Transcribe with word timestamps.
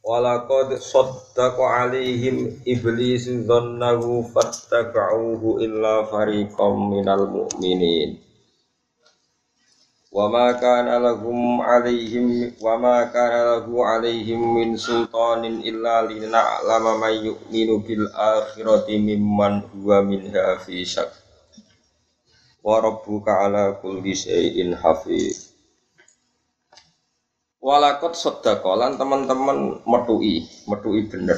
Walaqad 0.00 0.80
saddaqa 0.80 1.84
alaihim 1.84 2.64
iblis 2.64 3.28
dhannahu 3.28 4.24
fattaba'uhu 4.32 5.60
illa 5.60 6.08
fariqam 6.08 6.88
minal 6.88 7.28
mu'minin. 7.28 8.16
Wa 10.08 10.26
ma 10.32 10.56
kana 10.56 10.96
lahum 10.98 11.60
alaihim 11.60 12.56
wa 12.64 12.80
ma 12.80 13.12
kana 13.12 13.60
lahu 13.60 13.84
alaihim 13.84 14.40
min 14.40 14.80
sultanin 14.80 15.60
illa 15.62 16.02
lina'lama 16.08 16.96
man 16.96 17.14
yu'minu 17.20 17.84
bil 17.84 18.08
akhirati 18.08 18.96
mimman 18.98 19.68
huwa 19.68 20.00
minha 20.00 20.56
fi 20.64 20.80
syak. 20.80 21.12
Wa 22.64 22.80
rabbuka 22.80 23.46
ala 23.46 23.76
kulli 23.78 24.16
syai'in 24.16 24.74
hafiz. 24.80 25.49
Walakot 27.60 28.16
sodakolan 28.16 28.96
teman-teman 28.96 29.84
metui, 29.84 30.48
metui 30.64 31.04
bener. 31.04 31.36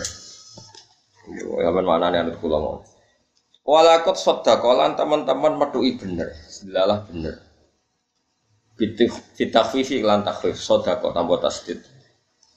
Zaman 1.27 1.83
mana 1.83 2.15
nih 2.15 2.23
anut 2.23 2.39
kula 2.39 2.63
mau. 2.63 2.79
Walakot 3.67 4.15
sodakolan 4.15 4.95
teman-teman 4.95 5.59
metui 5.59 5.99
bener, 5.99 6.31
selalah 6.47 7.03
bener. 7.11 7.43
Fitafifi 9.35 9.99
lan 10.07 10.23
takhfif 10.23 10.63
sodako 10.63 11.11
tanpa 11.11 11.43
tasdid. 11.43 11.83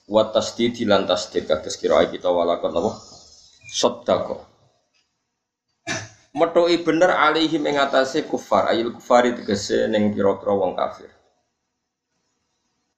Wat 0.06 0.30
tasdid 0.30 0.78
lan 0.86 1.02
tasdid 1.10 1.50
kados 1.50 1.74
kira 1.74 2.06
kita 2.06 2.30
walakot 2.30 2.70
apa? 2.70 2.92
Sodako. 3.66 4.46
Metui 6.38 6.86
bener 6.86 7.10
alihi 7.16 7.58
mengatasi 7.58 8.30
kufar, 8.30 8.70
ayil 8.70 8.94
kufari 8.94 9.34
tegese 9.34 9.90
neng 9.90 10.14
pira-pira 10.14 10.54
wong 10.54 10.78
kafir. 10.78 11.15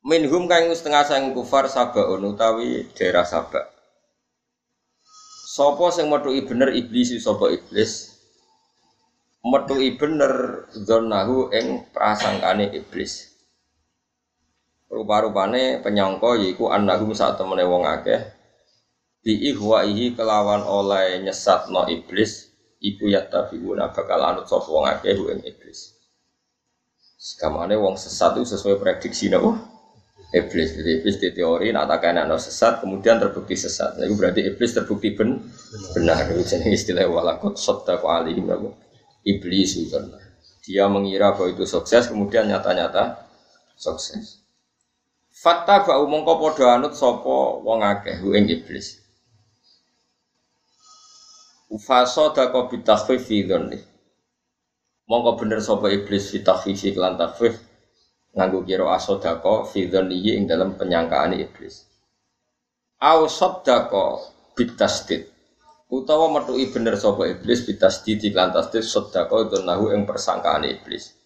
Minhum 0.09 0.48
kang 0.48 0.73
setengah 0.73 1.05
sang 1.05 1.37
kufar 1.37 1.69
sabaun 1.69 2.33
utawi 2.33 2.89
daerah 2.97 3.28
Sabak. 3.28 3.69
Sopo 5.53 5.92
sing 5.92 6.09
metuki 6.09 6.48
bener 6.48 6.73
iblis 6.73 7.12
sapa 7.20 7.53
iblis? 7.53 8.17
Metuki 9.45 10.01
bener 10.01 10.64
zonahu 10.73 11.53
ing 11.53 11.92
prasangkane 11.92 12.73
iblis. 12.73 13.36
Rupa-rupane 14.89 15.84
penyangka 15.84 16.41
yaiku 16.41 16.73
annahum 16.73 17.12
sak 17.12 17.36
temene 17.36 17.69
wong 17.69 17.84
akeh 17.84 18.33
bi 19.20 19.36
ihwaihi 19.53 20.17
kelawan 20.17 20.64
oleh 20.64 21.20
nyesatno 21.20 21.84
iblis 21.84 22.48
iku 22.81 23.12
yattabiuna 23.12 23.92
bakal 23.92 24.25
anut 24.25 24.48
sapa 24.48 24.73
wong 24.73 24.89
akeh 24.89 25.12
ing 25.12 25.45
iblis. 25.45 26.01
Sekamane 27.20 27.77
wong 27.77 28.01
sesat 28.01 28.41
itu 28.41 28.56
sesuai 28.56 28.81
prediksi 28.81 29.29
napa? 29.29 29.77
Iblis. 30.32 30.76
Jadi 30.76 30.90
iblis 31.00 31.16
di 31.16 31.28
teori 31.32 31.72
nak 31.72 31.88
tak 31.88 31.98
kena 32.04 32.28
sesat, 32.36 32.84
kemudian 32.84 33.16
terbukti 33.16 33.56
sesat. 33.56 33.96
Nah, 33.96 34.04
itu 34.04 34.14
berarti 34.16 34.40
iblis 34.44 34.70
terbukti 34.76 35.16
ben 35.16 35.40
benar. 35.96 36.28
Itu 36.28 36.44
jenis 36.44 36.84
istilah 36.84 37.08
walakot 37.08 37.56
sota 37.56 37.96
alim 38.04 38.44
iblis 39.24 39.70
itu. 39.80 39.96
Dia 40.68 40.84
mengira 40.84 41.32
bahwa 41.32 41.48
itu 41.48 41.64
sukses, 41.64 42.12
kemudian 42.12 42.44
nyata-nyata 42.44 43.24
sukses. 43.72 44.44
Fakta 45.33 45.86
bau 45.86 46.05
mongko 46.05 46.34
podo 46.36 46.67
anut 46.67 46.92
sopo 46.98 47.62
wong 47.62 47.80
akeh 47.80 48.20
ing 48.20 48.50
iblis. 48.50 49.00
Ufaso 51.70 52.33
dako 52.34 52.68
bitakhfif 52.68 53.28
fi 53.28 53.44
Mongko 55.08 55.40
bener 55.40 55.62
sopo 55.64 55.88
iblis 55.88 56.34
fitakhfif 56.34 56.96
lan 57.00 57.17
takhfif 57.17 57.67
nganggo 58.38 58.62
kira 58.62 58.86
asodako 58.94 59.66
fidhoniyi 59.66 60.38
ing 60.38 60.46
dalam 60.46 60.78
penyangkaan 60.78 61.34
iblis. 61.34 61.90
Au 63.02 63.26
sodako 63.26 64.22
bitasdid 64.54 65.26
utawa 65.90 66.30
metui 66.30 66.70
bener 66.70 66.94
sapa 66.94 67.26
iblis 67.26 67.66
bitasdid 67.66 68.22
lan 68.30 68.54
tasdid 68.54 68.86
sodako 68.86 69.50
nahu 69.66 69.90
ing 69.90 70.06
persangkaan 70.06 70.70
iblis. 70.70 71.18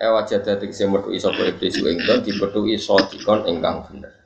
Ewa 0.00 0.24
jada 0.24 0.56
tegese 0.56 0.88
metui 0.88 1.20
sapa 1.20 1.44
iblis 1.44 1.76
ing 1.76 2.00
don 2.08 2.24
dipetui 2.24 2.80
sodikon 2.80 3.44
ingkang 3.44 3.84
bener. 3.84 4.16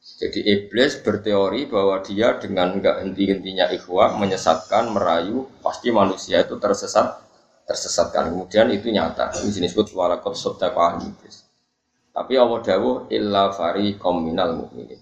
Jadi 0.00 0.40
iblis 0.48 1.04
berteori 1.04 1.68
bahwa 1.68 2.00
dia 2.00 2.40
dengan 2.40 2.80
enggak 2.80 3.04
henti-hentinya 3.04 3.68
ikhwah 3.68 4.16
menyesatkan, 4.16 4.88
merayu, 4.88 5.44
pasti 5.60 5.92
manusia 5.92 6.40
itu 6.40 6.56
tersesat 6.56 7.27
tersesatkan. 7.68 8.32
Kemudian 8.32 8.72
itu 8.72 8.88
nyata. 8.88 9.36
Ini 9.44 9.52
jenis 9.52 9.76
disebut 9.76 9.92
walakot 9.92 10.32
iblis. 11.04 11.44
Tapi 12.16 12.34
Allah 12.34 12.58
dawuh 12.64 13.12
illa 13.12 13.52
fariqom 13.52 14.24
minal 14.24 14.56
mu'minin. 14.56 14.98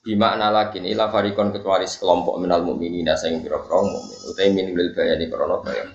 Bima 0.00 0.32
lakin 0.36 0.88
illa 0.88 1.12
farikon 1.12 1.52
kecuali 1.52 1.88
sekelompok 1.88 2.36
minal 2.40 2.62
mu'minin 2.62 3.08
sing 3.16 3.40
pira-pira 3.40 3.80
mukmin. 3.82 4.18
Utai 4.28 4.48
min 4.52 4.76
lil 4.76 4.92
bayani 4.92 5.26
krana 5.26 5.58
bayan. 5.64 5.88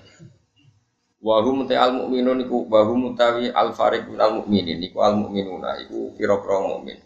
Wa 1.22 1.42
hum 1.42 1.66
al 1.70 1.92
mu'minun 2.04 2.44
iku 2.44 2.66
wa 2.70 2.84
hum 2.84 3.14
al 3.16 3.70
fariq 3.72 4.10
minal 4.10 4.42
mu'minin 4.42 4.78
iku 4.82 4.98
al 5.06 5.16
mu'minuna 5.16 5.80
iku 5.86 6.14
pira-pira 6.18 6.58
mukmin. 6.62 6.98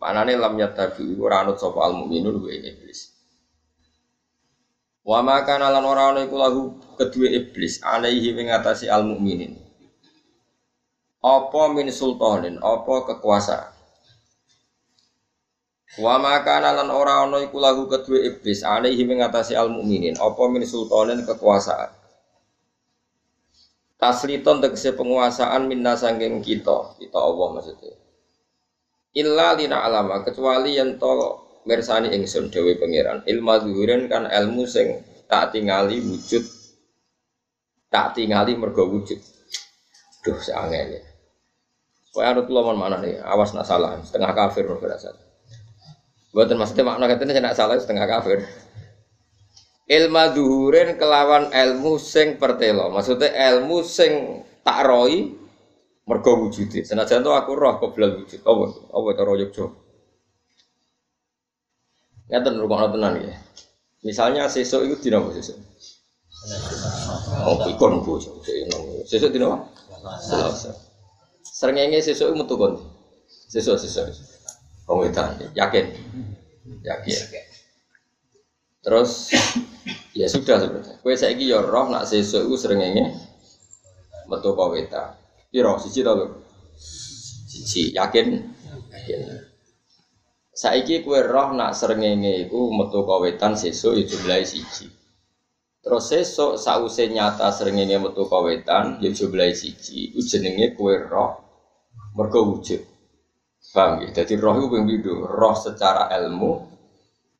Manane 0.00 0.34
lam 0.38 0.54
yatabi 0.56 1.18
ora 1.18 1.44
anut 1.44 1.58
sapa 1.60 1.78
al 1.82 1.94
mu'minun 1.94 2.40
wa 2.42 2.50
iblis. 2.50 3.15
Wa 5.06 5.22
ma 5.22 5.46
kana 5.46 5.70
lan 5.70 5.86
ora 5.86 6.10
ana 6.10 6.26
iku 6.26 6.34
lahu 6.34 6.62
kedua 6.98 7.30
iblis 7.30 7.78
alaihi 7.78 8.34
ing 8.34 8.50
atasi 8.50 8.90
al 8.90 9.06
mukminin. 9.06 9.54
Apa 11.22 11.70
min 11.70 11.86
sultanin, 11.94 12.58
apa 12.58 13.06
kekuasaan. 13.14 13.70
Wa 16.02 16.18
ma 16.18 16.42
kana 16.42 16.74
lan 16.74 16.90
ora 16.90 17.22
ana 17.22 17.38
iku 17.38 17.62
lahu 17.62 17.86
kedua 17.86 18.18
iblis 18.18 18.66
alaihi 18.66 19.06
ing 19.06 19.22
atasi 19.22 19.54
al 19.54 19.70
mukminin, 19.70 20.18
apa 20.18 20.42
min 20.50 20.66
sultanin 20.66 21.22
kekuasaan. 21.22 21.94
Tasliton 23.94 24.58
tegese 24.58 24.90
penguasaan 24.98 25.70
minna 25.70 25.94
sangking 25.94 26.42
kita, 26.42 26.98
kita 26.98 27.16
Allah 27.16 27.48
maksudnya. 27.54 27.94
Illa 29.14 29.54
lina 29.54 29.86
alama 29.86 30.26
kecuali 30.26 30.74
yang 30.76 30.98
to 30.98 31.45
mirsani 31.66 32.14
ingsun 32.14 32.48
dewi 32.48 32.78
pangeran 32.78 33.26
ilmu 33.26 33.54
zuhurin 33.66 34.06
kan 34.06 34.30
ilmu 34.30 34.64
sing 34.64 35.02
tak 35.26 35.50
tingali 35.50 35.98
wujud 35.98 36.46
tak 37.90 38.14
tingali 38.14 38.54
mergo 38.54 38.86
wujud 38.86 39.18
duh 40.22 40.38
seangel 40.38 40.98
ya 40.98 41.02
Pokoknya 42.16 42.32
harus 42.32 42.48
lo 42.48 42.72
mana 42.72 42.96
nih, 42.96 43.20
awas 43.20 43.52
nak 43.52 43.68
salah, 43.68 44.00
setengah 44.00 44.32
kafir 44.32 44.64
berasa. 44.64 45.12
Buatan 46.32 46.56
maksudnya 46.56 46.88
makna 46.88 47.12
katanya 47.12 47.44
nak 47.44 47.60
salah 47.60 47.76
setengah 47.76 48.08
kafir. 48.08 48.40
Ilmu 49.84 50.24
zuhurin 50.32 50.96
kelawan 50.96 51.52
ilmu 51.52 52.00
sing 52.00 52.40
pertelo, 52.40 52.88
maksudnya 52.88 53.36
ilmu 53.52 53.84
sing 53.84 54.40
tak 54.64 54.88
roi 54.88 55.28
mergo 56.08 56.32
wujud. 56.40 56.72
Senajan 56.88 57.20
tuh 57.20 57.36
aku 57.36 57.52
roh 57.52 57.76
kok 57.84 57.92
belal 57.92 58.16
wujud. 58.16 58.40
Apa? 58.48 58.64
Apa 58.96 59.20
roh 59.20 59.36
yuk 59.36 59.52
Ngeten 62.26 62.58
rumah 62.58 62.90
tenan 62.90 63.22
ya. 63.22 63.34
Misalnya 64.02 64.50
sesuk 64.50 64.86
itu 64.86 64.94
dina 65.08 65.22
apa 65.22 65.30
sesuk? 65.34 65.58
Oh, 67.46 67.58
ikon 67.70 68.02
bu, 68.02 68.18
sesuk 69.06 69.30
dina 69.30 69.46
apa? 69.50 69.66
Selasa. 70.22 70.70
Srengenge 71.42 72.02
sesuk 72.02 72.34
metu 72.34 72.58
kon. 72.58 72.82
Sesuk 73.26 73.78
sesuk. 73.78 74.10
Wong 74.86 75.06
wedan, 75.06 75.34
yakin? 75.54 75.90
Yakin. 76.86 77.18
Terus 78.82 79.34
ya 80.14 80.26
sudah 80.30 80.62
sebenarnya. 80.62 80.94
Kowe 81.02 81.14
saiki 81.14 81.50
ya 81.50 81.58
roh 81.62 81.90
nak 81.90 82.06
sesuk 82.06 82.46
iku 82.46 82.54
srengenge 82.54 83.10
metu 84.26 84.54
kok 84.54 84.70
wedan. 84.70 85.14
Piro 85.50 85.78
siji 85.78 86.02
to, 86.02 86.42
Siji, 87.46 87.94
yakin? 87.96 88.44
Yakin. 88.92 89.45
Saiki 90.56 91.04
kue 91.04 91.20
roh 91.20 91.52
nak 91.52 91.76
serengenge 91.76 92.48
iku 92.48 92.72
metu 92.72 93.04
kawetan 93.04 93.52
sesuk 93.60 93.92
ya 93.92 94.02
jumlahe 94.08 94.40
siji. 94.40 94.88
Terus 95.84 96.04
sesuk 96.08 96.56
sause 96.56 97.04
nyata 97.12 97.52
serengenge 97.52 97.96
metu 98.00 98.24
kawetan 98.24 98.96
ya 99.04 99.12
jumlahe 99.12 99.52
siji. 99.52 100.08
Iku 100.16 100.20
jenenge 100.24 100.72
kue 100.72 100.96
roh 100.96 101.36
mergo 102.16 102.40
wujud. 102.56 102.80
Paham 103.76 104.00
ya? 104.00 104.08
Jadi 104.16 104.40
roh 104.40 104.56
itu 104.56 104.66
ping 104.72 104.84
Roh 105.20 105.54
secara 105.60 106.08
ilmu 106.16 106.52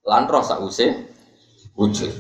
lan 0.05 0.23
roh 0.29 0.45
sause 0.45 0.87
wujud. 1.73 2.13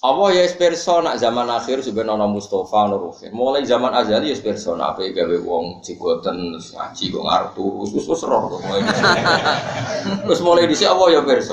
Allah 0.00 0.32
ya 0.32 0.48
perso 0.56 1.04
nak 1.04 1.20
zaman 1.20 1.44
akhir 1.44 1.84
sebenarnya 1.84 2.24
Mustafa 2.24 2.88
nono 2.88 3.12
Mulai 3.36 3.68
zaman 3.68 3.92
azali 3.92 4.32
ya 4.32 4.36
perso 4.40 4.72
nak 4.72 4.96
apa 4.96 5.12
gawe 5.12 5.36
wong 5.44 5.84
cigoten 5.84 6.56
ngaji 6.56 7.04
kok 7.12 7.20
ngarep 7.20 7.50
terus 7.52 7.88
terus 7.92 8.04
terus 8.08 8.22
roh 8.24 8.48
Terus 10.24 10.40
mulai 10.40 10.64
di 10.64 10.76
Allah 10.88 11.08
ya 11.12 11.20
perso. 11.20 11.52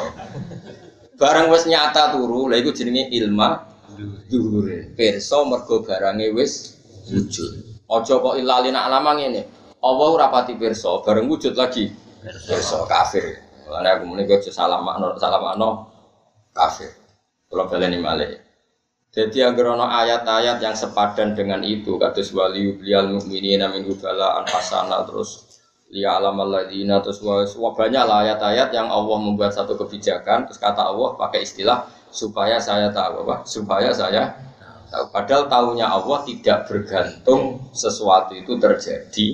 Barang 1.20 1.52
wis 1.52 1.68
nyata 1.68 2.16
turu, 2.16 2.48
lha 2.48 2.56
iku 2.64 2.72
jenenge 2.72 3.12
ilma 3.20 3.68
dhuwure. 4.32 4.96
Perso 4.96 5.44
mergo 5.44 5.84
barange 5.84 6.32
wis 6.32 6.80
wujud. 7.12 7.84
Aja 7.92 8.16
kok 8.16 8.40
ilalina 8.40 8.88
alama 8.88 9.20
ngene. 9.20 9.44
Allah 9.84 10.32
perso, 10.56 11.04
bareng 11.04 11.28
wujud 11.28 11.52
lagi 11.52 11.92
perso 12.48 12.88
kafir. 12.88 13.44
Mulane 13.68 13.92
aku 13.92 14.04
muni 14.08 14.24
kok 14.24 14.40
salah 14.56 14.80
makna 14.80 15.20
salah 15.20 15.44
makna 15.44 15.84
kafir. 16.56 17.07
Kalau 17.48 17.66
baleni 17.72 18.00
malih. 18.00 18.38
Jadi 19.08 19.40
agar 19.42 19.74
ono 19.74 19.88
ayat-ayat 19.88 20.60
yang 20.62 20.76
sepadan 20.76 21.34
dengan 21.34 21.64
itu, 21.64 21.96
kata 21.96 22.22
wali 22.36 22.76
belial 22.76 23.10
mukminin 23.10 23.64
amin 23.64 23.88
hubala 23.88 24.44
anfasana 24.44 25.08
terus 25.08 25.48
liya 25.88 26.20
alam 26.20 26.36
alladzina 26.44 27.00
terus 27.00 27.24
wah 27.24 27.72
banyak 27.72 28.04
lah 28.04 28.28
ayat-ayat 28.28 28.76
yang 28.76 28.92
Allah 28.92 29.18
membuat 29.24 29.56
satu 29.56 29.80
kebijakan 29.80 30.44
terus 30.44 30.60
kata 30.60 30.84
Allah 30.84 31.16
pakai 31.16 31.48
istilah 31.48 31.88
supaya 32.12 32.60
saya 32.60 32.92
tahu 32.92 33.24
apa 33.24 33.48
supaya 33.48 33.96
saya 33.96 34.36
tahu 34.92 35.08
padahal 35.16 35.48
tahunya 35.48 35.88
Allah 35.88 36.28
tidak 36.28 36.68
bergantung 36.68 37.72
sesuatu 37.72 38.36
itu 38.36 38.60
terjadi 38.60 39.28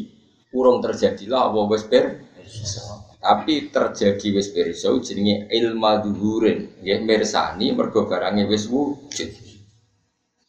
kurang 0.54 0.86
terjadilah 0.86 1.50
Allah 1.50 1.66
wes 1.66 1.89
tapi 3.23 3.71
terjadi 3.71 4.27
wis 4.35 4.51
pirsa 4.51 4.91
jenenge 4.99 5.47
ilma 5.47 6.03
duhurin 6.03 6.83
nggih 6.83 7.07
mirsani 7.07 7.71
mergo 7.71 8.03
barange 8.03 8.43
wis 8.51 8.67
wujud 8.67 9.31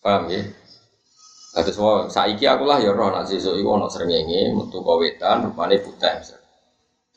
paham 0.03 0.27
ya 0.27 0.43
Ada 1.55 1.71
semua 1.71 2.11
saiki 2.11 2.51
aku 2.51 2.67
lah 2.67 2.83
ya 2.83 2.91
roh 2.91 3.15
nak 3.15 3.31
sesuk 3.31 3.55
iku 3.55 3.79
ana 3.79 3.87
srengenge 3.87 4.51
metu 4.59 4.83
ka 4.83 4.95
wetan 4.99 5.47
rupane 5.47 5.79
putih 5.79 6.19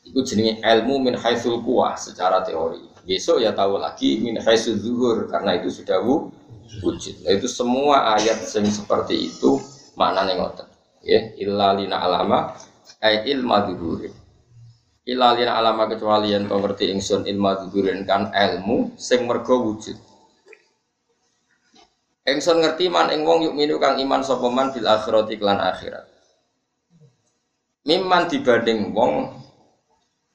Iku 0.06 0.22
jenenge 0.22 0.62
ilmu 0.62 1.02
min 1.02 1.18
haitsul 1.18 1.58
kuwah 1.66 1.98
secara 1.98 2.46
teori. 2.46 2.80
Besok 3.02 3.42
ya 3.42 3.50
tahu 3.50 3.82
lagi 3.82 4.22
min 4.22 4.38
haitsul 4.38 4.78
zuhur 4.78 5.26
karena 5.26 5.58
itu 5.58 5.68
sudah 5.74 5.98
wujud. 6.00 7.26
Nah, 7.26 7.34
itu 7.34 7.50
semua 7.50 8.14
ayat 8.14 8.40
yang 8.40 8.70
seperti 8.70 9.26
itu 9.26 9.58
maknane 9.98 10.38
ngoten. 10.38 10.70
Ya, 11.02 11.34
illa 11.36 11.74
lina 11.74 11.98
alama 11.98 12.54
ay 13.02 13.26
ilma 13.26 13.66
dhuhurin 13.68 14.14
ilalin 15.08 15.48
alama 15.48 15.88
kecuali 15.88 16.36
yang 16.36 16.44
kau 16.44 16.60
ngerti 16.60 16.92
ingsun 16.92 17.24
ilmu 17.24 17.64
dudurin 17.64 18.04
kan 18.04 18.28
ilmu 18.28 18.92
sing 19.00 19.24
mergo 19.24 19.64
wujud. 19.64 19.96
Ingsun 22.28 22.60
ngerti 22.60 22.92
man 22.92 23.08
ing 23.08 23.24
wong 23.24 23.48
yuk 23.48 23.56
minu 23.56 23.80
kang 23.80 23.96
iman 23.96 24.20
sopeman 24.20 24.68
bil 24.68 24.84
akhirati 24.84 25.40
klan 25.40 25.56
akhirat. 25.56 26.04
Miman 27.88 28.28
dibanding 28.28 28.92
wong 28.92 29.32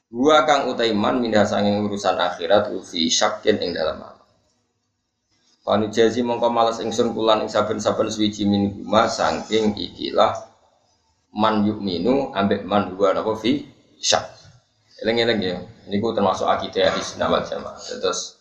gua 0.09 0.41
kang 0.49 0.65
utaiman 0.73 1.21
mindah 1.21 1.45
sanging 1.45 1.85
urusan 1.85 2.17
akhirat 2.17 2.73
ufi 2.73 3.13
syakin 3.13 3.61
ing 3.61 3.77
dalam 3.77 4.01
alam. 4.01 4.25
Panu 5.61 5.93
jazi 5.93 6.25
mongko 6.25 6.49
malas 6.49 6.81
ingsun 6.81 7.13
kulan 7.13 7.45
ing 7.45 7.49
saben-saben 7.53 8.09
suwiji 8.09 8.49
min 8.49 8.73
guma 8.73 9.05
saking 9.05 9.77
ikilah 9.77 10.49
man 11.29 11.61
yuk 11.61 11.77
minu 11.77 12.33
ambek 12.33 12.65
man 12.65 12.97
gua 12.97 13.13
napa 13.13 13.37
fi 13.37 13.69
syak 14.01 14.42
Eleng-eleng 15.03 15.39
ya, 15.43 15.59
ini 15.91 15.99
ku 15.99 16.15
termasuk 16.15 16.47
akidah 16.47 16.95
di 16.95 17.03
wal 17.19 17.43
jamaah. 17.43 17.75
Terus 17.75 18.39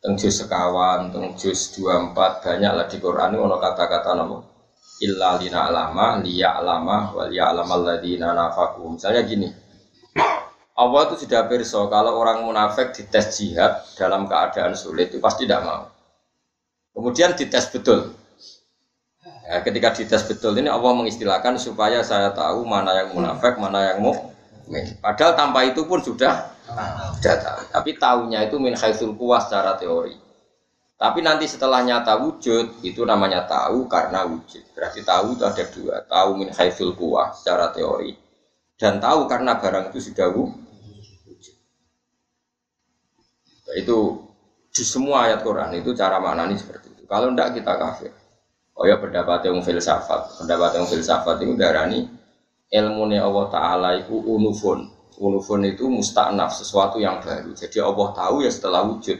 teng 0.00 0.16
juz 0.16 0.32
sekawan, 0.32 1.12
teng 1.12 1.36
juz 1.36 1.76
24 1.76 2.16
banyak 2.40 2.72
lah 2.72 2.86
di 2.88 2.96
Quran 2.96 3.36
ini 3.36 3.56
kata-kata 3.60 4.16
nama 4.16 4.40
illa 5.04 5.36
lina 5.40 5.68
alama, 5.68 6.20
liya 6.24 6.56
alama, 6.60 7.12
wal 7.12 7.28
ya 7.28 7.52
alamal 7.52 7.84
ladina 7.84 8.32
nafaku. 8.32 8.96
Misalnya 8.96 9.28
gini, 9.28 9.48
Allah 10.76 11.00
itu 11.12 11.28
sudah 11.28 11.44
perso 11.44 11.84
kalau 11.92 12.16
orang 12.16 12.48
munafik 12.48 12.96
dites 12.96 13.36
jihad 13.36 13.84
dalam 14.00 14.24
keadaan 14.24 14.72
sulit 14.72 15.12
itu 15.12 15.20
pasti 15.20 15.44
tidak 15.44 15.68
mau. 15.68 15.84
Kemudian 16.96 17.36
dites 17.36 17.68
betul. 17.68 18.16
Ya, 19.44 19.60
ketika 19.60 19.92
dites 19.92 20.24
betul 20.24 20.56
ini 20.56 20.72
Allah 20.72 20.96
mengistilahkan 20.96 21.60
supaya 21.60 22.00
saya 22.00 22.32
tahu 22.32 22.64
mana 22.64 23.04
yang 23.04 23.12
munafik, 23.12 23.60
mana 23.60 23.92
yang 23.92 24.00
mau 24.70 24.78
Padahal 25.02 25.34
tanpa 25.34 25.66
itu 25.66 25.82
pun 25.82 25.98
sudah 25.98 26.54
sudah 27.18 27.36
tahu. 27.42 27.60
Tapi 27.74 27.90
tahunya 27.98 28.46
itu 28.46 28.56
min 28.62 28.78
haitsul 28.78 29.18
kuwas 29.18 29.50
secara 29.50 29.74
teori. 29.74 30.14
Tapi 31.00 31.24
nanti 31.24 31.48
setelah 31.48 31.82
nyata 31.82 32.20
wujud 32.22 32.84
itu 32.86 33.02
namanya 33.02 33.48
tahu 33.50 33.90
karena 33.90 34.22
wujud. 34.22 34.62
Berarti 34.76 35.02
tahu 35.02 35.34
itu 35.34 35.42
ada 35.42 35.64
dua. 35.74 35.96
Tahu 36.06 36.30
min 36.38 36.48
haitsul 36.54 36.94
kuwas 36.94 37.42
secara 37.42 37.74
teori 37.74 38.14
dan 38.80 38.96
tahu 38.96 39.28
karena 39.28 39.58
barang 39.58 39.92
itu 39.92 40.08
sudah 40.08 40.30
wujud. 40.32 41.56
Itu 43.76 43.98
di 44.70 44.84
semua 44.86 45.26
ayat 45.28 45.42
Quran 45.42 45.74
itu 45.76 45.92
cara 45.98 46.22
maknani 46.22 46.54
seperti 46.54 46.94
itu. 46.94 47.02
Kalau 47.10 47.34
tidak 47.34 47.58
kita 47.58 47.72
kafir. 47.74 48.12
Oh 48.80 48.88
ya 48.88 48.96
pendapat 48.96 49.44
yang 49.44 49.60
filsafat, 49.60 50.40
pendapat 50.40 50.80
yang 50.80 50.86
filsafat 50.88 51.36
itu 51.44 51.52
darani 51.58 52.19
ilmu 52.70 53.10
Allah 53.10 53.46
Ta'ala 53.50 53.90
itu 53.98 54.14
unufun. 54.14 54.86
Unufun 55.20 55.60
itu 55.68 55.84
musta'naf 55.90 56.54
sesuatu 56.54 56.96
yang 56.96 57.20
baru. 57.20 57.52
Jadi 57.52 57.76
Allah 57.82 58.08
tahu 58.16 58.46
ya 58.46 58.50
setelah 58.50 58.86
wujud. 58.88 59.18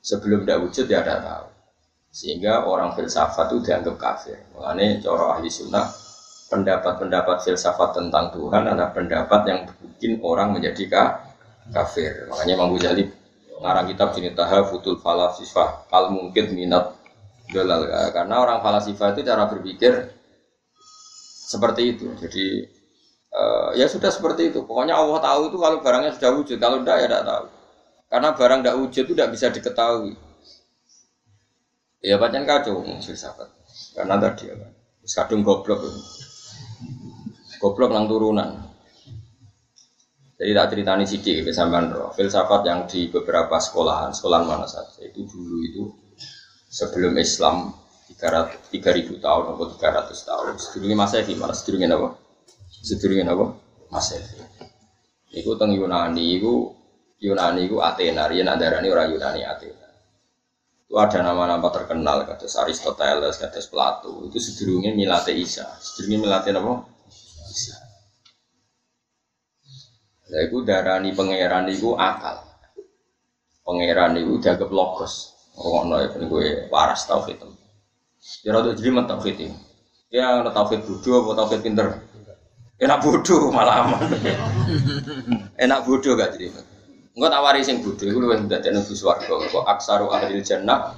Sebelum 0.00 0.46
tidak 0.46 0.58
wujud 0.68 0.86
ya 0.86 1.02
tidak 1.02 1.20
tahu. 1.26 1.46
Sehingga 2.10 2.64
orang 2.64 2.94
filsafat 2.94 3.50
itu 3.50 3.58
dianggap 3.66 3.96
kafir. 3.98 4.38
Makanya 4.54 5.02
cara 5.02 5.24
ahli 5.36 5.50
sunnah 5.50 5.86
pendapat-pendapat 6.50 7.46
filsafat 7.46 7.94
tentang 7.94 8.34
Tuhan 8.34 8.66
adalah 8.66 8.90
pendapat 8.90 9.40
yang 9.46 9.60
bikin 9.78 10.18
orang 10.22 10.54
menjadi 10.54 10.86
kafir. 11.70 12.26
Makanya 12.30 12.52
Imam 12.58 12.74
Ghazali 12.74 13.04
ngarang 13.60 13.86
kitab 13.92 14.16
jenis 14.16 14.34
futul 14.72 14.96
falasifah 15.04 15.92
al 15.92 16.10
mungkin 16.10 16.56
minat 16.56 16.96
dolal 17.52 17.84
karena 18.10 18.40
orang 18.40 18.58
falasifah 18.64 19.12
itu 19.14 19.20
cara 19.22 19.46
berpikir 19.46 20.16
seperti 21.50 21.94
itu. 21.94 22.06
Jadi 22.18 22.66
uh, 23.34 23.70
ya 23.74 23.86
sudah 23.86 24.10
seperti 24.10 24.50
itu. 24.54 24.62
Pokoknya 24.66 24.98
Allah 24.98 25.18
tahu 25.22 25.50
itu 25.50 25.56
kalau 25.58 25.78
barangnya 25.82 26.12
sudah 26.14 26.30
wujud, 26.36 26.56
kalau 26.58 26.82
tidak 26.82 26.96
ya 27.02 27.06
tidak 27.08 27.24
tahu. 27.26 27.44
Karena 28.10 28.28
barang 28.34 28.58
tidak 28.62 28.76
wujud 28.82 29.02
itu 29.06 29.12
tidak 29.14 29.30
bisa 29.30 29.46
diketahui. 29.54 30.12
Ya 32.00 32.16
pancen 32.16 32.48
kacau 32.48 32.80
filsafat. 32.98 33.48
Karena 33.94 34.16
tadi 34.16 34.50
ya 34.50 34.54
kan. 34.56 34.72
Kadung 35.04 35.42
goblok. 35.44 35.84
Goblok 37.60 37.90
nang 37.92 38.08
turunan. 38.08 38.70
Jadi 40.40 40.56
tak 40.56 40.66
ceritani 40.72 41.04
sidik 41.04 41.44
ke 41.44 41.52
sampean. 41.52 41.92
Filsafat 42.16 42.64
yang 42.64 42.88
di 42.88 43.12
beberapa 43.12 43.60
sekolahan, 43.60 44.16
sekolahan 44.16 44.48
mana 44.48 44.64
saja 44.64 45.04
itu 45.04 45.28
dulu 45.28 45.56
itu 45.68 45.82
sebelum 46.72 47.12
Islam 47.20 47.76
300 48.16 48.72
3000 48.72 49.20
tahun 49.20 49.44
atau 49.52 49.66
300 49.76 50.16
tahun. 50.16 50.46
Sedurunge 50.56 50.96
Masehi, 50.96 51.36
mana 51.36 51.52
sedurunge 51.52 51.86
apa? 51.92 52.08
Sedurunge 52.80 53.24
apa? 53.28 53.46
Masehi. 53.92 54.40
Iku 55.30 55.54
teng 55.54 55.70
Yunani 55.70 56.40
iku 56.40 56.74
Yunani 57.20 57.68
iku 57.68 57.78
Athena, 57.84 58.26
riyen 58.26 58.48
andarane 58.48 58.88
orang 58.88 59.12
Yunani 59.12 59.44
Athena. 59.44 59.88
Itu 60.90 60.98
ada 60.98 61.22
nama-nama 61.22 61.70
terkenal 61.70 62.26
kata 62.26 62.50
Aristoteles, 62.66 63.38
kata 63.38 63.62
Plato. 63.70 64.26
Itu 64.26 64.42
sedurunge 64.42 64.90
milate 64.90 65.30
Isa. 65.36 65.78
Sedurunge 65.78 66.26
milate 66.26 66.50
apa? 66.50 66.72
Isa. 67.46 67.78
Lah 70.34 70.40
iku 70.46 70.66
darani 70.66 71.14
pangeran 71.14 71.70
iku 71.70 71.94
akal. 71.94 72.42
Pangeran 73.62 74.18
iku 74.18 74.42
dianggap 74.42 74.70
logos. 74.74 75.30
Ngono 75.54 75.94
ya 76.02 76.08
gue 76.10 76.66
waras 76.74 77.06
tauhid. 77.06 77.38
Ya 78.42 78.50
rada 78.50 78.74
jelimet 78.74 79.06
tauhid. 79.06 79.46
Ya 80.10 80.42
ana 80.42 80.50
tauhid 80.50 80.82
bodoh 80.86 81.22
apa 81.22 81.30
tauhid 81.44 81.60
pinter? 81.62 81.86
Enak 82.80 82.98
bodoh 83.04 83.52
malah 83.52 83.84
aman. 83.84 84.08
Enak 85.64 85.84
bodoh 85.84 86.16
gak 86.16 86.32
jadi. 86.40 86.48
Enggak 87.12 87.30
tawari 87.36 87.60
sing 87.60 87.84
bodoh 87.84 88.08
iku 88.08 88.18
luwih 88.24 88.40
ndadekno 88.40 88.80
bu 88.80 88.94
swarga. 88.96 89.28
Kok 89.28 89.64
aksaru 89.68 90.08
ahli 90.08 90.40
jannah 90.40 90.96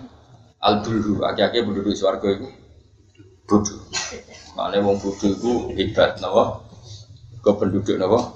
al 0.62 0.78
dulhu 0.78 1.26
akeh-akeh 1.26 1.66
penduduk 1.66 1.98
swarga 1.98 2.38
iku 2.38 2.46
bodoh. 3.50 3.82
Mane 4.54 4.78
wong 4.78 5.02
bodoh 5.02 5.30
iku 5.34 5.74
hebat 5.74 6.22
napa? 6.22 6.62
Kok 7.42 7.54
penduduk 7.58 7.98
napa? 7.98 8.30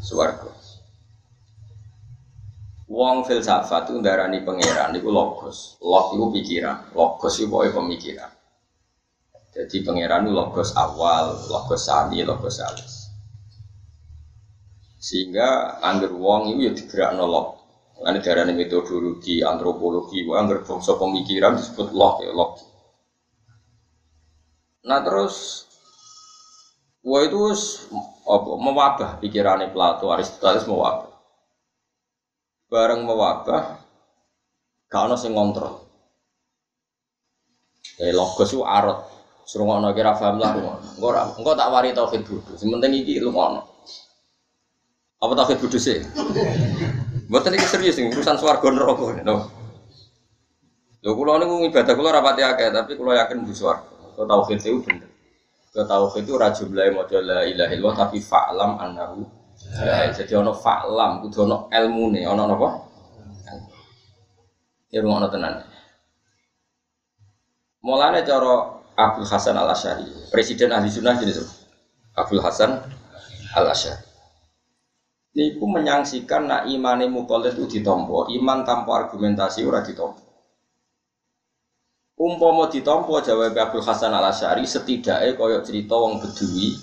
Swarga. 0.00 0.48
Wong 2.88 3.28
filsafat 3.28 3.92
itu 3.92 4.00
darani 4.00 4.40
pangeran 4.40 4.96
itu 4.96 5.12
logos. 5.12 5.76
Log 5.84 6.16
itu 6.16 6.24
pikiran, 6.40 6.94
logos 6.96 7.42
itu 7.42 7.50
pemikiran. 7.50 8.30
Jadi 9.54 9.86
pangeran 9.86 10.26
logos 10.34 10.74
awal, 10.74 11.46
logos 11.46 11.86
sani, 11.86 12.26
logos 12.26 12.58
alis. 12.58 13.06
Sehingga 14.98 15.78
angger 15.78 16.10
wong 16.10 16.58
itu 16.58 16.60
ya 16.66 16.72
digerak 16.74 17.14
nolok. 17.14 17.62
Ini 17.94 18.18
darah 18.18 18.50
metodologi, 18.50 19.38
antropologi, 19.46 20.26
anggar 20.26 20.66
bangsa 20.66 20.98
pemikiran 20.98 21.54
disebut 21.54 21.94
log, 21.94 22.26
ya, 22.26 22.34
log. 22.34 22.58
Nah 24.82 25.00
terus, 25.06 25.64
wah 27.06 27.22
itu 27.22 27.38
apa, 28.26 28.50
mewabah 28.58 29.10
pikirannya 29.22 29.70
Plato, 29.70 30.10
Aristoteles 30.10 30.66
mewabah. 30.66 31.14
Bareng 32.66 33.06
mewabah, 33.06 33.78
gak 34.90 35.02
ada 35.06 35.14
yang 35.22 35.38
ngontrol. 35.38 35.86
Logos 38.02 38.50
itu 38.50 38.66
arot. 38.66 39.13
Suruh 39.44 39.68
ngono 39.68 39.92
kira 39.92 40.16
paham 40.16 40.40
lah 40.40 40.56
Engko 40.56 41.04
ora, 41.04 41.28
engko 41.36 41.52
tak 41.52 41.68
wari 41.68 41.92
tauhid 41.92 42.24
bodho. 42.24 42.56
Sementing 42.56 43.04
iki 43.04 43.20
lu 43.20 43.28
ngono. 43.28 43.60
Apa 45.20 45.32
tauhid 45.36 45.60
bodho 45.60 45.76
sih? 45.76 46.00
Mboten 47.28 47.56
iki 47.56 47.68
serius 47.68 48.00
nih 48.00 48.08
urusan 48.08 48.40
swarga 48.40 48.68
neraka 48.72 49.20
no. 49.20 49.36
Lho 51.04 51.10
kula 51.12 51.36
niku 51.36 51.68
ibadah 51.68 51.92
kula 51.92 52.08
rapati 52.16 52.40
akeh, 52.40 52.72
tapi 52.72 52.96
kula 52.96 53.20
yakin 53.20 53.44
di 53.44 53.52
swarga. 53.52 54.16
Kula 54.16 54.24
tauhid 54.24 54.58
itu 54.64 54.80
bener. 54.80 55.12
Kula 55.72 55.84
tauhid 55.84 56.24
itu 56.24 56.32
ora 56.32 56.48
jumlahe 56.48 56.90
maca 56.96 57.16
la 57.20 57.44
ilaha 57.44 57.72
illallah 57.76 57.96
tapi 58.08 58.18
fa'lam 58.24 58.80
annahu 58.80 59.44
Ya, 59.74 60.12
jadi 60.12 60.38
ono 60.38 60.52
fa'lam, 60.54 61.24
kudu 61.24 61.46
ono 61.46 61.66
ilmune, 61.72 62.22
ono 62.26 62.42
napa? 62.46 62.68
Ya 64.94 65.02
ngono 65.02 65.26
tenan. 65.26 65.62
Mulane 67.82 68.22
cara 68.22 68.73
Abdul 68.94 69.26
Hasan 69.26 69.58
Al 69.58 69.74
Asyari, 69.74 70.06
presiden 70.30 70.70
ahli 70.70 70.86
sunnah 70.86 71.18
jenis 71.18 71.42
Abdul 72.14 72.38
Hasan 72.38 72.78
Al 73.58 73.66
Asyari. 73.66 74.06
Niku 75.34 75.66
menyangsikan 75.66 76.46
nak 76.46 76.70
imane 76.70 77.10
mutolid 77.10 77.58
itu 77.58 77.66
ditompo, 77.66 78.30
iman 78.30 78.62
tanpa 78.62 79.02
argumentasi 79.02 79.66
ora 79.66 79.82
ditompo. 79.82 80.22
Umpama 82.14 82.70
ditompo 82.70 83.18
jawab 83.18 83.58
Abdul 83.58 83.82
Hasan 83.82 84.14
Al 84.14 84.30
Asyari 84.30 84.62
setidaknya 84.62 85.34
koyok 85.34 85.66
cerita 85.66 85.98
wong 85.98 86.22
bedui 86.22 86.78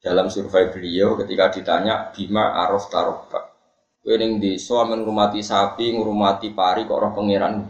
dalam 0.00 0.32
survei 0.32 0.72
beliau 0.72 1.12
ketika 1.20 1.60
ditanya 1.60 2.08
bima 2.08 2.56
araf 2.56 2.88
tarobak. 2.88 3.52
Wening 4.00 4.40
di 4.40 4.56
soal 4.56 4.96
ngurmati 4.96 5.44
sapi, 5.44 5.92
ngurmati 5.92 6.56
pari 6.56 6.88
kok 6.88 6.96
roh 6.96 7.12
pangeran. 7.12 7.68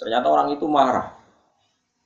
Ternyata 0.00 0.26
orang 0.32 0.56
itu 0.56 0.64
marah 0.64 1.19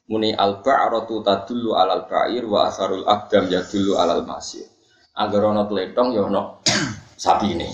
muni 0.05 0.37
al 0.37 0.61
ba'ratu 0.61 1.25
tadullu 1.25 1.73
alal 1.73 2.05
ba'ir 2.05 2.45
wa 2.45 2.69
asarul 2.69 3.09
aqdam 3.09 3.49
yadullu 3.49 3.97
alal 3.97 4.25
masir. 4.29 4.69
Agar 5.15 5.55
ana 5.55 5.65
tletong 5.65 6.13
ya 6.13 6.27
ana 6.27 6.61
sapine 7.25 7.71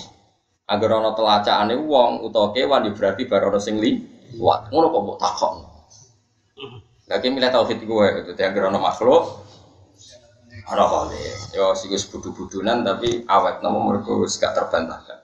agar 0.69 0.89
ana 1.03 1.11
telacakane 1.11 1.75
wong 1.75 2.23
utawa 2.23 2.55
kewan 2.55 2.87
ya 2.87 2.91
berarti 2.95 3.27
bar 3.27 3.43
ana 3.51 3.59
sing 3.59 3.81
liwat 3.81 4.71
ngono 4.71 4.87
kok 4.87 5.01
mbok 5.03 5.17
takok. 5.19 5.51
Lagi 7.11 7.27
milih 7.27 7.51
tauhid 7.51 7.79
gue 7.83 8.07
itu 8.23 8.31
agar 8.39 8.71
ana 8.71 8.79
makhluk 8.79 9.43
ana 10.71 10.85
kali 10.87 11.19
sing 11.75 11.89
wis 11.91 12.07
budu-budunan 12.07 12.87
tapi 12.87 13.27
awet 13.27 13.59
nama 13.59 13.75
mergo 13.75 14.23
wis 14.23 14.39
gak 14.39 14.55
terbantahkan. 14.55 15.19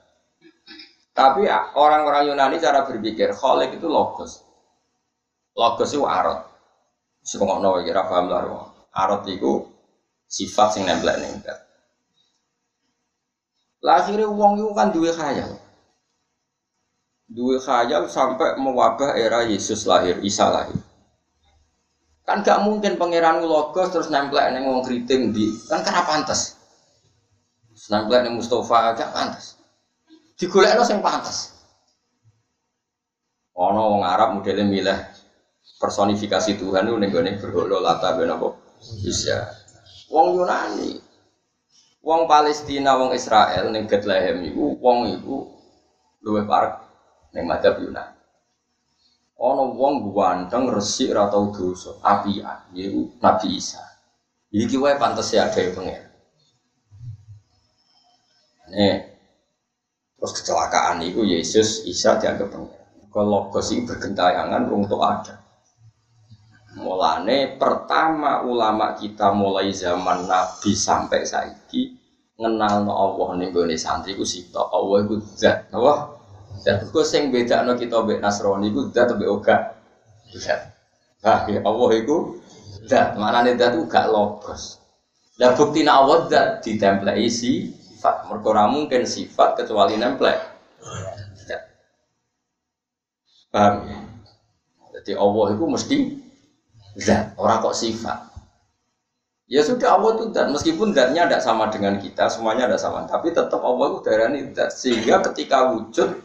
Tapi 1.16 1.50
orang-orang 1.74 2.30
Yunani 2.30 2.62
cara 2.62 2.86
berpikir 2.86 3.34
Khalik 3.34 3.74
itu 3.74 3.90
logos. 3.90 4.38
Logos 5.58 5.90
itu 5.90 6.06
arot 6.06 6.47
Sengokno 7.28 7.84
iki 7.84 7.92
ra 7.92 8.08
paham 8.08 8.32
lah. 8.32 8.72
Arot 8.88 9.28
iku 9.28 9.68
sifat 10.24 10.80
sing 10.80 10.88
nempel 10.88 11.12
ning 11.20 11.44
dat. 11.44 11.60
Lahirnya 13.84 14.32
wong 14.32 14.56
itu 14.56 14.72
kan 14.72 14.88
duwe 14.88 15.12
khayal. 15.12 15.60
Duwe 17.28 17.60
khayal 17.60 18.08
sampai 18.08 18.56
mewabah 18.56 19.12
era 19.12 19.44
Yesus 19.44 19.84
lahir, 19.84 20.24
Isa 20.24 20.48
lahir. 20.48 20.80
Kan 22.24 22.40
gak 22.40 22.64
mungkin 22.64 22.96
pangeran 22.96 23.44
logos 23.44 23.92
terus 23.92 24.08
nempel 24.08 24.40
ning 24.56 24.64
wong 24.64 24.80
kriting 24.80 25.28
di 25.28 25.52
kan 25.68 25.84
karena 25.84 26.08
pantas. 26.08 26.56
Nempel 27.92 28.24
ning 28.24 28.40
Mustafa 28.40 28.96
gak 28.96 29.12
pantas. 29.12 29.60
Digolekno 30.40 30.80
sing 30.80 31.04
pantas. 31.04 31.52
Ono 33.52 33.96
wong 33.96 34.02
Arab 34.02 34.40
modelnya 34.40 34.64
milih 34.64 34.98
personifikasi 35.78 36.58
Tuhan 36.58 36.90
itu 36.90 37.38
berholo 37.38 37.78
lata 37.78 38.18
ben 38.18 38.34
apa? 38.34 38.50
Bisa. 39.00 39.46
Wong 40.10 40.34
Yunani. 40.34 40.98
Wong 42.02 42.26
Palestina 42.26 42.98
wong 42.98 43.14
Israel 43.14 43.70
ning 43.70 43.86
Bethlehem 43.86 44.42
iku 44.42 44.78
wong 44.78 44.98
iku 45.18 45.36
luwih 46.22 46.46
parek 46.46 46.82
ning 47.34 47.46
madhab 47.46 47.78
Yunani. 47.78 48.18
Ana 49.38 49.64
wong 49.70 50.10
ganteng 50.10 50.66
resik 50.66 51.14
ra 51.14 51.30
tau 51.30 51.54
dosa 51.54 51.94
apian 52.02 52.74
yaiku 52.74 53.14
Nabi 53.22 53.54
Isa. 53.54 53.82
Iki 54.50 54.80
wae 54.82 54.98
pantes 54.98 55.30
ya 55.30 55.46
ada 55.46 55.60
pengen 55.60 56.08
Nih, 58.68 59.00
terus 60.20 60.32
kecelakaan 60.36 61.00
itu 61.00 61.24
Yesus 61.24 61.88
Isa 61.88 62.20
dianggap 62.20 62.52
pengen. 62.52 62.68
Kalau 63.08 63.48
logos 63.48 63.72
itu 63.72 63.88
bergentayangan 63.88 64.68
untuk 64.68 65.00
ada. 65.00 65.47
Mulane 66.78 67.58
pertama 67.58 68.46
ulama 68.46 68.94
kita 68.94 69.34
mulai 69.34 69.74
zaman 69.74 70.30
Nabi 70.30 70.72
sampai 70.72 71.26
saiki 71.26 71.98
ngenal 72.38 72.86
no 72.86 72.94
Allah 72.94 73.28
nih 73.42 73.50
gue 73.50 73.74
santri 73.74 74.14
ku 74.14 74.22
sito. 74.22 74.62
Allah 74.62 75.02
iku 75.02 75.18
zat 75.34 75.66
apa? 75.74 75.94
Zat. 76.62 76.86
Ku 76.94 77.02
sing 77.02 77.34
beda 77.34 77.66
no 77.66 77.74
kita 77.74 77.98
be 78.06 78.22
Nasrani 78.22 78.70
ku 78.70 78.94
zat 78.94 79.10
be 79.18 79.26
oga 79.26 79.74
zat. 80.38 80.70
Nah 81.26 81.50
ya 81.50 81.58
Allah 81.66 81.90
iku 81.98 82.38
zat. 82.86 83.18
Nih 83.18 83.54
zat 83.58 83.74
gak 83.90 84.06
logos. 84.06 84.78
Dan 85.34 85.58
bukti 85.58 85.82
na 85.82 85.98
Allah 85.98 86.30
zat 86.30 86.62
ditemplei 86.62 87.26
sifat. 87.26 88.30
Mereka 88.30 88.70
mungkin 88.70 89.02
sifat 89.02 89.58
kecuali 89.58 89.98
nemplek. 89.98 90.38
Paham 93.48 93.88
ya? 93.88 93.98
Jadi 94.98 95.12
Allah 95.16 95.46
itu 95.56 95.64
mesti 95.64 95.98
zat, 96.98 97.38
orang 97.38 97.62
kok 97.62 97.78
sifat. 97.78 98.18
Ya 99.48 99.64
sudah 99.64 99.96
Allah 99.96 100.20
itu 100.20 100.24
zat, 100.34 100.52
meskipun 100.52 100.92
zatnya 100.92 101.24
tidak 101.24 101.40
sama 101.40 101.72
dengan 101.72 101.96
kita, 101.96 102.28
semuanya 102.28 102.68
tidak 102.68 102.82
sama, 102.84 103.08
tapi 103.08 103.32
tetap 103.32 103.62
Allah 103.64 103.96
itu 103.96 103.98
darani 104.04 104.40
zat. 104.52 104.70
Sehingga 104.74 105.24
ketika 105.30 105.72
wujud, 105.72 106.20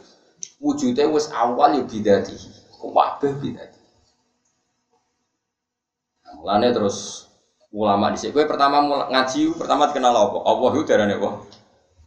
wujudnya 0.60 1.08
wis 1.08 1.32
awal 1.32 1.72
ya 1.78 1.86
bidati, 1.88 2.36
kabeh 2.82 3.32
bidati. 3.40 3.80
Nah, 6.28 6.34
mulanya 6.42 6.76
terus 6.76 7.30
ulama 7.72 8.12
di 8.12 8.20
sini. 8.20 8.36
pertama 8.44 9.08
ngaji, 9.08 9.56
pertama 9.56 9.88
kenal 9.96 10.12
apa? 10.12 10.38
Allah 10.44 10.70
itu 10.76 10.84
darani 10.84 11.16
apa? 11.16 11.30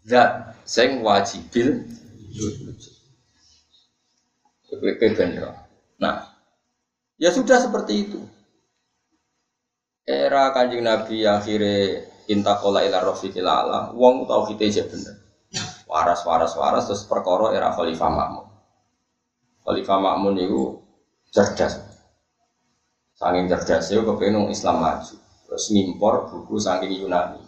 Zat, 0.05 0.31
sing 0.69 1.01
wajibil 1.01 1.87
wujud. 2.37 2.77
Nah, 5.97 6.29
ya 7.17 7.33
sudah 7.33 7.57
seperti 7.57 8.05
itu 8.05 8.21
era 10.07 10.55
kanjeng 10.55 10.87
Nabi 10.87 11.27
akhirnya 11.27 12.07
intakola 12.31 12.87
ila 12.87 13.03
rofiqil 13.03 13.43
wong 13.99 14.31
tau 14.31 14.47
kita 14.47 14.71
aja 14.71 14.83
bener. 14.87 15.15
Waras 15.91 16.23
waras 16.23 16.55
waras 16.55 16.87
terus 16.87 17.03
perkara 17.11 17.51
era 17.51 17.75
Khalifah 17.75 18.11
Makmun. 18.11 18.47
Khalifah 19.67 19.99
Makmun 19.99 20.35
itu 20.39 20.79
cerdas. 21.35 21.83
Saking 23.19 23.51
itu 23.51 24.03
kepengen 24.07 24.47
Islam 24.51 24.79
maju. 24.79 25.15
Terus 25.47 25.65
ngimpor 25.75 26.31
buku 26.31 26.59
saking 26.59 27.03
Yunani. 27.03 27.43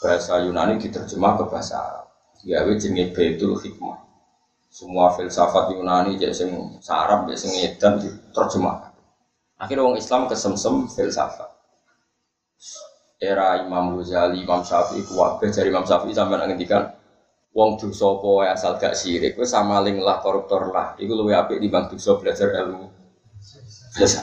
Bahasa 0.00 0.42
Yunani 0.44 0.80
diterjemah 0.80 1.32
ke 1.40 1.44
bahasa 1.48 1.80
Arab. 1.80 2.06
Gawe 2.44 2.72
jenenge 2.76 3.14
Baitul 3.16 3.56
Hikmah. 3.56 4.00
Semua 4.68 5.14
filsafat 5.14 5.70
Yunani 5.72 6.18
jadi 6.18 6.34
sing 6.34 6.50
Arab 6.90 7.30
jadi 7.30 7.38
sing 7.38 7.52
Edan 7.62 8.02
diterjemah 8.02 8.94
akhirnya 9.54 9.86
orang 9.86 9.98
Islam 10.02 10.26
kesemsem 10.26 10.90
filsafat 10.90 11.53
era 13.18 13.62
Imam 13.62 13.96
Ghazali, 13.96 14.42
Imam 14.42 14.60
Syafi'i, 14.60 15.00
kuwabe 15.06 15.48
dari 15.48 15.68
Imam 15.72 15.86
Syafi'i 15.86 16.12
sampai 16.12 16.44
ngendikan 16.44 16.92
wong 17.54 17.78
dosa 17.78 18.10
apa 18.10 18.30
asal 18.50 18.72
gak 18.82 18.98
sirik 18.98 19.38
kowe 19.38 19.46
sama 19.46 19.78
ling 19.80 20.02
lah 20.02 20.18
koruptor 20.18 20.74
lah. 20.74 20.98
Iku 20.98 21.14
luwih 21.14 21.38
apik 21.38 21.62
dibanding 21.62 21.96
dosa 21.96 22.18
belajar 22.18 22.50
ilmu. 22.50 22.90
Biasa 23.94 24.20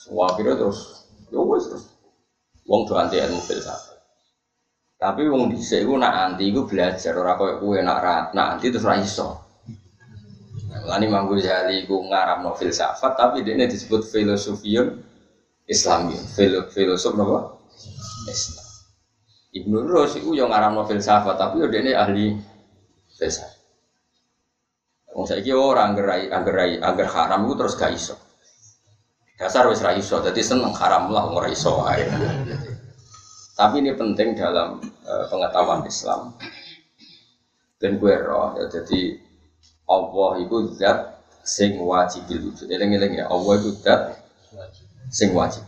semua 0.00 0.32
kira 0.38 0.56
terus 0.56 1.04
yo 1.34 1.44
wis 1.50 1.66
terus. 1.66 1.84
Wong 2.64 2.86
do 2.86 2.94
anti 2.94 3.18
ilmu 3.18 3.42
filsafat. 3.42 3.98
Tapi 4.96 5.26
wong 5.26 5.50
dhisik 5.50 5.82
iku 5.82 5.98
nak 5.98 6.14
anti 6.32 6.46
iku 6.46 6.62
belajar. 6.64 7.12
Ora 7.18 7.34
koyo 7.34 7.58
kowe 7.58 7.78
nak 7.82 7.98
ra 7.98 8.14
nak 8.30 8.46
anti 8.56 8.70
terus 8.70 8.86
ra 8.86 8.94
iso. 9.02 9.34
Lani 10.86 11.10
Imam 11.10 11.26
Ghazali 11.26 11.82
iku 11.82 11.98
ngaramno 12.06 12.54
filsafat 12.54 13.18
tapi 13.18 13.42
dia 13.42 13.58
disebut 13.66 14.06
filosofiun 14.06 15.09
Islam 15.70 16.10
ya, 16.10 16.20
filosof 16.74 17.14
nopo 17.14 17.62
Islam. 18.26 18.66
Ibnu 19.50 19.86
Rus 19.86 20.18
itu 20.18 20.34
yang 20.34 20.50
ngaram 20.50 20.74
novel 20.74 20.98
filsafat, 20.98 21.38
tapi 21.38 21.62
udah 21.62 21.78
ini 21.78 21.94
ahli 21.94 22.26
filsafat. 23.14 23.58
Wong 25.14 25.26
saiki 25.26 25.50
ora 25.50 25.90
angger 25.90 26.06
angger 26.30 26.78
angger 26.82 27.08
haram 27.10 27.46
itu 27.46 27.54
terus 27.58 27.74
gak 27.74 27.92
iso. 27.94 28.14
Dasar 29.34 29.66
wis 29.66 29.82
ra 29.82 29.96
iso, 29.96 30.22
dadi 30.22 30.38
seneng 30.44 30.70
haram 30.76 31.10
lah 31.10 31.34
ora 31.34 31.50
iso 31.50 31.82
ae. 31.82 32.06
Tapi 33.58 33.82
ini 33.82 33.92
penting 33.96 34.38
dalam 34.38 34.78
uh, 35.06 35.24
pengetahuan 35.26 35.82
Islam. 35.88 36.36
Dan 37.80 37.96
gue 37.96 38.12
roh, 38.20 38.60
ya, 38.60 38.68
jadi 38.68 39.16
Allah 39.88 40.32
itu 40.44 40.56
zat 40.76 41.24
sing 41.40 41.80
wajib 41.80 42.28
wujud. 42.28 42.68
Eling-eling 42.68 43.24
ya, 43.24 43.32
Allah 43.32 43.52
itu 43.56 43.72
zat 43.80 44.20
sing 45.10 45.34
wajib. 45.34 45.66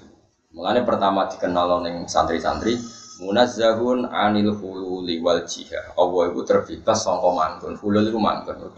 Mengenai 0.55 0.87
pertama 0.87 1.27
dikenal 1.27 1.83
oleh 1.83 2.07
santri-santri, 2.07 2.79
munazzahun 3.21 4.09
anil 4.09 4.55
hululi 4.55 5.19
wal 5.19 5.43
jihah. 5.43 5.99
Allah 5.99 6.23
itu 6.31 6.41
terbebas 6.47 7.03
sangka 7.03 7.31
mangkun. 7.35 7.75
Hulul 7.77 8.09
itu 8.09 8.19
mangkun. 8.19 8.71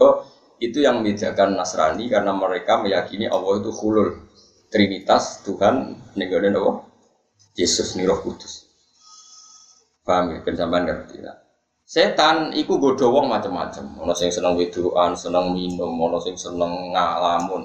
itu 0.55 0.79
yang 0.79 1.03
membedakan 1.03 1.59
Nasrani 1.59 2.07
karena 2.07 2.31
mereka 2.31 2.79
meyakini 2.79 3.27
Allah 3.27 3.59
itu 3.59 3.69
hulul. 3.75 4.23
Trinitas 4.71 5.45
Tuhan 5.45 5.99
negara 6.15 6.47
Allah 6.51 6.83
Yesus 7.55 7.95
Roh 7.99 8.19
Kudus. 8.23 8.67
Paham 10.03 10.35
ya? 10.35 10.39
Ben 10.43 10.55
ngerti 10.55 11.17
lah. 11.23 11.45
Setan 11.85 12.49
iku 12.57 12.81
godho 12.81 13.13
wong 13.13 13.29
macam-macam. 13.29 14.01
Ono 14.01 14.13
sing 14.17 14.33
seneng 14.33 14.57
wedoan, 14.57 15.13
seneng 15.13 15.53
minum, 15.53 15.93
ono 15.93 16.17
sing 16.17 16.33
seneng 16.33 16.93
ngalamun. 16.93 17.61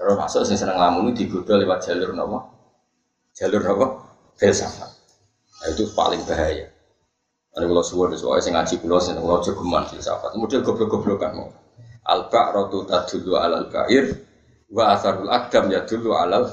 Terus 0.00 0.16
masuk 0.16 0.48
sing 0.48 0.56
seneng 0.56 0.80
ngalamun 0.80 1.12
digodho 1.12 1.60
lewat 1.60 1.84
jalur 1.84 2.16
napa? 2.16 2.48
Jalur 3.36 3.60
napa? 3.60 3.86
Filsafat. 4.40 4.88
Nah, 5.60 5.68
itu 5.68 5.84
paling 5.92 6.24
bahaya. 6.24 6.72
Ada 7.52 7.68
kalau 7.68 7.84
suwon 7.84 8.16
soalnya 8.16 8.40
sing 8.40 8.56
ngaji 8.56 8.74
kulo 8.80 8.96
sing 8.96 9.20
kulo 9.20 9.44
jogeman 9.44 9.84
filsafat. 9.92 10.32
Kemudian 10.32 10.64
goblok-goblokan 10.64 11.36
mau. 11.36 11.52
Al-ba'ratu 12.08 12.88
tadullu 12.88 13.36
alal 13.36 13.68
ba'ir 13.68 14.08
wa 14.72 14.96
asarul 14.96 15.28
akdam 15.28 15.68
ya 15.68 15.84
dulu 15.84 16.16
alal 16.16 16.46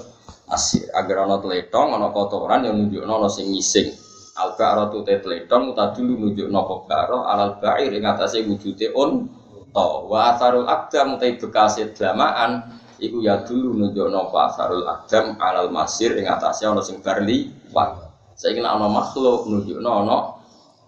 asir 0.50 0.90
agar 0.92 1.24
ana 1.24 1.38
tletong 1.38 1.96
ana 1.96 2.10
kotoran 2.10 2.66
yang 2.66 2.76
nunjukno 2.76 3.14
ana 3.14 3.30
sing 3.30 3.54
ngising 3.54 3.94
al 4.42 4.58
ba'ratu 4.58 5.06
te 5.06 5.22
tletong 5.22 5.78
ta 5.78 5.94
dulu 5.94 6.18
nunjukno 6.18 6.60
kobaro 6.66 7.24
alal 7.24 7.62
ba'ir 7.62 7.94
ing 7.94 8.04
atase 8.04 8.42
wujude 8.44 8.90
on 8.98 9.30
to 9.70 9.88
wa 10.10 10.34
asarul 10.34 10.66
akdam 10.66 11.22
te 11.22 11.38
bekase 11.38 11.94
dlamaan 11.94 12.82
iku 12.98 13.22
ya 13.22 13.46
dulu 13.46 13.78
nunjukno 13.78 14.34
asarul 14.34 14.86
akdam 14.86 15.38
alal 15.38 15.70
masir 15.70 16.18
ing 16.18 16.26
atase 16.26 16.66
ana 16.66 16.82
sing 16.82 17.02
barli 17.02 17.50
wa 17.70 17.94
saiki 18.34 18.62
nek 18.62 18.74
ana 18.74 18.88
makhluk 18.90 19.46
nunjukno 19.50 19.90
ana 20.06 20.18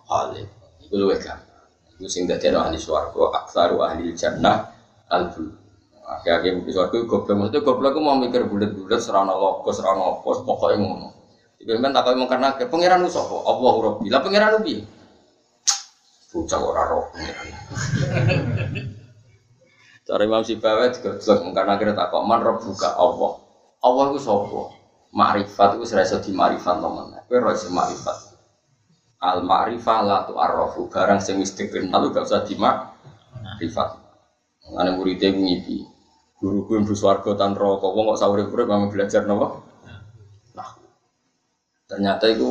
hale 0.09 0.41
iku 0.81 0.95
luwih 0.97 1.21
gampang. 1.21 1.65
Iku 1.97 2.09
sing 2.09 2.25
dadi 2.25 2.49
ahli 2.49 2.77
swarga 2.81 3.45
aksaru 3.45 3.81
ahli 3.85 4.13
jannah 4.17 4.69
al 5.09 5.29
Akhirnya 6.09 6.57
mungkin 6.57 6.73
suatu 6.73 7.05
goblok, 7.05 7.37
maksudnya 7.37 7.61
goblok 7.61 7.93
aku 7.93 8.01
mau 8.01 8.17
mikir 8.17 8.49
bulat-bulat, 8.49 8.97
serana 8.97 9.29
logo, 9.29 9.69
serana 9.69 10.17
pos, 10.25 10.41
pokoknya 10.41 10.81
ngono. 10.81 11.13
Jadi 11.61 11.69
memang 11.77 11.93
tak 11.93 12.17
mau 12.17 12.25
karena 12.25 12.57
ke 12.57 12.65
pangeran 12.65 13.05
lu 13.05 13.13
sopo, 13.13 13.45
Allah 13.45 13.73
Rabbi, 13.77 14.09
lah 14.09 14.21
pangeran 14.25 14.57
lu 14.57 14.59
bi. 14.65 14.75
Bocah 16.33 16.59
ora 16.65 16.83
roh. 16.89 17.05
Cara 20.09 20.25
Imam 20.25 20.41
Sibawa 20.41 20.89
jelas 20.89 21.21
karena 21.53 21.77
akhirnya 21.77 21.93
tak 21.93 22.09
kok 22.09 22.25
man 22.25 22.41
buka 22.41 22.97
Allah. 22.97 23.37
Allah 23.85 24.03
itu 24.09 24.19
sopo, 24.25 24.73
Ma'rifat 25.13 25.77
itu 25.77 25.85
serasa 25.85 26.17
di 26.17 26.33
ma'rifat 26.33 26.81
teman. 26.81 27.13
Kowe 27.29 27.37
roh 27.37 27.53
si 27.53 27.69
ma'rifat. 27.69 28.17
Al 29.21 29.45
ma'rifah 29.45 29.99
la 30.01 30.25
tu 30.25 30.33
arrofu 30.33 30.89
barang 30.89 31.21
sing 31.21 31.37
wis 31.37 31.53
dikenal 31.53 32.09
gak 32.09 32.25
usah 32.25 32.41
di 32.41 32.57
ma'rifat. 32.57 33.89
Ana 34.73 34.97
muridé 34.97 35.29
ngipi. 35.29 35.85
Guru 36.41 36.65
gue 36.65 36.77
mbus 36.81 37.05
warga 37.05 37.37
tan 37.37 37.53
rokok, 37.53 37.93
wong 37.93 38.15
kok 38.15 38.19
sahur 38.23 38.39
urip 38.39 38.65
mau 38.65 38.87
belajar 38.87 39.27
nopo? 39.27 39.59
Nah, 40.55 40.69
ternyata 41.83 42.31
itu 42.31 42.47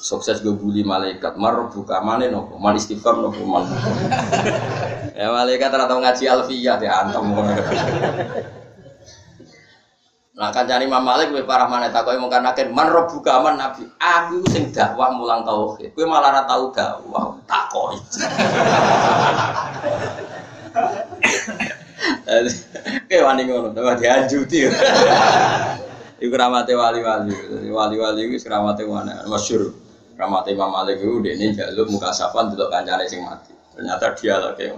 sukses 0.00 0.40
gue 0.40 0.56
bully 0.56 0.80
malaikat. 0.80 1.36
Mar 1.36 1.68
buka 1.68 2.00
mana 2.00 2.26
nopo 2.32 2.56
mal 2.56 2.72
istighfar 2.72 3.20
nopo 3.20 3.44
mal. 3.44 3.68
Ya 5.12 5.28
malaikat 5.28 5.68
rata 5.68 5.94
ngaji 6.00 6.24
alfiyah 6.24 6.80
ya 6.80 7.04
antem 7.04 7.24
nah 10.40 10.48
kan 10.48 10.64
cari 10.64 10.88
Imam 10.88 11.04
Malik 11.04 11.36
gue 11.36 11.44
parah 11.44 11.68
mana 11.68 11.92
tak 11.92 12.08
kau 12.08 12.16
mau 12.16 12.32
kan 12.32 12.40
man 12.72 12.88
buka 13.12 13.44
man 13.44 13.60
nabi. 13.60 13.84
Aku 14.00 14.40
sing 14.48 14.72
dakwah 14.72 15.12
mulang 15.12 15.44
tauhid. 15.44 15.92
Gue 15.92 16.08
malah 16.08 16.32
rata 16.32 16.56
tahu 16.56 16.72
dakwah 16.72 17.36
tak 17.44 17.68
kau 17.68 17.92
Kayak 23.10 23.26
wani 23.26 23.42
ngono, 23.44 23.74
tambah 23.74 23.98
dianjuti. 23.98 24.70
Iku 26.20 26.34
ramate 26.36 26.72
wali-wali, 26.78 27.34
wali-wali 27.68 28.20
iku 28.28 28.36
ramate 28.46 28.86
mana? 28.86 29.26
Masyhur. 29.26 29.72
Ramate 30.20 30.52
Imam 30.52 30.68
Malik 30.68 31.00
iku 31.00 31.24
dene 31.24 31.56
jaluk 31.56 31.88
muka 31.88 32.12
safan 32.12 32.52
delok 32.52 32.68
kancane 32.68 33.08
sing 33.08 33.24
mati. 33.24 33.56
Ternyata 33.72 34.12
dia 34.20 34.36
lagi 34.36 34.68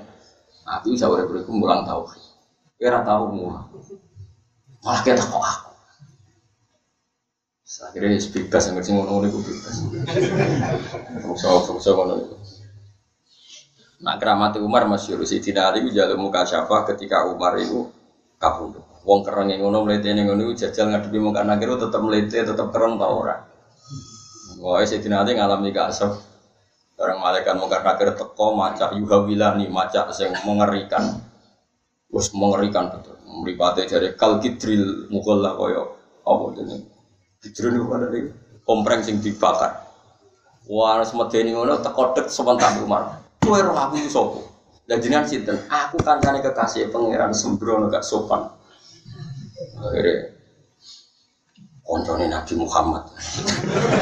Aku 0.63 0.95
bisa 0.95 1.11
urip 1.11 1.27
urip 1.27 1.51
mulang 1.51 1.83
tau. 1.83 2.07
Kira 2.79 3.03
tau 3.03 3.27
mulang. 3.27 3.67
Malah 4.87 5.03
kita 5.03 5.19
kok 5.19 5.43
aku. 5.43 5.71
Akhirnya 7.83 8.15
bebas, 8.15 8.63
yang 8.71 8.79
ngerti 8.79 8.91
ngono-ngono 8.95 9.27
itu 9.27 9.39
bebas. 9.43 9.75
Fungsi-fungsi 11.19 11.91
ngono 11.91 12.15
itu. 12.23 12.37
Nak 14.07 14.23
keramat 14.23 14.55
Umar 14.63 14.87
masyur 14.87 15.19
Sidina 15.27 15.67
Ali 15.67 15.83
jalur 15.91 16.15
muka 16.15 16.47
syafa 16.47 16.87
ketika 16.95 17.27
Umar 17.27 17.59
itu 17.59 17.91
kabur. 18.39 18.87
Wong 19.03 19.27
kereng 19.27 19.51
yang 19.51 19.67
ngono 19.67 19.83
melete 19.83 20.15
yang 20.15 20.31
ngono 20.31 20.55
jajal 20.55 20.95
ngadepi 20.95 21.19
muka 21.19 21.43
nakir 21.43 21.75
tetap 21.75 21.99
melete 22.07 22.47
tetap 22.47 22.71
kereng 22.71 23.03
tau 23.03 23.27
ora. 23.27 23.51
Wah 24.63 24.79
Sidina 24.87 25.27
Ali 25.27 25.35
ngalami 25.35 25.75
kasar. 25.75 26.15
Orang 26.95 27.19
malaikat 27.19 27.59
muka 27.59 27.83
nakir 27.83 28.15
teko 28.15 28.55
macak 28.55 28.95
yuhawilani 28.95 29.67
macak 29.67 30.15
yang 30.23 30.39
mengerikan. 30.47 31.19
Terus 32.07 32.31
mengerikan 32.31 32.95
betul. 32.95 33.19
Meripati 33.27 33.91
dari 33.91 34.15
kal 34.15 34.39
mukul 35.11 35.43
lah 35.43 35.59
koyo 35.59 35.99
apa 36.23 36.45
ini. 36.63 36.79
Kidril 37.43 37.75
itu 37.75 37.85
pada 37.91 38.07
kompreng 38.63 39.03
sing 39.03 39.19
dibakar. 39.19 39.83
Wah 40.71 41.03
semedeni 41.03 41.51
ngono 41.59 41.83
teko 41.83 42.15
dek 42.15 42.31
sebentar 42.31 42.71
Umar. 42.79 43.19
Kue 43.43 43.59
roh 43.59 43.75
aku 43.75 43.99
sopo. 44.07 44.47
Dan 44.87 44.99
jenengan 44.99 45.27
sinten, 45.27 45.59
aku 45.71 45.99
kancane 46.03 46.43
kekasih 46.43 46.91
pangeran 46.91 47.31
sembrono 47.31 47.87
gak 47.87 48.03
sopan. 48.03 48.51
Akhirnya 49.79 50.32
koncone 51.93 52.25
Nabi 52.33 52.57
Muhammad. 52.57 53.05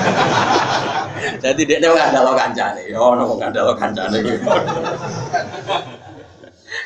Jadi 1.43 1.67
dia 1.67 1.83
nggak 1.83 2.15
ada 2.15 2.23
lo 2.23 2.39
kancane, 2.39 2.87
oh 2.95 3.19
no 3.19 3.35
nggak 3.35 3.51
ada 3.51 3.67
lo 3.67 3.75
kancane. 3.75 4.23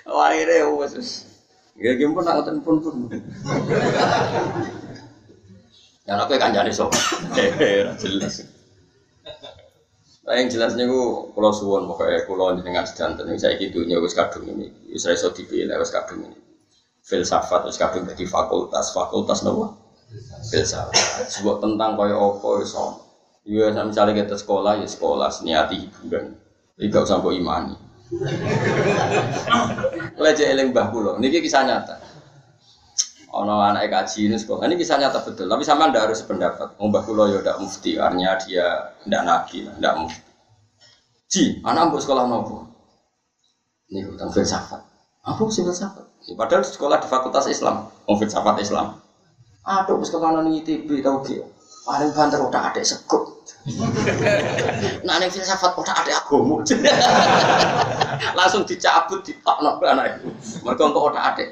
Wah 0.08 0.32
akhirnya 0.32 0.64
wes, 0.80 1.28
ya 1.76 1.92
gimana 2.00 2.40
pun 2.40 2.56
aku 2.56 2.64
pun 2.64 2.76
pun. 2.80 2.94
Yang 6.08 6.18
aku 6.24 6.32
kancane 6.40 6.72
sopan, 6.72 7.00
jelas. 8.00 8.44
Nah, 10.24 10.40
yang 10.40 10.48
jelasnya 10.48 10.88
ku 10.88 11.32
kalau 11.36 11.52
suwon 11.52 11.84
pokoknya 11.84 12.24
kalau 12.24 12.56
dengan 12.56 12.88
sedanten 12.88 13.28
ini 13.28 13.36
saya 13.36 13.60
gitu 13.60 13.84
wis 13.84 14.16
kadung 14.16 14.48
ini, 14.48 14.72
wis 14.88 15.04
iso 15.04 15.28
dipilih 15.36 15.76
wis 15.76 15.92
kadung 15.92 16.24
ini. 16.24 16.40
Filsafat 17.04 17.68
wis 17.68 17.76
kadung 17.76 18.08
jadi 18.08 18.24
fakultas, 18.24 18.96
fakultas 18.96 19.44
nopo? 19.44 19.83
Filsafat. 20.50 21.26
Sebuah 21.30 21.58
tentang 21.62 21.98
kaya 21.98 22.14
opo 22.14 22.60
iso. 22.62 23.04
Iya, 23.44 23.76
misalnya 23.84 24.24
kita 24.24 24.40
sekolah 24.40 24.80
ya 24.80 24.88
sekolah 24.88 25.28
niati 25.44 25.76
hiburan. 25.84 26.32
Jadi 26.80 26.86
gak 26.88 27.04
usah 27.04 27.20
imani. 27.20 27.76
Lejek 30.16 30.48
eling 30.54 30.72
mbah 30.72 30.88
kula. 30.88 31.20
Niki 31.20 31.44
kisah 31.44 31.66
nyata. 31.68 32.00
Ono 33.34 33.58
anak 33.58 33.90
kaji 33.90 34.30
ini 34.30 34.36
sekolah. 34.38 34.64
Ini 34.64 34.78
kisah 34.78 34.96
nyata 34.96 35.20
betul. 35.26 35.50
Tapi 35.50 35.66
sama 35.66 35.90
ndak 35.90 36.08
harus 36.08 36.22
sependapat. 36.22 36.78
Mbah 36.78 37.02
kula 37.04 37.34
ya 37.34 37.38
ndak 37.44 37.60
mufti, 37.60 37.98
artinya 37.98 38.38
dia 38.40 38.94
ndak 39.04 39.22
nabi, 39.26 39.68
ndak 39.76 39.94
mufti. 40.00 40.30
Ji, 41.28 41.60
anak 41.66 41.90
mbok 41.90 42.00
sekolah 42.00 42.24
nopo? 42.30 42.64
Ini 43.90 44.08
tentang 44.14 44.30
filsafat. 44.32 44.80
Apa 45.24 45.42
sih 45.50 45.66
filsafat? 45.66 46.06
Ya, 46.24 46.34
padahal 46.38 46.62
sekolah 46.64 47.02
di 47.02 47.08
Fakultas 47.10 47.50
Islam, 47.50 47.90
mau 47.90 48.16
filsafat 48.16 48.56
Islam. 48.62 49.03
Aduh, 49.64 50.04
sekolah 50.04 50.36
nang 50.36 50.52
ITB 50.52 51.00
tau 51.00 51.24
ge. 51.24 51.40
Paling 51.84 52.12
banter 52.16 52.40
udah 52.40 52.72
ada 52.72 52.80
sekut. 52.80 53.32
nah, 55.04 55.20
ini 55.20 55.28
filsafat 55.32 55.72
udah 55.76 55.94
ada 56.04 56.12
agama. 56.20 56.60
Langsung 58.38 58.64
dicabut 58.68 59.24
di 59.24 59.36
tak 59.40 59.60
anak 59.60 60.20
itu. 60.20 60.28
Mereka 60.64 60.82
untuk 60.84 61.12
udah 61.12 61.32
ada. 61.32 61.44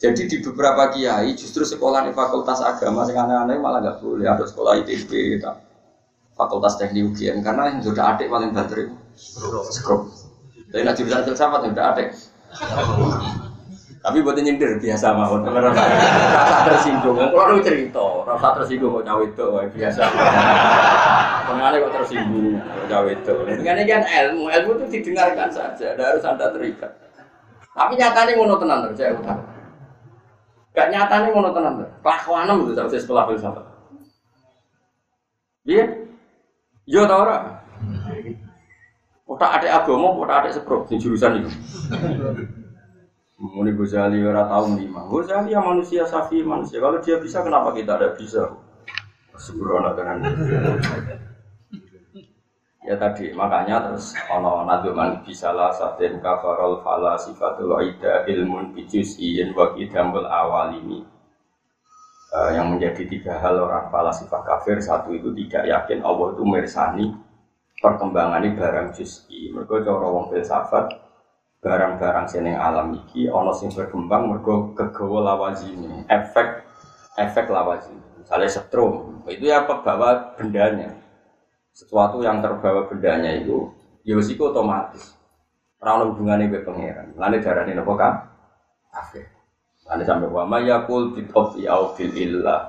Jadi 0.00 0.32
di 0.32 0.36
beberapa 0.40 0.88
kiai 0.88 1.36
justru 1.36 1.60
sekolah 1.60 2.08
di 2.08 2.16
fakultas 2.16 2.64
agama 2.64 3.04
yang 3.04 3.28
aneh-aneh 3.28 3.60
malah 3.60 3.84
nggak 3.84 4.00
boleh 4.00 4.24
ada 4.24 4.48
sekolah 4.48 4.80
ITB, 4.80 5.40
tak. 5.44 5.60
fakultas 6.40 6.80
teknik 6.80 7.04
UGM 7.12 7.44
karena 7.44 7.68
yang 7.68 7.84
sudah 7.84 8.16
adik 8.16 8.32
paling 8.32 8.56
banter 8.56 8.88
itu 8.88 8.96
skrup. 9.68 10.08
Tapi 10.72 10.88
nak 10.88 10.96
jurusan 10.96 11.20
filsafat 11.28 11.68
tidak 11.68 11.86
ada. 11.92 12.04
Tapi 14.00 14.24
buat 14.24 14.32
nyindir 14.32 14.80
biasa 14.80 15.12
mawon, 15.12 15.44
rasa 15.44 15.84
tersinggung. 16.64 17.20
Kalau 17.20 17.52
lu 17.52 17.60
cerita, 17.60 18.24
rasa 18.24 18.56
tersinggung 18.56 18.96
kok 18.96 19.04
cawe 19.04 19.20
itu 19.20 19.46
biasa. 19.76 20.02
Pengen 21.44 21.84
kok 21.84 21.92
tersinggung 22.00 22.56
kok 22.64 22.86
cawe 22.88 23.10
itu. 23.12 23.34
Dengan 23.60 23.76
kan 23.84 24.02
ilmu, 24.08 24.48
ilmu 24.48 24.70
itu 24.80 24.84
didengarkan 24.88 25.52
saja, 25.52 25.92
tidak 25.92 26.16
harus 26.16 26.24
anda 26.24 26.48
terikat. 26.48 26.88
Tapi 27.76 27.92
nyatanya 28.00 28.32
ngono 28.40 28.56
tenan 28.56 28.88
saya 28.96 29.12
utang. 29.12 29.40
Gak 30.72 30.88
nyatanya 30.88 31.28
ngono 31.36 31.50
tenan. 31.52 31.72
Kelakuanem 32.00 32.56
itu 32.64 32.72
saya 32.72 33.00
sekolah 33.04 33.24
filsafat. 33.28 33.64
Iya, 35.68 35.84
yo 36.88 37.04
tau 37.04 37.20
ora. 37.20 37.60
Otak 39.28 39.60
ada 39.60 39.84
agama, 39.84 40.16
ada 40.26 40.48
sepro, 40.48 40.88
di 40.88 40.96
jurusan 40.96 41.44
itu. 41.44 41.50
Muni 43.40 43.72
Ghazali 43.72 44.20
ora 44.20 44.44
tahu 44.44 44.76
lima. 44.76 45.08
Ghazali 45.08 45.56
yang 45.56 45.64
manusia 45.64 46.04
safi 46.04 46.44
manusia. 46.44 46.76
Kalau 46.76 47.00
dia 47.00 47.16
bisa 47.16 47.40
kenapa 47.40 47.72
kita 47.72 47.96
tidak 47.96 48.20
bisa? 48.20 48.44
Sembrono 49.40 49.96
tenan. 49.96 50.20
Ya 52.84 52.96
tadi 53.00 53.32
makanya 53.32 53.88
terus 53.88 54.12
ono 54.28 54.68
naduman 54.68 55.24
bisalah 55.24 55.72
satin 55.72 56.20
kafarol 56.20 56.84
fala 56.84 57.16
sifatul 57.16 57.76
ida 57.80 58.28
ilmun 58.28 58.76
bijus 58.76 59.16
iyin 59.20 59.56
wa 59.56 59.72
kidamul 59.76 60.24
awal 60.24 60.72
ini 60.76 61.04
uh, 62.32 62.50
yang 62.56 62.72
menjadi 62.72 63.04
tiga 63.04 63.36
hal 63.36 63.60
orang 63.60 63.92
sifat 64.16 64.42
kafir 64.48 64.80
satu 64.80 65.12
itu 65.12 65.28
tidak 65.44 65.68
yakin 65.68 66.00
Allah 66.00 66.32
itu 66.32 66.42
mersani 66.42 67.04
perkembangan 67.84 68.48
barang 68.48 68.88
juz'i 68.96 69.52
mereka 69.52 69.84
cara 69.84 70.06
wong 70.08 70.32
filsafat 70.32 71.09
barang-barang 71.60 72.26
seneng 72.26 72.56
alam 72.56 72.96
iki 72.96 73.28
ono 73.28 73.52
sing 73.52 73.68
berkembang 73.68 74.32
mergo 74.32 74.72
kegawa 74.72 75.32
lawazine 75.32 76.08
efek 76.08 76.64
efek 77.20 77.52
lawazine. 77.52 78.00
Misalnya 78.16 78.48
setrum 78.48 79.20
itu 79.28 79.44
ya 79.44 79.68
pembawa 79.68 80.32
bendanya. 80.40 80.96
Sesuatu 81.76 82.24
yang 82.24 82.40
terbawa 82.40 82.88
bendanya 82.88 83.36
itu 83.36 83.68
ya 84.08 84.16
itu 84.16 84.40
otomatis. 84.40 85.12
Ora 85.80 86.04
hubungannya 86.04 86.52
dengan 86.52 86.64
pangeran. 86.64 87.08
Lane 87.16 87.38
darane 87.40 87.72
napa 87.72 87.92
kan 87.96 88.12
kafir. 88.92 89.24
Sampai 89.80 90.28
wa 90.28 90.44
mayakul 90.46 91.16
bi 91.16 91.24
au 91.66 91.96
fil 91.96 92.12
linda 92.12 92.68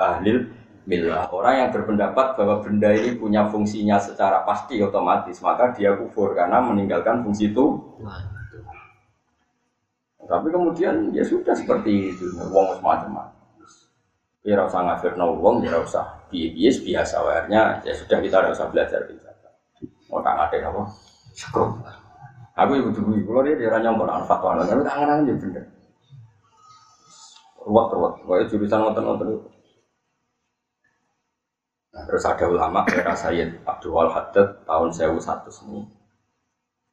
ahlil 0.00 0.48
milah. 0.84 1.28
Orang 1.32 1.54
yang 1.56 1.70
berpendapat 1.72 2.36
bahwa 2.36 2.60
benda 2.60 2.92
ini 2.92 3.16
punya 3.16 3.48
fungsinya 3.48 3.96
secara 3.96 4.44
pasti 4.44 4.80
otomatis, 4.80 5.40
maka 5.40 5.72
dia 5.72 5.96
kufur 5.96 6.36
karena 6.36 6.60
meninggalkan 6.60 7.24
fungsi 7.24 7.52
itu. 7.52 7.80
Tapi 10.24 10.48
kemudian 10.48 11.12
ya 11.12 11.20
sudah 11.20 11.52
seperti 11.52 12.16
itu, 12.16 12.32
wong 12.48 12.80
semacam 12.80 13.28
Ya 14.44 14.60
usah 14.60 14.84
ngafir 14.84 15.16
no 15.16 15.40
wong, 15.40 15.64
ya 15.64 15.80
usah 15.80 16.04
bias 16.28 16.84
biasa 16.84 17.16
warnya, 17.24 17.80
ya 17.80 17.92
sudah 17.96 18.20
kita 18.20 18.44
tidak 18.44 18.52
usah 18.52 18.68
belajar 18.68 19.00
bisa. 19.08 19.32
Mau 20.12 20.20
tak 20.20 20.52
ada 20.52 20.68
apa? 20.68 20.84
Syukur. 21.32 21.80
Aku 22.54 22.76
ibu 22.76 22.92
tuh 22.92 23.08
ibu 23.16 23.40
dia 23.40 23.56
dia 23.56 23.72
ranyong 23.72 23.96
koran 23.96 24.22
fatwa, 24.28 24.60
tapi 24.62 24.84
tangan-tangan 24.84 25.26
juga 25.26 25.40
bener. 25.42 25.64
Ruwet 27.64 27.88
ruwet, 27.96 28.14
kayak 28.20 28.46
jurusan 28.52 28.78
nonton-nonton 28.84 29.26
itu. 29.32 29.48
Terus 32.04 32.24
ada 32.28 32.44
ulama 32.46 32.84
era 32.88 33.16
Sayyid 33.16 33.64
Abdul 33.64 34.08
Haddad 34.12 34.62
tahun 34.68 34.88
1100 34.92 35.64
ini 35.68 35.80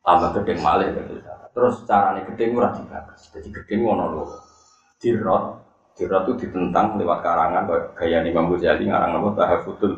tambah 0.02 0.30
gedeng 0.42 0.60
malih 0.64 0.90
gitu. 0.96 1.22
Terus 1.52 1.84
caranya 1.84 2.24
gedeng 2.26 2.56
murah 2.56 2.72
dibatas. 2.74 3.30
Jadi 3.30 3.50
gedeng 3.52 3.84
ngono. 3.84 4.28
Dirot, 5.02 5.44
dirot 5.98 6.24
itu 6.30 6.46
ditentang 6.46 6.94
lewat 6.96 7.26
karangan 7.26 7.66
gaya 7.98 8.22
Imam 8.22 8.54
Ghazali 8.54 8.86
ngarang 8.86 9.18
nama 9.18 9.30
Tahafutul 9.34 9.98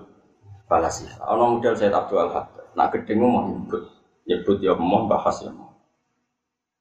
Balasi. 0.65 1.11
Ono 1.27 1.59
model 1.59 1.75
Sayyid 1.75 1.93
Abdul 1.93 2.31
Haddad. 2.31 2.65
Nak 2.73 2.89
gedeng 2.95 3.21
mau 3.21 3.45
nyebut, 3.45 3.83
nyebut 4.25 4.57
ya 4.63 4.73
mau 4.73 5.05
bahas 5.05 5.43
ya 5.43 5.51
mau. 5.51 5.75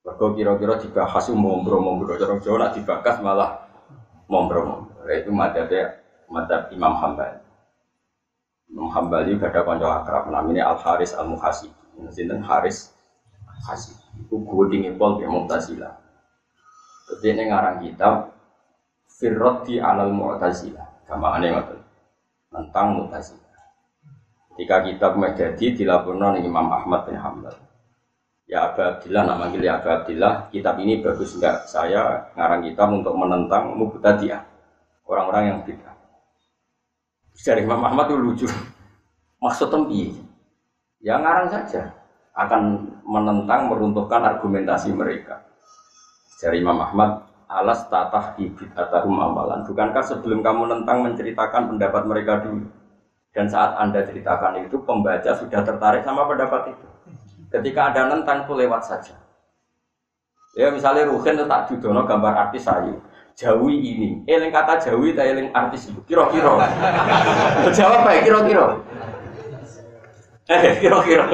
Mereka 0.03 0.35
kira-kira 0.35 0.75
dibahas 0.83 1.31
mau 1.31 1.63
mbro-mbro, 1.63 2.19
cara 2.19 2.35
Jawa 2.43 2.57
nak 2.59 2.73
dibahas 2.75 3.17
malah 3.23 3.51
mbro-mbro. 4.27 4.89
Itu 5.11 5.31
madhabnya 5.35 5.99
madhab 6.31 6.71
Imam 6.73 6.95
Hambali. 6.97 7.42
Imam 8.73 8.89
Hambali 8.89 9.37
gak 9.37 9.53
ada 9.53 9.69
konco 9.69 9.85
akrab 9.85 10.33
namanya 10.33 10.73
Al 10.73 10.81
Haris 10.81 11.13
Al 11.13 11.29
Muhasib. 11.29 11.69
Sinten 12.09 12.41
Haris 12.41 12.97
Hasib. 13.69 13.95
Iku 14.17 14.43
gue 14.43 14.65
dingin 14.73 14.97
pol 14.97 15.21
ya 15.21 15.29
Mu'tazila. 15.29 15.93
Jadi 17.13 17.27
ini 17.37 17.43
ngarang 17.53 17.85
kitab 17.85 18.33
Firroti 19.07 19.77
alal 19.79 20.11
Mu'tazila. 20.11 20.83
Sama 21.05 21.37
aneh 21.37 21.53
ngoten. 21.53 21.79
Tentang 22.49 22.87
Mu'tazila. 22.97 23.51
Ketika 24.53 24.77
kitab 24.89 25.13
menjadi 25.21 25.67
dilaporkan 25.77 26.37
oleh 26.37 26.43
Imam 26.45 26.69
Ahmad 26.73 27.09
bin 27.09 27.17
Hambal. 27.17 27.57
Ya 28.45 28.69
Abu 28.69 28.85
Abdillah, 28.85 29.25
nama 29.25 29.49
ya 29.55 29.81
Abu 29.81 29.89
Abdillah, 29.89 30.53
kitab 30.53 30.77
ini 30.77 31.01
bagus 31.01 31.33
enggak? 31.41 31.65
Saya 31.71 32.29
ngarang 32.37 32.61
kitab 32.69 32.93
untuk 32.93 33.17
menentang 33.17 33.73
Mubtadi'ah. 33.81 34.45
Orang-orang 35.09 35.45
yang 35.49 35.59
bid'ah. 35.65 35.92
Dari 37.43 37.67
Imam 37.67 37.83
Ahmad 37.83 38.07
itu 38.07 38.17
lucu. 38.23 38.47
Maksud. 39.43 39.75
Ya 41.03 41.19
ngarang 41.19 41.51
saja 41.51 41.91
akan 42.39 42.87
menentang 43.03 43.67
meruntuhkan 43.67 44.23
argumentasi 44.23 44.95
mereka. 44.95 45.43
Dari 46.39 46.63
Imam 46.63 46.79
Ahmad, 46.79 47.27
alas 47.51 47.91
tatah 47.91 48.39
ibid 48.39 48.71
atahum 48.79 49.19
amalan. 49.19 49.67
Bukankah 49.67 50.03
sebelum 50.07 50.41
kamu 50.41 50.71
nentang 50.71 51.03
menceritakan 51.03 51.75
pendapat 51.75 52.03
mereka 52.07 52.47
dulu? 52.47 52.67
Dan 53.33 53.51
saat 53.51 53.75
anda 53.81 54.05
ceritakan 54.07 54.63
itu, 54.63 54.79
pembaca 54.87 55.33
sudah 55.35 55.61
tertarik 55.65 56.07
sama 56.07 56.29
pendapat 56.29 56.77
itu. 56.77 56.87
Ketika 57.51 57.93
ada 57.93 58.13
nentang 58.13 58.47
itu 58.47 58.55
lewat 58.55 58.83
saja. 58.87 59.19
Ya 60.53 60.69
misalnya 60.69 61.09
Ruhin 61.09 61.41
itu 61.41 61.49
tak 61.49 61.65
dudono 61.69 62.05
gambar 62.05 62.49
artis 62.49 62.69
sayu. 62.69 63.01
Jawi 63.33 63.75
ini. 63.81 64.11
Eling 64.29 64.53
kata 64.53 64.79
Jawi 64.79 65.17
tak 65.17 65.27
eling 65.33 65.49
artis 65.57 65.89
itu. 65.89 66.01
Kira-kira. 66.05 66.53
Jawab 67.79 68.05
baik 68.05 68.29
kira-kira. 68.29 68.67
Eh 70.53 70.63
kira-kira. 70.85 71.25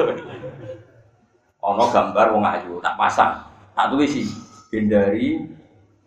Ono 1.59 1.83
gambar 1.91 2.27
wong 2.31 2.43
ayu 2.47 2.79
tak 2.79 2.95
pasang. 2.95 3.43
Tak 3.75 3.91
tulis. 3.91 4.15
Hindari 4.71 5.43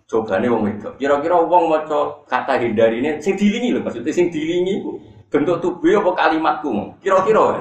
cobane 0.08 0.46
wong 0.48 0.62
itu. 0.72 0.90
Kira-kira 0.96 1.36
wong 1.44 1.68
maca 1.68 2.24
kata 2.24 2.56
hindari 2.56 3.04
ini 3.04 3.20
sing 3.20 3.36
dilingi 3.36 3.76
lho 3.76 3.80
maksudnya 3.84 4.12
sing 4.12 4.32
dilingi 4.32 4.80
bentuk 5.28 5.60
tubuh 5.60 6.00
apa 6.00 6.10
kalimatku. 6.28 6.96
Kira-kira. 7.04 7.60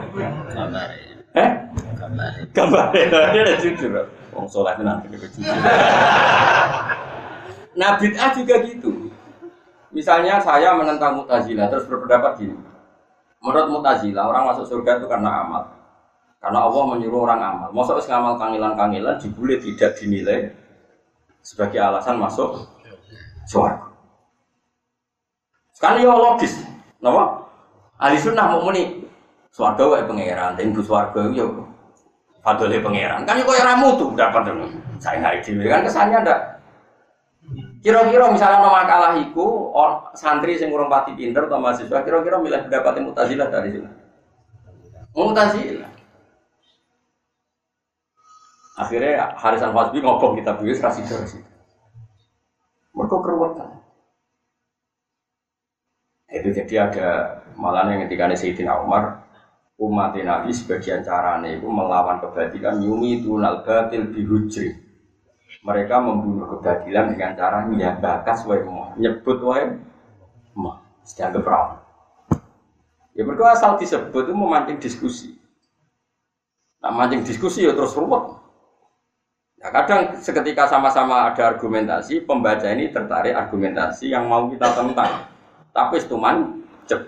Gambar. 0.56 0.88
Eh? 1.36 1.50
Gambar. 2.00 2.32
Gambar. 2.56 2.86
Dia 3.36 3.56
jujur. 3.60 4.08
Wong 4.32 4.48
soleh 4.48 4.72
tenan 4.80 5.04
jujur. 5.12 5.28
Nah 7.82 7.98
bid'ah 7.98 8.30
juga 8.38 8.62
gitu. 8.62 9.10
Misalnya 9.90 10.38
saya 10.38 10.78
menentang 10.78 11.18
mutazila 11.18 11.66
terus 11.66 11.90
berpendapat 11.90 12.38
gini. 12.38 12.54
Menurut 13.42 13.82
mutazila 13.82 14.30
orang 14.30 14.54
masuk 14.54 14.70
surga 14.70 15.02
itu 15.02 15.10
karena 15.10 15.42
amal. 15.42 15.66
Karena 16.38 16.62
Allah 16.62 16.84
menyuruh 16.94 17.26
orang 17.26 17.42
amal. 17.42 17.70
Masuk 17.74 17.98
ngamal 18.06 18.38
kangilan-kangilan 18.38 19.18
dibully 19.18 19.58
tidak 19.58 19.98
dinilai 19.98 20.54
sebagai 21.42 21.82
alasan 21.82 22.22
masuk 22.22 22.70
surga. 23.50 23.90
Sekarang 25.74 26.06
ya 26.06 26.14
logis. 26.14 26.62
Kenapa? 27.02 27.50
Ahli 27.98 28.22
sunnah 28.22 28.46
mau 28.46 28.62
muni 28.62 29.02
Suarga 29.52 29.84
wae 29.84 30.08
pangeran, 30.08 30.56
dan 30.56 30.72
bu 30.72 30.80
suarga 30.80 31.28
yo 31.36 31.68
fadole 32.40 32.80
pangeran. 32.80 33.28
Kan 33.28 33.36
yo 33.36 33.44
koyo 33.44 33.60
ramu 33.68 34.00
tuh 34.00 34.16
dapat 34.16 34.48
saya 34.96 35.20
nggak 35.20 35.44
dhewe 35.44 35.68
kan 35.68 35.84
kesannya 35.84 36.24
ndak 36.24 36.61
Kira-kira 37.82 38.30
misalnya 38.30 38.62
nama 38.62 38.86
makalah 38.86 39.12
iku 39.26 39.74
santri 40.14 40.54
sing 40.54 40.70
urung 40.70 40.86
pati 40.86 41.18
pinter 41.18 41.50
atau 41.50 41.58
mahasiswa 41.58 42.06
kira-kira 42.06 42.38
milih 42.38 42.70
pendapat 42.70 43.02
Mu'tazilah 43.02 43.48
dari 43.50 43.70
sini. 43.74 43.90
Mu'tazilah. 45.18 45.92
Akhirnya 48.78 49.34
Haris 49.38 49.66
Al 49.66 49.74
Fasbi 49.74 50.00
ngobong 50.02 50.38
kita 50.38 50.62
buyus 50.62 50.78
kasih 50.78 51.06
terus. 51.10 51.38
Mereka 52.94 53.18
keruwetan. 53.22 53.82
Itu 56.32 56.50
jadi 56.54 56.76
ada 56.88 57.10
malah 57.60 57.92
yang 57.92 58.08
ketika 58.08 58.32
Sayyidina 58.32 58.82
Umar 58.82 59.26
umat 59.82 60.14
Nabi 60.14 60.54
sebagian 60.54 61.02
caranya 61.02 61.50
itu 61.50 61.66
melawan 61.66 62.22
kebatilan 62.22 62.86
yumi 62.86 63.26
tunal 63.26 63.66
batil 63.66 64.14
bihujri 64.14 64.81
mereka 65.62 66.02
membunuh 66.02 66.58
kebatilan 66.58 67.14
dengan 67.14 67.38
cara 67.38 67.66
bakas 68.02 68.46
wae 68.50 68.66
mau 68.66 68.94
nyebut 68.98 69.38
wae 69.46 69.78
mau 70.58 70.82
dianggap 71.06 71.42
perawan 71.42 71.78
ya 73.14 73.22
mereka 73.26 73.54
asal 73.54 73.78
disebut 73.78 74.26
itu 74.26 74.34
memancing 74.34 74.78
diskusi 74.82 75.42
Nah 76.82 76.90
mancing 76.90 77.22
diskusi 77.22 77.64
ya 77.64 77.78
terus 77.78 77.94
ruwet. 77.94 78.42
Nah, 79.62 79.70
kadang 79.70 80.18
seketika 80.18 80.66
sama-sama 80.66 81.30
ada 81.30 81.54
argumentasi, 81.54 82.26
pembaca 82.26 82.66
ini 82.66 82.90
tertarik 82.90 83.38
argumentasi 83.38 84.10
yang 84.10 84.26
mau 84.26 84.50
kita 84.50 84.74
tentang. 84.74 85.30
Tapi 85.70 86.02
setuman 86.02 86.66
cep. 86.90 87.06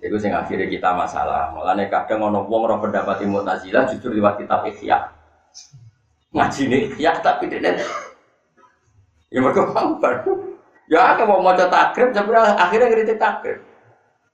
Itu 0.00 0.16
sing 0.16 0.32
akhirnya 0.32 0.64
kita 0.64 0.96
masalah. 0.96 1.52
Mulane 1.52 1.92
kadang 1.92 2.32
ono 2.32 2.48
wong 2.48 2.62
roh 2.64 2.80
pendapat 2.80 3.20
Mu'tazilah 3.28 3.92
justru 3.92 4.16
lewat 4.16 4.40
kitab 4.40 4.64
Ihya. 4.64 5.12
Ngaji 6.32 6.62
nih 6.68 6.82
Ihya 6.96 7.12
tapi 7.24 7.48
dene 7.48 7.80
Ya 9.28 9.38
mereka 9.44 9.68
mau. 9.68 10.00
Ya 10.88 11.12
aku 11.12 11.28
mau 11.28 11.44
maca 11.44 11.68
takrib 11.68 12.16
sebenarnya 12.16 12.56
akhirnya 12.56 12.88
kritik 12.88 13.20
takrib. 13.20 13.60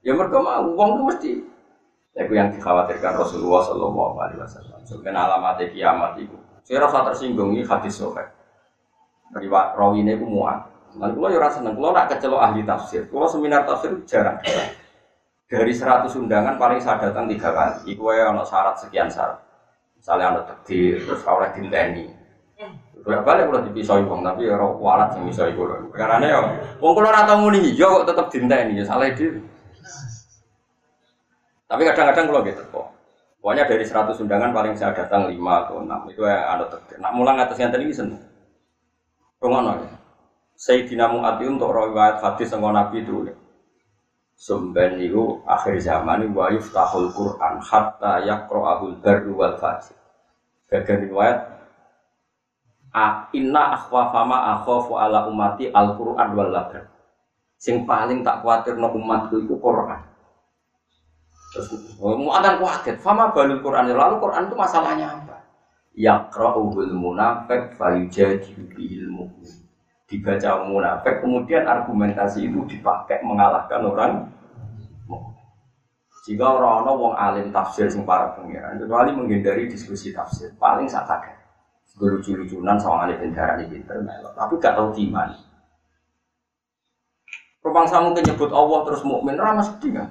Ya 0.06 0.14
mereka 0.14 0.38
mau 0.38 0.70
wong 0.74 0.90
itu 0.94 1.02
mesti 1.02 1.32
itu 2.14 2.32
yang 2.38 2.54
dikhawatirkan 2.54 3.18
Rasulullah 3.18 3.66
Shallallahu 3.66 4.14
Alaihi 4.22 4.38
Wasallam. 4.38 4.78
Sebenarnya 4.86 5.20
alamat 5.26 5.58
kiamat 5.74 6.14
itu. 6.22 6.38
Saya 6.62 6.86
rasa 6.86 7.02
tersinggung 7.10 7.58
ini 7.58 7.66
hadis 7.66 7.98
sohail. 7.98 8.30
Dari 9.34 9.50
rawi 9.50 10.06
ini 10.06 10.14
aku 10.14 10.26
muat. 10.30 10.70
Dan 10.94 11.10
kalau 11.10 11.26
ya 11.26 11.42
rasa 11.42 11.58
seneng, 11.58 11.74
kalau 11.74 11.90
nak 11.90 12.06
kecelok 12.06 12.38
ahli 12.38 12.62
tafsir, 12.62 13.02
kalau 13.10 13.26
seminar 13.26 13.66
tafsir 13.66 13.98
jarang. 14.06 14.38
Dari 15.50 15.74
100 15.74 16.06
undangan 16.14 16.54
paling 16.54 16.78
saya 16.78 17.10
datang 17.10 17.26
tiga 17.26 17.50
kali. 17.50 17.90
Iku 17.90 18.14
ya 18.14 18.30
syarat 18.46 18.78
sekian 18.78 19.10
syarat. 19.10 19.42
Misalnya 20.04 20.36
ono 20.36 20.40
takdir, 20.44 21.00
terus 21.00 21.24
oleh 21.24 21.48
dinteni. 21.56 22.04
Bolak 23.00 23.24
balik 23.24 23.48
kalau 23.48 23.64
dipisau 23.64 24.04
wong, 24.04 24.20
tapi 24.20 24.44
ya 24.44 24.60
walat 24.60 25.16
yang 25.16 25.24
bisa 25.32 25.48
ibu. 25.48 25.64
Karena 25.96 26.20
ya, 26.20 26.38
wong 26.76 26.92
kalau 26.92 27.08
rata 27.08 27.40
muni 27.40 27.64
hijau 27.72 28.04
kok 28.04 28.12
tetap 28.12 28.28
dinteni, 28.28 28.76
ya 28.76 28.84
salah 28.84 29.08
diri. 29.16 29.40
Tapi 31.64 31.82
kadang-kadang 31.88 32.28
kalau 32.28 32.44
gitu 32.44 32.60
kok. 32.68 32.86
Pokoknya 33.40 33.64
dari 33.64 33.84
100 33.84 34.20
undangan 34.20 34.52
paling 34.52 34.76
saya 34.76 34.92
datang 34.92 35.24
5 35.24 35.36
atau 35.40 35.80
6. 35.80 36.12
Itu 36.12 36.28
ya 36.28 36.52
ada 36.52 36.68
terkait. 36.68 37.00
Nak 37.00 37.12
mulang 37.16 37.40
atas 37.40 37.56
yang 37.56 37.72
tadi 37.72 37.88
seneng. 37.88 38.20
Pengono 39.40 39.72
ya. 39.80 39.88
Sayyidina 40.52 41.08
Mu'ati 41.08 41.48
untuk 41.48 41.72
riwayat 41.72 42.20
hadis 42.20 42.52
sama 42.52 42.76
Nabi 42.76 43.04
itu. 43.04 43.24
Sumben 44.34 44.98
itu 44.98 45.40
akhir 45.46 45.78
zaman 45.78 46.26
wa 46.34 46.50
yuftahul 46.50 47.10
Quran 47.14 47.62
hatta 47.62 48.18
yaqra'ahul 48.26 48.98
barru 48.98 49.38
wal 49.38 49.54
fajir. 49.56 49.94
Bagian 50.66 51.06
riwayat 51.06 51.54
Inna 53.34 53.74
akhwafama 53.74 54.58
akhafu 54.58 54.94
ala 54.94 55.26
umati 55.26 55.66
al-Quran 55.70 56.28
wal 56.38 56.50
labar. 56.50 56.86
Sing 57.58 57.82
paling 57.82 58.22
tak 58.22 58.42
khawatir 58.42 58.78
no 58.78 58.94
umatku 58.94 59.42
itu 59.42 59.58
Quran. 59.58 59.98
Terus 61.54 61.70
mau 61.98 62.34
akan 62.34 62.58
kuaget, 62.58 62.98
fama 62.98 63.30
balul 63.30 63.62
Quran 63.62 63.90
lalu 63.94 64.18
Quran 64.18 64.46
itu 64.50 64.54
masalahnya 64.58 65.06
apa? 65.10 65.38
Yaqra'uhul 65.94 66.94
munafik 66.94 67.78
fayujadilu 67.78 68.74
ilmu. 68.74 69.30
Dibaca 70.14 70.62
munafik, 70.70 71.26
kemudian 71.26 71.66
argumentasi 71.66 72.46
itu 72.46 72.62
dipakai 72.70 73.18
mengalahkan 73.26 73.82
orang 73.82 74.12
jika 76.24 76.56
orang-orang 76.56 76.96
wong 76.96 77.14
alim 77.18 77.46
tafsir 77.52 77.90
sing 77.90 78.06
para 78.06 78.32
pengiran, 78.32 78.80
kecuali 78.80 79.12
menghindari 79.12 79.68
diskusi 79.68 80.14
tafsir, 80.14 80.54
paling 80.56 80.88
sak 80.88 81.04
kaget. 81.04 81.36
Lucu-lucunan 82.00 82.78
sama 82.80 83.04
alim 83.04 83.20
bendara 83.28 83.60
di 83.60 83.68
pinter, 83.68 84.00
tapi 84.32 84.54
gak 84.56 84.78
tahu 84.78 84.94
gimana. 84.96 85.36
Rumang 87.60 87.86
samu 87.90 88.16
nyebut 88.16 88.50
Allah 88.54 88.78
terus 88.88 89.02
mukmin, 89.04 89.36
ramah 89.36 89.66
sedih 89.66 90.00
kan? 90.00 90.08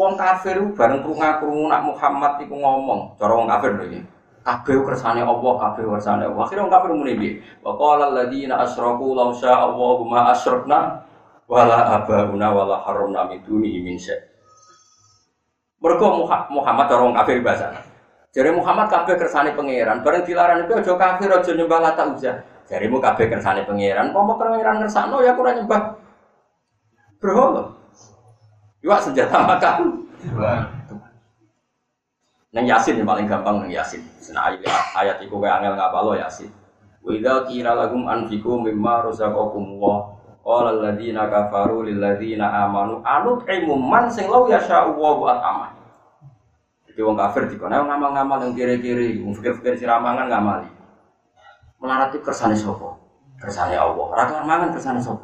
Wong 0.00 0.16
kafir 0.16 0.56
bareng 0.72 1.02
krungu-krungu 1.04 1.68
nak 1.68 1.84
Muhammad 1.84 2.32
iku 2.40 2.56
ngomong, 2.56 3.20
cara 3.20 3.32
wong 3.36 3.48
kafir 3.50 3.70
lho. 3.76 4.00
Kabeh 4.50 4.82
kersane 4.82 5.22
Allah, 5.22 5.52
kabeh 5.62 5.86
kersane 5.86 6.26
Allah. 6.26 6.42
Akhire 6.42 6.66
wong 6.66 6.74
kafir 6.74 6.90
muni 6.90 7.14
piye? 7.14 7.38
Wa 7.62 7.78
qala 7.78 8.10
alladziina 8.10 8.58
asyraku 8.66 9.14
law 9.14 9.30
syaa 9.30 9.70
Allahu 9.70 10.02
ma 10.10 10.34
asyrakna 10.34 11.06
wala 11.46 12.02
abauna 12.02 12.50
wala 12.50 12.82
haramna 12.82 13.30
min 13.30 13.38
dunihi 13.46 13.78
min 13.78 13.94
syai. 13.94 14.18
Mergo 15.78 16.26
Muhammad 16.50 16.90
cara 16.90 17.02
wong 17.06 17.14
kafir 17.14 17.38
bahasa. 17.46 17.78
Jare 18.34 18.50
Muhammad 18.50 18.90
kabeh 18.90 19.14
kersane 19.14 19.54
pangeran, 19.54 20.02
bareng 20.02 20.26
dilarang 20.26 20.66
itu 20.66 20.74
aja 20.74 20.92
kafir 20.98 21.30
aja 21.30 21.50
nyembah 21.54 21.78
Lata 21.78 22.02
Uzza. 22.10 22.32
Jaremu 22.66 22.98
kabeh 22.98 23.26
kersane 23.30 23.62
pangeran, 23.66 24.10
pomo 24.10 24.34
pangeran 24.34 24.82
ngersakno 24.82 25.22
ya 25.22 25.34
kurang 25.38 25.62
nyembah. 25.62 25.94
Berhala. 27.22 27.74
Iwak 28.82 28.98
senjata 29.02 29.46
makan. 29.46 30.10
Neng 32.50 32.66
Yasin 32.66 32.98
yang 32.98 33.06
paling 33.06 33.30
gampang 33.30 33.62
neng 33.62 33.70
Yasin. 33.70 34.02
Sena 34.18 34.50
ayat, 34.50 34.66
ayat 34.98 35.16
itu 35.22 35.34
kayak 35.38 35.62
angel 35.62 35.78
nggak 35.78 35.92
balo 35.94 36.18
Yasin. 36.18 36.50
Wida 37.00 37.46
kira 37.46 37.78
lagum 37.78 38.10
anfiku 38.10 38.58
mimma 38.58 39.06
rozaqakum 39.06 39.78
wa 39.78 40.18
qala 40.42 40.98
kafaru 41.30 41.86
lil 41.86 42.02
ladziina 42.02 42.66
amanu 42.66 43.00
anut 43.06 43.46
ilmu 43.46 43.78
man 43.78 44.10
sing 44.10 44.26
law 44.26 44.50
yasha'u 44.50 44.98
wa 44.98 45.10
buat 45.16 45.38
aman. 45.38 45.72
Jadi 46.90 47.00
wong 47.06 47.14
kafir 47.14 47.46
dikono 47.46 47.86
ngamal-ngamal 47.86 48.42
yang 48.42 48.52
kiri-kiri, 48.58 49.22
wong 49.22 49.30
fikir-fikir 49.30 49.78
siramangan 49.78 50.26
ngamali. 50.26 50.70
Melarat 51.78 52.10
itu 52.12 52.20
kersane 52.20 52.58
sapa? 52.58 52.98
Kersane 53.38 53.78
Allah. 53.78 54.04
Ora 54.10 54.42
mangan 54.42 54.74
kersane 54.74 54.98
sapa? 54.98 55.22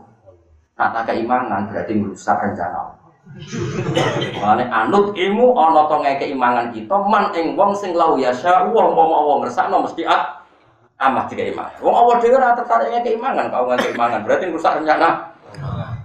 Nak 0.79 0.89
tak 0.95 1.05
keimanan 1.11 1.67
berarti 1.69 1.93
merusak 1.99 2.39
rencana 2.39 2.77
Allah. 2.87 3.06
Mane 4.41 4.65
anut 4.73 5.12
ilmu 5.12 5.53
ana 5.53 5.85
to 5.91 5.97
ngeke 6.01 6.27
imangan 6.33 6.73
kita 6.73 6.97
man 7.05 7.35
ing 7.37 7.53
wong 7.53 7.77
sing 7.77 7.93
lau 7.93 8.17
yasya 8.17 8.65
wong 8.73 8.97
mau 8.97 9.37
wong 9.37 9.39
ngersakno 9.45 9.85
mesti 9.85 10.09
at 10.09 10.41
amah 10.97 11.29
tiga 11.29 11.45
iman. 11.53 11.69
Wong 11.85 11.95
Allah 11.95 12.15
dhewe 12.23 12.37
ora 12.41 12.57
tertarik 12.57 12.89
ngeke 12.93 13.11
imangan, 13.21 13.53
kau 13.53 13.69
ngeke 13.69 13.93
imangan 13.93 14.25
berarti 14.25 14.49
rusak 14.49 14.81
rencana. 14.81 15.37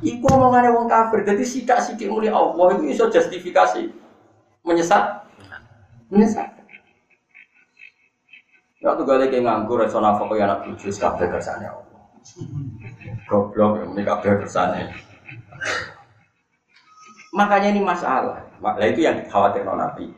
Iku 0.01 0.25
omongane 0.27 0.73
wong 0.73 0.89
kafir. 0.89 1.21
Jadi 1.23 1.43
sidak-sidik 1.45 2.09
muli 2.09 2.27
Allah 2.27 2.75
itu 2.75 2.83
iso 2.89 3.05
justifikasi 3.07 3.87
menyesat. 4.65 5.23
Menyesat. 6.09 6.49
Ya 8.81 8.97
tuh 8.97 9.05
gale 9.05 9.29
kayak 9.29 9.45
nganggur 9.45 9.85
reso 9.85 10.01
nafkah 10.01 10.25
ya 10.33 10.49
anak 10.49 10.65
cucu 10.65 10.89
kabeh 10.89 11.29
kersane 11.29 11.69
Allah. 11.69 12.01
Goblok 13.29 13.77
ya 13.77 13.85
muni 13.85 14.01
kabeh 14.01 14.41
kersane. 14.41 14.89
Makanya 17.31 17.71
ini 17.71 17.81
masalah. 17.83 18.43
Nah, 18.59 18.75
itu 18.83 19.07
yang 19.07 19.23
dikhawatirkan 19.23 19.79
Nabi. 19.79 20.11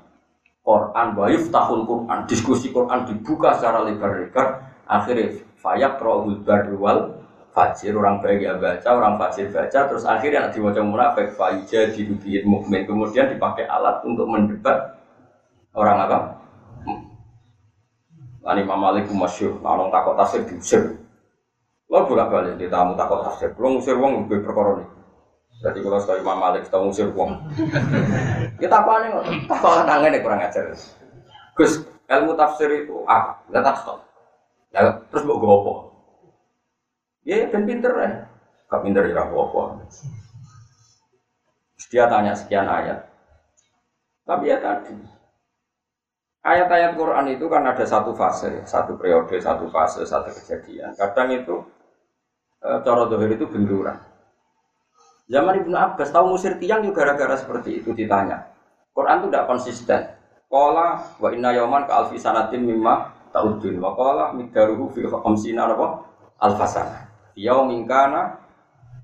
Quran 0.64 1.08
wa 1.14 1.28
yuftahul 1.28 1.84
Quran, 1.84 2.24
diskusi 2.24 2.72
Quran 2.72 3.04
dibuka 3.04 3.52
secara 3.60 3.84
lebar-lebar, 3.84 4.64
akhirnya 4.88 5.44
fayak 5.60 6.00
rohul 6.00 6.40
barwal 6.40 7.20
fajir 7.52 7.94
orang 8.00 8.24
baik 8.24 8.48
ya 8.48 8.56
baca, 8.56 8.90
orang 8.96 9.20
fajir 9.20 9.52
baca, 9.52 9.80
terus 9.92 10.08
akhirnya 10.08 10.48
nanti 10.48 10.64
diwajah 10.64 10.82
munafik 10.82 11.36
fajir 11.36 11.92
didubiin 11.92 12.48
mukmin, 12.48 12.88
kemudian 12.88 13.30
dipakai 13.36 13.68
alat 13.68 14.02
untuk 14.08 14.24
mendebat 14.26 15.04
orang 15.76 16.08
apa? 16.08 16.18
Ini 18.44 18.64
Imam 18.64 18.80
Malik 18.80 19.08
masyur, 19.12 19.60
orang 19.64 19.92
takut 19.92 20.16
tafsir 20.16 20.48
diusir. 20.48 21.00
Lo 21.92 22.08
bolak 22.08 22.32
balik 22.32 22.56
di 22.56 22.72
tamu 22.72 22.96
takut 22.96 23.24
tafsir, 23.24 23.52
lo 23.56 23.68
ngusir 23.68 24.00
uang 24.00 24.28
lebih. 24.32 24.48
Jadi 25.64 25.80
kalau 25.80 26.00
sekali 26.04 26.20
Imam 26.20 26.44
Malik 26.44 26.68
kita 26.68 26.78
ngusir 26.84 27.08
uang. 27.16 27.40
Kita 28.60 28.76
apa 28.84 28.94
nih? 29.00 29.12
Tak 29.48 29.88
tangan 29.88 30.12
nih 30.12 30.20
kurang 30.20 30.44
ajar. 30.44 30.76
Gus, 31.56 31.88
ilmu 32.12 32.36
tafsir 32.36 32.68
itu 32.84 33.08
apa? 33.08 33.40
Gak 33.48 33.80
stop. 33.80 34.04
Ya, 34.76 34.92
terus 35.08 35.24
mau 35.24 35.40
gue 35.40 35.48
apa? 35.48 35.74
Ya, 37.24 37.48
ben 37.48 37.64
pinter 37.64 37.94
ya. 37.96 38.28
Gak 38.68 38.82
pinter 38.84 39.08
ya 39.08 39.24
apa-apa. 39.24 39.88
Dia 41.94 42.10
tanya 42.10 42.34
sekian 42.34 42.66
ayat. 42.66 43.06
Tapi 44.26 44.50
ya 44.50 44.58
tadi, 44.58 44.98
ayat-ayat 46.42 46.98
Quran 46.98 47.38
itu 47.38 47.46
kan 47.46 47.70
ada 47.70 47.86
satu 47.86 48.18
fase, 48.18 48.66
satu 48.66 48.98
periode, 48.98 49.38
satu 49.38 49.70
fase, 49.70 50.02
satu 50.02 50.34
kejadian. 50.34 50.98
Kadang 50.98 51.30
itu, 51.38 51.62
e, 52.66 52.70
cara 52.82 53.06
dohir 53.06 53.38
itu 53.38 53.46
benturan. 53.46 54.00
Zaman 55.34 55.66
Ibnu 55.66 55.74
Abbas 55.74 56.14
tahu 56.14 56.38
musir 56.38 56.62
tiang 56.62 56.86
juga 56.86 57.02
gara-gara 57.02 57.34
seperti 57.34 57.82
itu 57.82 57.90
ditanya. 57.90 58.54
Quran 58.94 59.26
itu 59.26 59.28
tidak 59.34 59.50
konsisten. 59.50 60.02
Kola 60.46 61.02
wa 61.18 61.30
inna 61.34 61.50
yoman 61.58 61.90
ka 61.90 62.06
alfi 62.06 62.22
sanatin 62.22 62.62
mimma 62.62 63.10
taudun 63.34 63.82
wa 63.82 63.98
kola 63.98 64.30
midaruhu 64.38 64.94
fi 64.94 65.02
khamsina 65.10 65.66
apa 65.66 66.06
alfasana. 66.38 67.10
Yaumin 67.34 67.90
kana 67.90 68.38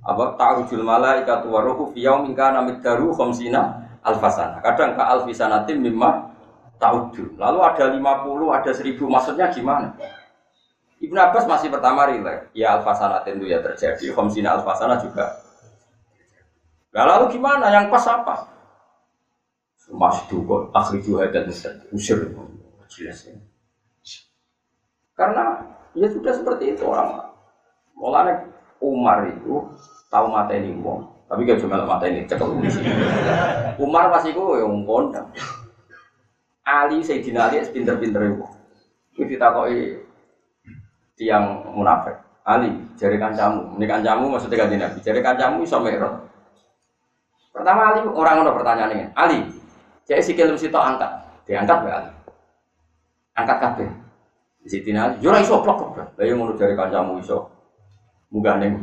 apa 0.06 0.38
ta'rujul 0.38 0.86
malaikatu 0.86 1.50
wa 1.50 1.66
ruhu 1.66 1.90
fi 1.98 2.06
yaumin 2.06 2.38
kana 2.38 2.62
midaruhu 2.62 3.10
khamsina 3.18 3.90
alfasana. 4.06 4.62
Kadang 4.62 4.94
ka 4.94 5.10
alfi 5.10 5.34
sanatin 5.34 5.82
mimma 5.82 6.30
taudun. 6.78 7.34
Lalu 7.42 7.58
ada 7.66 7.90
50, 7.90 8.54
ada 8.54 8.70
1000 8.70 9.02
maksudnya 9.02 9.50
gimana? 9.50 9.98
Ibnu 11.02 11.18
Abbas 11.18 11.50
masih 11.50 11.74
pertama 11.74 12.06
rileks. 12.06 12.54
Ya 12.54 12.78
alfasanatin 12.78 13.42
itu 13.42 13.50
ya 13.50 13.66
terjadi. 13.66 14.14
Khamsina 14.14 14.62
alfasana 14.62 15.02
juga 15.02 15.49
Nah, 16.90 17.04
lalu 17.06 17.38
gimana? 17.38 17.70
Yang 17.70 17.94
pas 17.94 18.06
apa? 18.10 18.36
Mas 19.90 20.22
Duko, 20.30 20.70
akhri 20.70 21.02
dan 21.34 21.50
usir 21.90 22.18
jelas 22.90 23.20
ya. 23.26 23.34
Karena 25.18 25.66
ya 25.98 26.08
sudah 26.10 26.34
seperti 26.34 26.78
itu 26.78 26.86
orang. 26.86 27.26
Mulanya 27.98 28.46
Umar 28.80 29.28
itu 29.28 29.66
tahu 30.08 30.26
mata 30.32 30.56
ini 30.56 30.72
wong, 30.80 31.04
tapi 31.28 31.44
gak 31.44 31.60
cuma 31.60 31.84
mata 31.84 32.08
ini 32.08 32.24
cekel 32.24 32.48
Umar 33.76 34.08
masih 34.14 34.32
gue 34.32 34.64
yang 34.64 34.88
kondang. 34.88 35.28
Ali 36.64 37.02
Sayyidina 37.02 37.50
Ali 37.50 37.66
pinter-pinter 37.68 38.22
itu. 38.30 38.46
Itu 39.12 39.22
ditakoi 39.26 40.06
tiang 41.20 41.66
munafik. 41.76 42.16
Ali, 42.46 42.72
jari 42.96 43.20
kancamu. 43.20 43.76
Ini 43.78 43.86
kancamu 43.86 44.32
maksudnya 44.32 44.58
kanji 44.64 44.78
Nabi. 44.80 44.98
Jari 45.04 45.20
kancamu 45.20 45.66
iso 45.66 45.78
merot. 45.82 46.30
Pertama 47.50 47.94
Ali 47.94 48.06
orang 48.06 48.46
ono 48.46 48.52
pertanyaan 48.54 48.94
ini. 48.94 49.06
Ali, 49.18 49.40
jadi 50.06 50.22
si 50.22 50.34
kilim 50.38 50.58
situ 50.58 50.74
angkat. 50.74 51.10
Diangkat 51.46 51.78
be 51.82 51.90
Ali. 51.90 52.12
Angkat 53.38 53.58
kabeh. 53.58 53.90
Di 54.66 54.70
situ 54.70 54.90
Ali, 54.94 55.18
jura 55.22 55.42
iso 55.42 55.62
plok 55.62 55.78
kok. 55.78 55.90
Lah 56.18 56.24
yang 56.26 56.42
ngono 56.42 56.54
jari 56.58 56.78
kancamu 56.78 57.22
iso. 57.22 57.50
Munggah 58.30 58.62
ning 58.62 58.78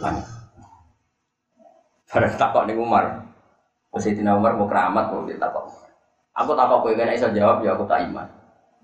langit. 0.00 0.26
Bareng 2.12 2.34
takok 2.36 2.64
ning 2.68 2.76
Umar. 2.76 3.24
Sayyidina 3.92 4.36
Umar 4.36 4.56
mau 4.56 4.68
keramat 4.68 5.12
mau 5.12 5.24
ditakok. 5.28 5.68
Aku 6.32 6.56
takok 6.56 6.80
kowe 6.80 6.92
kena 6.96 7.12
iso 7.12 7.28
jawab 7.28 7.60
ya 7.60 7.76
aku 7.76 7.84
tak 7.84 8.08
iman. 8.08 8.24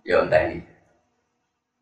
Ya 0.05 0.21
enteni. 0.21 0.61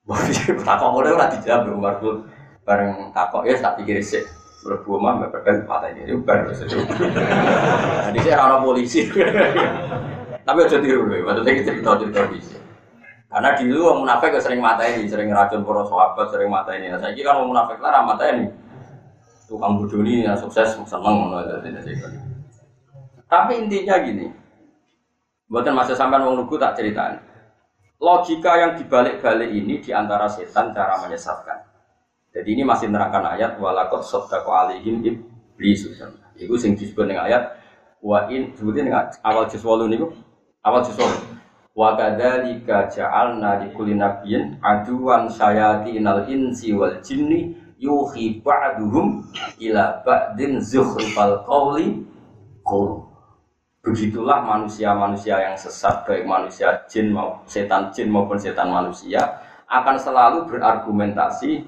Wah, 0.07 0.23
takok 0.71 0.88
ngono 0.95 1.19
ora 1.19 1.27
dijawab 1.31 1.75
Umar 1.75 1.95
tuh 1.99 2.23
bareng 2.62 3.11
takok 3.11 3.47
ya 3.47 3.59
tak 3.59 3.83
pikir 3.83 3.99
sih. 3.99 4.23
Berbu 4.66 4.98
mah 4.98 5.22
mbak 5.22 5.31
pepen 5.38 5.62
mata 5.70 5.87
ini 5.94 6.11
itu 6.11 6.18
baru 6.26 6.50
sesuatu. 6.50 6.90
Jadi 8.11 8.18
saya 8.26 8.42
orang 8.42 8.66
polisi. 8.66 9.07
Tapi 10.46 10.59
aja 10.62 10.79
tiru 10.79 11.07
loh, 11.07 11.18
maksudnya 11.26 11.59
kita 11.59 11.70
cerita 11.74 11.90
cerita 11.98 12.22
di 12.31 12.38
Karena 13.26 13.50
dulu 13.59 13.79
orang 13.90 13.98
munafik 14.07 14.38
sering 14.38 14.62
mata 14.62 14.87
ini, 14.87 15.11
sering 15.11 15.31
racun 15.35 15.66
para 15.66 15.83
sahabat, 15.83 16.26
sering 16.31 16.46
mata 16.46 16.70
ini. 16.79 16.87
Nah, 16.87 17.02
saya 17.02 17.11
kira 17.14 17.35
orang 17.35 17.50
munafik 17.50 17.83
lah 17.83 18.07
ini. 18.31 18.46
Tukang 19.50 19.83
ini 20.02 20.26
yang 20.26 20.38
sukses 20.38 20.79
seneng 20.87 21.31
Tapi 23.26 23.52
intinya 23.59 23.98
gini, 24.02 24.31
buatan 25.50 25.74
masa 25.74 25.98
sampai 25.98 26.22
wong 26.22 26.38
lugu 26.46 26.55
tak 26.59 26.79
ceritain. 26.79 27.18
Logika 27.98 28.55
yang 28.55 28.79
dibalik-balik 28.79 29.50
ini 29.50 29.83
di 29.83 29.90
antara 29.90 30.31
setan 30.31 30.70
cara 30.70 31.02
menyesatkan. 31.02 31.65
Jadi 32.37 32.49
ini 32.53 32.62
masih 32.68 32.92
nerangkan 32.92 33.25
ayat 33.33 33.57
walakot 33.57 34.05
sodako 34.05 34.53
alihim 34.53 35.01
iblis. 35.01 35.88
Itu 36.37 36.55
sing 36.61 36.77
disebut 36.77 37.09
dengan 37.09 37.25
ayat 37.25 37.57
wa 38.05 38.29
in 38.29 38.53
sebutin 38.53 38.92
dengan 38.92 39.09
awal 39.25 39.49
juz 39.49 39.64
ini 39.64 39.96
awal 40.61 40.85
juz 40.85 41.01
wa 41.77 41.96
kadzalika 41.96 42.88
ja'alna 42.92 43.64
li 43.64 43.72
kulli 43.72 43.96
nabiyyin 43.96 44.61
aduwan 44.61 45.29
syayatinal 45.29 46.29
insi 46.29 46.77
wal 46.77 47.01
jinni 47.01 47.57
yuhi 47.81 48.40
ba'duhum 48.40 49.25
ila 49.61 50.01
ba'din 50.05 50.61
zukhrufal 50.61 51.40
qawli 51.44 52.05
Begitulah 53.87 54.42
manusia-manusia 54.42 55.38
yang 55.38 55.55
sesat 55.55 56.03
baik 56.03 56.27
manusia 56.27 56.75
jin 56.90 57.14
mau 57.14 57.38
setan 57.46 57.87
jin 57.94 58.11
maupun 58.11 58.35
setan 58.35 58.66
manusia 58.66 59.22
akan 59.70 59.94
selalu 59.94 60.51
berargumentasi 60.51 61.62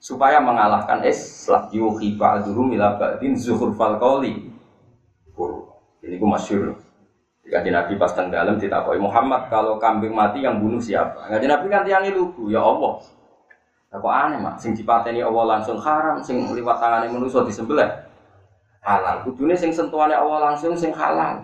supaya 0.00 0.40
mengalahkan 0.40 1.04
Islam 1.04 1.68
yuhi 1.70 2.16
ba'duhum 2.16 2.72
ila 2.74 2.96
ba'din 2.96 3.36
zuhurfal 3.36 4.00
qawli 4.00 4.48
ini 6.00 6.16
ku 6.16 6.26
masyur 6.26 6.74
Kaji 7.50 7.74
Nabi 7.74 7.98
pas 7.98 8.14
teng 8.14 8.30
dalam 8.30 8.62
ditakoi 8.62 8.94
Muhammad 9.02 9.50
kalau 9.50 9.74
kambing 9.74 10.14
mati 10.14 10.38
yang 10.38 10.62
bunuh 10.62 10.78
siapa? 10.78 11.26
Kaji 11.34 11.50
Nabi 11.50 11.66
kan 11.66 11.82
tiang 11.82 12.06
lugu 12.14 12.46
ya 12.46 12.62
Allah. 12.62 13.02
Apa 13.90 14.06
aneh 14.06 14.38
mak? 14.38 14.62
Sing 14.62 14.70
dipateni 14.70 15.18
Allah 15.18 15.58
langsung 15.58 15.74
haram, 15.82 16.22
sing 16.22 16.46
liwat 16.46 16.78
tangane 16.78 17.10
manusia 17.10 17.42
disembelih 17.42 17.90
halal. 18.86 19.26
Kudune 19.26 19.58
sing 19.58 19.74
sentuhane 19.74 20.14
Allah 20.14 20.52
langsung 20.52 20.78
sing 20.78 20.94
halal. 20.94 21.42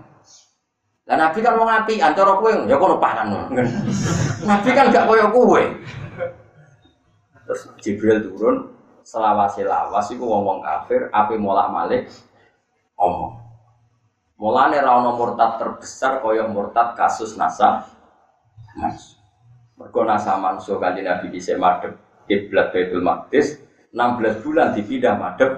Lah 1.07 1.17
Nabi 1.19 1.39
kan 1.43 1.59
mau 1.59 1.67
ngapi, 1.67 1.99
antara 1.99 2.39
kowe 2.39 2.55
ya 2.55 2.77
kono 2.79 3.03
pangan. 3.03 3.51
Nabi 4.51 4.71
kan 4.79 4.95
gak 4.95 5.11
koyo 5.11 5.27
kowe. 5.35 5.63
Terus 7.47 7.63
Jibril 7.79 8.19
turun 8.27 8.75
selawase 9.07 9.63
lawas 9.63 10.11
iku 10.11 10.27
wong-wong 10.27 10.67
kafir 10.67 11.07
ape 11.15 11.39
molak 11.39 11.71
malik 11.71 12.11
omong. 12.99 13.39
Mulane 14.37 14.83
ra 14.83 15.01
murtad 15.01 15.57
terbesar 15.57 16.21
kaya 16.21 16.45
murtad 16.51 16.93
kasus 16.99 17.39
nasa 17.39 17.87
mas. 18.77 19.17
Mergo 19.79 20.03
nasa 20.05 20.37
manso 20.37 20.77
kanjeng 20.77 21.07
Nabi 21.07 21.33
bisa 21.33 21.57
madhep 21.57 21.97
kiblat 22.27 22.73
Baitul 22.73 23.05
Maqdis 23.05 23.61
16 23.93 24.45
bulan 24.45 24.73
dipindah 24.77 25.15
madhep 25.17 25.53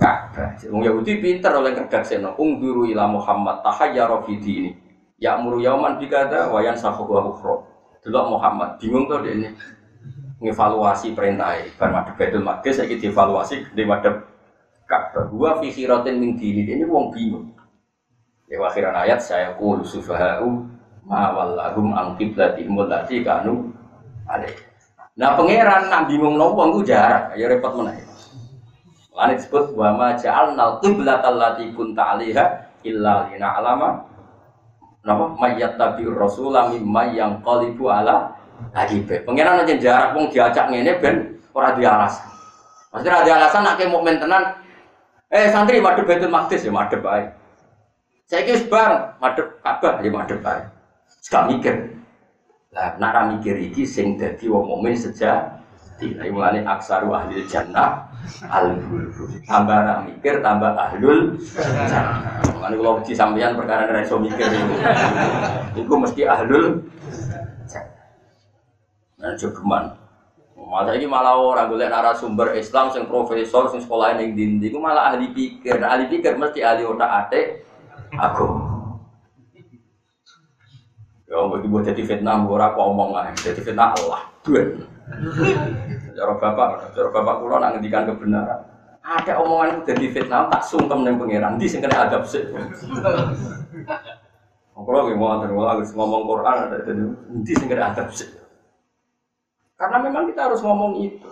Ka'bah. 0.00 0.56
Wong 0.72 0.80
Yahudi 0.80 1.20
pinter 1.20 1.52
oleh 1.52 1.76
seno. 2.00 2.32
Ungduru 2.40 2.88
ila 2.88 3.04
Muhammad 3.04 3.60
tahayyara 3.60 4.24
fi 4.24 4.32
dini. 4.40 4.72
Ya'muru 5.20 5.60
yauman 5.60 6.00
bikada 6.00 6.48
wa 6.48 6.64
yansahu 6.64 7.04
wa 7.04 7.20
ukhra. 7.28 7.60
Delok 8.00 8.32
Muhammad 8.32 8.80
bingung 8.80 9.04
dia 9.04 9.28
ini. 9.28 9.48
Ngevaluasi 10.40 11.12
perintah 11.12 11.60
bar 11.76 11.92
madhep 11.92 12.16
Baitul 12.16 12.40
Maqdis 12.40 12.80
saiki 12.80 12.96
dievaluasi 12.96 13.76
di 13.76 13.84
madhep 13.84 14.24
Ka'bah. 14.88 15.28
Wa 15.30 15.60
fi 15.60 15.68
khiratin 15.70 16.16
min 16.16 16.34
dini. 16.40 16.64
Ini 16.64 16.88
wong 16.88 17.12
bingung. 17.12 17.52
Ya 18.50 18.58
akhiran 18.58 18.96
ayat 18.96 19.22
saya 19.22 19.54
qul 19.54 19.86
sufaha'u 19.86 20.66
ma 21.06 21.30
wallahum 21.30 21.94
an 21.94 22.18
qiblatihim 22.18 22.74
allati 22.74 23.22
kanu 23.22 23.70
alaih. 24.26 24.56
Nah 25.14 25.38
pangeran 25.38 25.86
nak 25.86 26.10
bingung 26.10 26.34
nopo 26.34 26.66
ku 26.74 26.80
jarak, 26.82 27.36
ya 27.38 27.46
repot 27.46 27.76
menaik. 27.78 28.08
Lan 29.14 29.36
disebut 29.36 29.76
wa 29.76 29.94
ma 29.94 30.08
ja'alnal 30.16 30.80
qiblatal 30.80 31.36
lati 31.36 31.70
kunta 31.76 32.16
'alaiha 32.16 32.44
illa 32.88 33.28
alama 33.28 34.08
napa 35.04 35.36
mayat 35.36 35.76
tabi 35.76 36.08
rasulah 36.08 36.72
mimma 36.72 37.12
yang 37.12 37.44
qalibu 37.44 37.92
ala 37.92 38.39
agibe. 38.76 39.22
Pengiran 39.24 39.62
aja 39.62 39.74
jarak 39.76 40.10
wong 40.16 40.28
diajak 40.30 40.68
ngene 40.70 40.92
ben 41.00 41.16
ora 41.52 41.74
di 41.74 41.82
alasan. 41.84 42.28
Maksudnya 42.90 43.22
ada 43.22 43.32
alasan 43.38 43.62
nak 43.62 43.80
mau 43.86 44.02
tenan 44.02 44.42
eh 45.30 45.46
santri 45.50 45.78
madhep 45.78 46.04
Baitul 46.06 46.32
Maqdis 46.32 46.66
ya 46.66 46.72
madhep 46.74 47.00
baik. 47.00 47.28
Saya 48.26 48.46
kira 48.46 48.62
bareng 48.66 49.02
madhep 49.18 49.46
Ka'bah 49.62 50.02
ya 50.02 50.10
madhep 50.10 50.38
baik. 50.42 50.64
Sekali 51.22 51.58
mikir. 51.58 51.74
Lah 52.70 52.94
nak 53.02 53.34
mikir 53.34 53.58
iki 53.58 53.82
sing 53.82 54.14
dadi 54.14 54.46
wong 54.46 54.66
mukmin 54.66 54.94
sejak 54.94 55.60
tidak 56.00 56.32
mulane 56.32 56.64
aksaru 56.64 57.12
ahli 57.12 57.44
jannah 57.44 58.08
al 58.48 58.72
tambah 59.44 59.78
nak 59.84 59.98
mikir 60.08 60.40
tambah 60.40 60.72
ahlul 60.72 61.36
jannah 61.84 62.40
mulane 62.56 62.74
kalau 62.80 63.04
di 63.04 63.12
sampean 63.12 63.52
perkara 63.52 63.84
ora 63.84 64.00
iso 64.00 64.16
mikir 64.16 64.48
itu 65.76 65.92
mesti 65.92 66.24
ahlul 66.24 66.80
nah 69.20 69.36
jogeman 69.36 70.00
Masa 70.70 70.94
ini 70.94 71.08
malah 71.08 71.34
orang 71.34 71.66
golek 71.66 71.90
narasumber 71.90 72.54
Islam 72.54 72.94
sing 72.94 73.10
profesor 73.10 73.66
sing 73.74 73.82
sekolah 73.82 74.14
ning 74.14 74.38
dindi 74.38 74.70
iku 74.70 74.78
malah 74.78 75.10
ahli 75.10 75.34
pikir. 75.34 75.82
Nah, 75.82 75.98
ahli 75.98 76.06
pikir 76.06 76.38
mesti 76.38 76.62
ahli 76.62 76.86
otak 76.86 77.10
atik 77.10 77.66
aku. 78.14 78.46
Ya, 81.26 81.42
mau 81.46 81.82
jadi 81.82 82.02
fitnah, 82.02 82.42
ora 82.46 82.74
kok 82.74 82.86
omong 82.86 83.18
ae. 83.18 83.34
Jadi 83.38 83.62
fitnah 83.66 83.94
Allah. 83.98 84.30
Dua. 84.46 84.62
Cara 86.14 86.32
bapak, 86.38 86.94
cara 86.94 87.08
bapak 87.08 87.34
kula 87.42 87.56
nak 87.58 87.70
ngendikan 87.78 88.06
kebenaran. 88.06 88.60
Ada 89.02 89.42
omongan 89.42 89.82
jadi 89.82 90.06
fitnah 90.10 90.50
tak 90.54 90.62
sungkem 90.62 91.02
ning 91.02 91.18
pangeran. 91.18 91.58
Di 91.58 91.66
sing 91.66 91.82
kena 91.82 92.06
adab 92.06 92.22
sih. 92.26 92.46
Kalau 94.80 95.06
mau 95.18 95.34
antar 95.34 95.50
harus 95.50 95.90
ngomong 95.94 96.22
Quran 96.30 96.56
ada 96.66 96.78
di 97.42 97.52
sing 97.58 97.66
kena 97.66 97.90
adab 97.90 98.10
sih. 98.14 98.39
Karena 99.80 99.96
memang 100.04 100.28
kita 100.28 100.52
harus 100.52 100.60
ngomong 100.60 101.00
itu. 101.00 101.24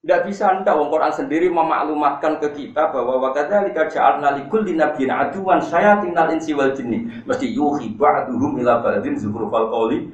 Tidak 0.00 0.24
bisa 0.24 0.48
anda 0.48 0.72
Wong 0.72 0.88
Quran 0.88 1.12
sendiri 1.12 1.52
memaklumatkan 1.52 2.40
ke 2.40 2.48
kita 2.56 2.94
bahwa 2.94 3.20
wakadnya 3.28 3.68
lika 3.68 3.92
ja'alna 3.92 4.40
likul 4.40 4.64
dinabiyyin 4.64 5.12
aduan 5.12 5.60
saya 5.60 6.00
tinggal 6.00 6.32
insi 6.32 6.56
wal 6.56 6.72
jinni. 6.72 7.04
Mesti 7.28 7.52
yuhi 7.52 7.92
ba'duhum 7.92 8.56
ila 8.64 8.80
ba'din 8.80 9.20
zuhrufal 9.20 9.68
qawli 9.68 10.08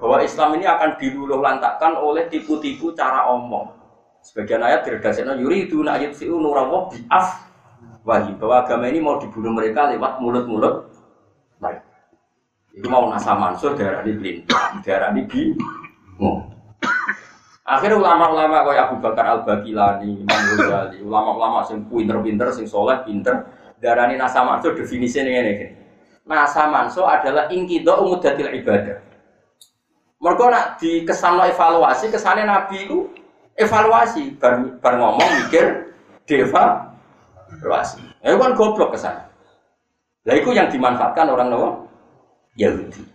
bahwa 0.00 0.24
Islam 0.24 0.56
ini 0.56 0.64
akan 0.64 0.96
diluluh 0.96 1.44
lantakkan 1.44 2.00
oleh 2.00 2.30
tipu-tipu 2.32 2.96
cara 2.96 3.28
omong. 3.28 3.68
Sebagian 4.22 4.62
ayat 4.64 4.86
diredaksikan 4.88 5.36
yuri 5.36 5.68
itu 5.68 5.82
ayat 5.84 6.14
fi'u 6.16 6.38
nurawo 6.38 6.94
bi'af 6.94 7.42
wahid 8.06 8.38
bahwa 8.38 8.62
agama 8.64 8.86
ini 8.88 9.02
mau 9.02 9.18
dibunuh 9.18 9.50
mereka 9.52 9.90
lewat 9.92 10.22
mulut-mulut 10.22 10.88
baik. 11.58 11.82
Itu 12.72 12.86
mau 12.88 13.10
nasa 13.10 13.34
mansur 13.34 13.76
daerah 13.76 14.00
pelintang, 14.00 14.80
daerah 14.80 15.10
bingung. 15.12 15.81
Akhirnya 17.62 17.98
ulama-ulama 18.02 18.66
kayak 18.66 18.84
Abu 18.90 18.96
Bakar 18.98 19.24
Al 19.24 19.40
Bakilani, 19.46 20.26
Imam 20.26 20.40
Ghazali, 20.58 20.98
ulama-ulama 21.00 21.62
sing 21.62 21.86
pinter-pinter, 21.86 22.50
sing 22.50 22.66
soleh 22.66 23.00
pinter, 23.06 23.48
darah 23.78 24.10
ini 24.10 24.18
nasa 24.18 24.42
mansur 24.42 24.74
definisinya 24.74 25.30
ini. 25.30 25.78
nasa 26.22 26.70
manso 26.70 27.02
adalah 27.02 27.50
ingkido 27.50 27.98
umudatil 27.98 28.50
ibadah. 28.62 28.98
Mereka 30.22 30.44
nak 30.54 30.66
dikesanno 30.78 31.42
evaluasi, 31.50 32.14
kesannya 32.14 32.46
Nabi 32.46 32.86
itu 32.86 33.10
evaluasi, 33.58 34.38
bar, 34.38 34.78
bar 34.78 34.94
ngomong 35.02 35.30
mikir 35.42 35.90
deva 36.30 36.94
evaluasi. 37.58 38.02
Ya 38.22 38.38
kan 38.38 38.54
goblok 38.54 38.94
kesan. 38.94 39.18
Lah 40.22 40.34
itu 40.38 40.54
yang 40.54 40.70
dimanfaatkan 40.70 41.26
orang 41.26 41.50
Nawa 41.50 41.70
Yahudi. 42.54 43.11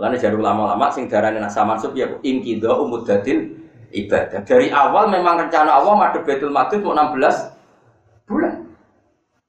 Mulane 0.00 0.16
jadi 0.16 0.32
ulama-ulama 0.32 0.88
sing 0.88 1.12
darane 1.12 1.36
nasa 1.44 1.60
mansub 1.60 1.92
ya 1.92 2.08
ingkido 2.24 2.72
umudatil 2.72 3.52
ibadah. 3.92 4.40
Dari 4.48 4.72
awal 4.72 5.12
memang 5.12 5.44
rencana 5.44 5.76
Allah 5.76 5.92
madhep 5.92 6.24
Baitul 6.24 6.48
Maqdis 6.48 6.80
mau 6.80 6.96
16 6.96 8.24
bulan. 8.24 8.64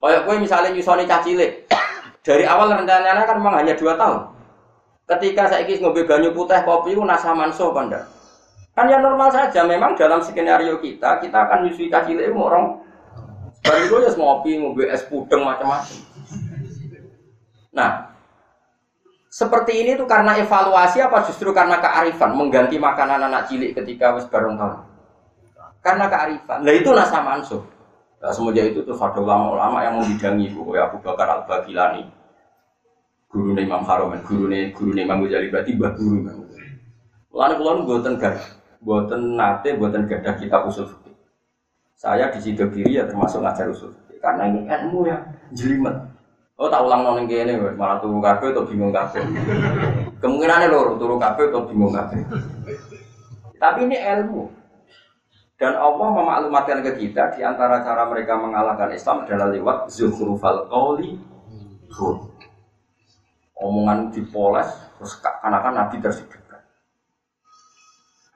Kayak 0.04 0.22
kowe 0.28 0.36
misalnya 0.36 0.76
nyusoni 0.76 1.08
cacilik, 1.08 1.72
dari 2.28 2.44
awal 2.44 2.68
rencananya 2.68 3.24
kan 3.24 3.40
memang 3.40 3.64
hanya 3.64 3.80
dua 3.80 3.96
tahun. 3.96 4.28
Ketika 5.08 5.48
saya 5.48 5.64
ingin 5.64 5.88
ngobrol 5.88 6.04
banyu 6.04 6.36
putih 6.36 6.60
kopi 6.68 7.00
itu 7.00 7.04
nasa 7.08 7.32
manso 7.32 7.72
panda. 7.72 8.04
Kan 8.76 8.92
ya 8.92 9.00
normal 9.00 9.32
saja. 9.32 9.64
Memang 9.64 9.96
dalam 9.96 10.20
skenario 10.20 10.84
kita 10.84 11.24
kita 11.24 11.48
akan 11.48 11.64
nyusui 11.64 11.88
kaki 11.88 12.20
itu 12.20 12.36
orang. 12.36 12.76
Baru 13.64 13.88
itu 13.88 13.96
ya 14.04 14.12
ngopi 14.20 14.60
ngobrol 14.60 14.92
es 14.92 15.08
pudeng 15.08 15.48
macam-macam. 15.48 15.96
Nah, 17.72 18.11
seperti 19.32 19.80
ini 19.80 19.96
tuh 19.96 20.04
karena 20.04 20.36
evaluasi 20.44 21.00
apa 21.00 21.24
justru 21.24 21.56
karena 21.56 21.80
kearifan 21.80 22.36
mengganti 22.36 22.76
makanan 22.76 23.32
anak 23.32 23.48
cilik 23.48 23.72
ketika 23.72 24.12
wis 24.20 24.28
bareng 24.28 24.60
tahun. 24.60 24.84
Karena 25.80 26.06
kearifan. 26.12 26.60
Nah 26.68 26.74
itu 26.76 26.90
nasa 26.92 27.24
manso. 27.24 27.64
Nah, 28.22 28.30
semenjak 28.30 28.76
itu 28.76 28.86
tuh 28.86 28.94
ada 29.02 29.18
ulama-ulama 29.18 29.82
yang 29.82 29.98
membidangi 29.98 30.54
bu, 30.54 30.78
ya 30.78 30.86
Abu 30.86 31.02
Bakar 31.02 31.26
Al 31.26 31.42
Bagilani, 31.50 32.06
guru 33.34 33.58
Imam 33.58 33.82
Haram, 33.82 34.14
guru 34.22 34.46
guru 34.78 34.94
Imam 34.94 35.26
Ghazali 35.26 35.50
berarti 35.50 35.74
bah 35.74 35.90
guru 35.98 36.22
Imam 36.22 36.46
Ghazali. 36.46 36.70
Lalu 37.34 37.82
buatan 37.90 38.22
gak, 38.22 38.38
buatan 38.78 39.22
nate, 39.34 39.74
buatan 39.74 40.06
gadah 40.06 40.38
kita 40.38 40.70
usul. 40.70 40.86
Saya 41.98 42.30
di 42.30 42.46
situ 42.46 42.62
kiri 42.70 43.02
ya 43.02 43.10
termasuk 43.10 43.42
ngajar 43.42 43.74
usul 43.74 43.94
karena 44.22 44.54
ini 44.54 44.70
ilmu 44.70 45.10
yang 45.10 45.22
jelimet. 45.54 45.98
Oh 46.62 46.70
tak 46.70 46.86
ulang 46.86 47.02
nong 47.02 47.26
ini, 47.26 47.58
malah 47.74 47.98
turun 47.98 48.22
kafe 48.22 48.54
atau 48.54 48.62
bingung 48.70 48.94
kafe. 48.94 49.18
Kemungkinannya 50.22 50.70
lor 50.70 50.94
turun 51.02 51.18
kafe 51.18 51.50
atau 51.50 51.66
bingung 51.66 51.90
kafe. 51.90 52.22
Tapi 53.58 53.90
ini 53.90 53.98
ilmu. 53.98 54.46
Dan 55.58 55.74
Allah 55.74 56.08
memaklumatkan 56.14 56.86
ke 56.86 57.02
kita 57.02 57.34
di 57.34 57.42
antara 57.42 57.82
cara 57.82 58.06
mereka 58.06 58.38
mengalahkan 58.38 58.94
Islam 58.94 59.26
adalah 59.26 59.50
lewat 59.50 59.90
zukhrufal 59.90 60.70
qawli 60.70 61.18
Omongan 63.62 64.10
dipoles 64.10 64.70
terus 64.98 65.18
karena 65.22 65.62
kan 65.66 65.74
Nabi 65.74 65.98
tersidikkan. 65.98 66.62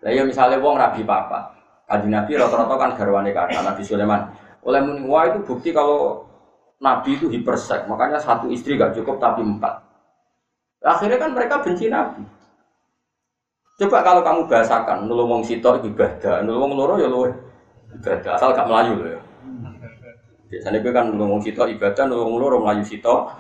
Lah 0.02 0.12
ya 0.14 0.26
misalnya 0.26 0.62
wong 0.62 0.78
rabi 0.78 1.06
papa. 1.06 1.54
Kaji 1.86 2.10
Nabi 2.10 2.42
rata-rata 2.42 2.74
kan 2.78 2.92
garwane 2.98 3.30
kata 3.34 3.62
Nabi 3.62 3.82
Sulaiman. 3.86 4.34
Oleh 4.66 4.82
muni 4.82 5.06
itu 5.06 5.40
bukti 5.46 5.70
kalau 5.70 6.25
Nabi 6.76 7.16
itu 7.16 7.32
hipersek, 7.32 7.88
makanya 7.88 8.20
satu 8.20 8.52
istri 8.52 8.76
gak 8.76 8.92
cukup 9.00 9.16
tapi 9.16 9.40
empat. 9.40 9.80
Akhirnya 10.84 11.16
kan 11.16 11.32
mereka 11.32 11.64
benci 11.64 11.88
Nabi. 11.88 12.22
Coba 13.80 14.04
kalau 14.04 14.22
kamu 14.24 14.42
bahasakan, 14.48 15.08
nulung 15.08 15.40
wong 15.40 15.44
ibadah, 15.44 16.44
nulung 16.44 16.62
wong 16.68 16.72
loro 16.76 16.96
ya 17.00 17.08
luwe 17.08 17.32
ibadah, 17.96 18.36
asal 18.36 18.52
gak 18.52 18.68
melayu 18.68 19.00
loh 19.00 19.10
ya. 19.16 19.22
Biasanya 20.52 20.80
gue 20.84 20.92
kan 20.92 21.06
nulung 21.12 21.40
wong 21.40 21.42
ibadah, 21.48 22.04
nulung 22.08 22.36
loro 22.40 22.60
melayu 22.60 22.84
sito. 22.84 23.32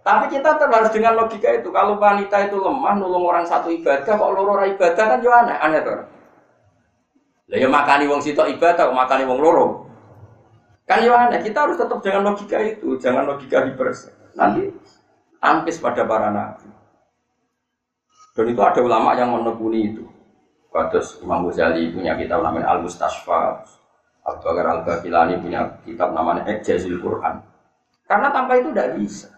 Tapi 0.00 0.32
kita 0.32 0.56
terus 0.56 0.88
dengan 0.94 1.12
logika 1.18 1.52
itu, 1.52 1.68
kalau 1.74 2.00
wanita 2.00 2.48
itu 2.48 2.56
lemah, 2.56 2.94
nulung 2.96 3.26
orang 3.26 3.44
satu 3.44 3.68
ibadah, 3.68 4.14
kok 4.14 4.30
loro 4.30 4.62
ibadah 4.62 5.04
kan 5.04 5.18
juga 5.18 5.42
aneh, 5.42 5.58
aneh 5.58 5.80
tuh. 5.82 6.00
Lah 7.50 7.58
ya 7.58 7.66
makani 7.66 8.06
wong 8.06 8.22
sito 8.22 8.46
ibadah, 8.46 8.94
makani 8.94 9.26
wong 9.26 9.42
loro. 9.42 9.89
Ya 10.90 11.14
aneh, 11.14 11.38
kita 11.46 11.70
harus 11.70 11.78
tetap 11.78 12.02
dengan 12.02 12.34
logika 12.34 12.58
itu, 12.58 12.98
jangan 12.98 13.22
logika 13.22 13.62
hiperse. 13.62 14.10
Nanti 14.34 14.74
ampis 15.38 15.78
pada 15.78 16.02
para 16.02 16.34
nabi. 16.34 16.66
Dan 18.34 18.50
itu 18.50 18.58
ada 18.58 18.82
ulama 18.82 19.14
yang 19.14 19.30
menekuni 19.30 19.94
itu. 19.94 20.02
Kados 20.70 21.22
Imam 21.22 21.46
Ghazali 21.46 21.94
punya 21.94 22.18
kitab 22.18 22.42
namanya 22.42 22.74
Al 22.74 22.82
Mustasfa, 22.82 23.62
Abu 24.26 24.38
Bakar 24.42 24.66
Al 24.66 24.80
Bakilani 24.82 25.38
punya 25.38 25.78
kitab 25.86 26.10
namanya 26.10 26.46
Ejazil 26.50 26.98
Quran. 26.98 27.38
Karena 28.10 28.34
tanpa 28.34 28.58
itu 28.58 28.74
tidak 28.74 28.98
bisa. 28.98 29.30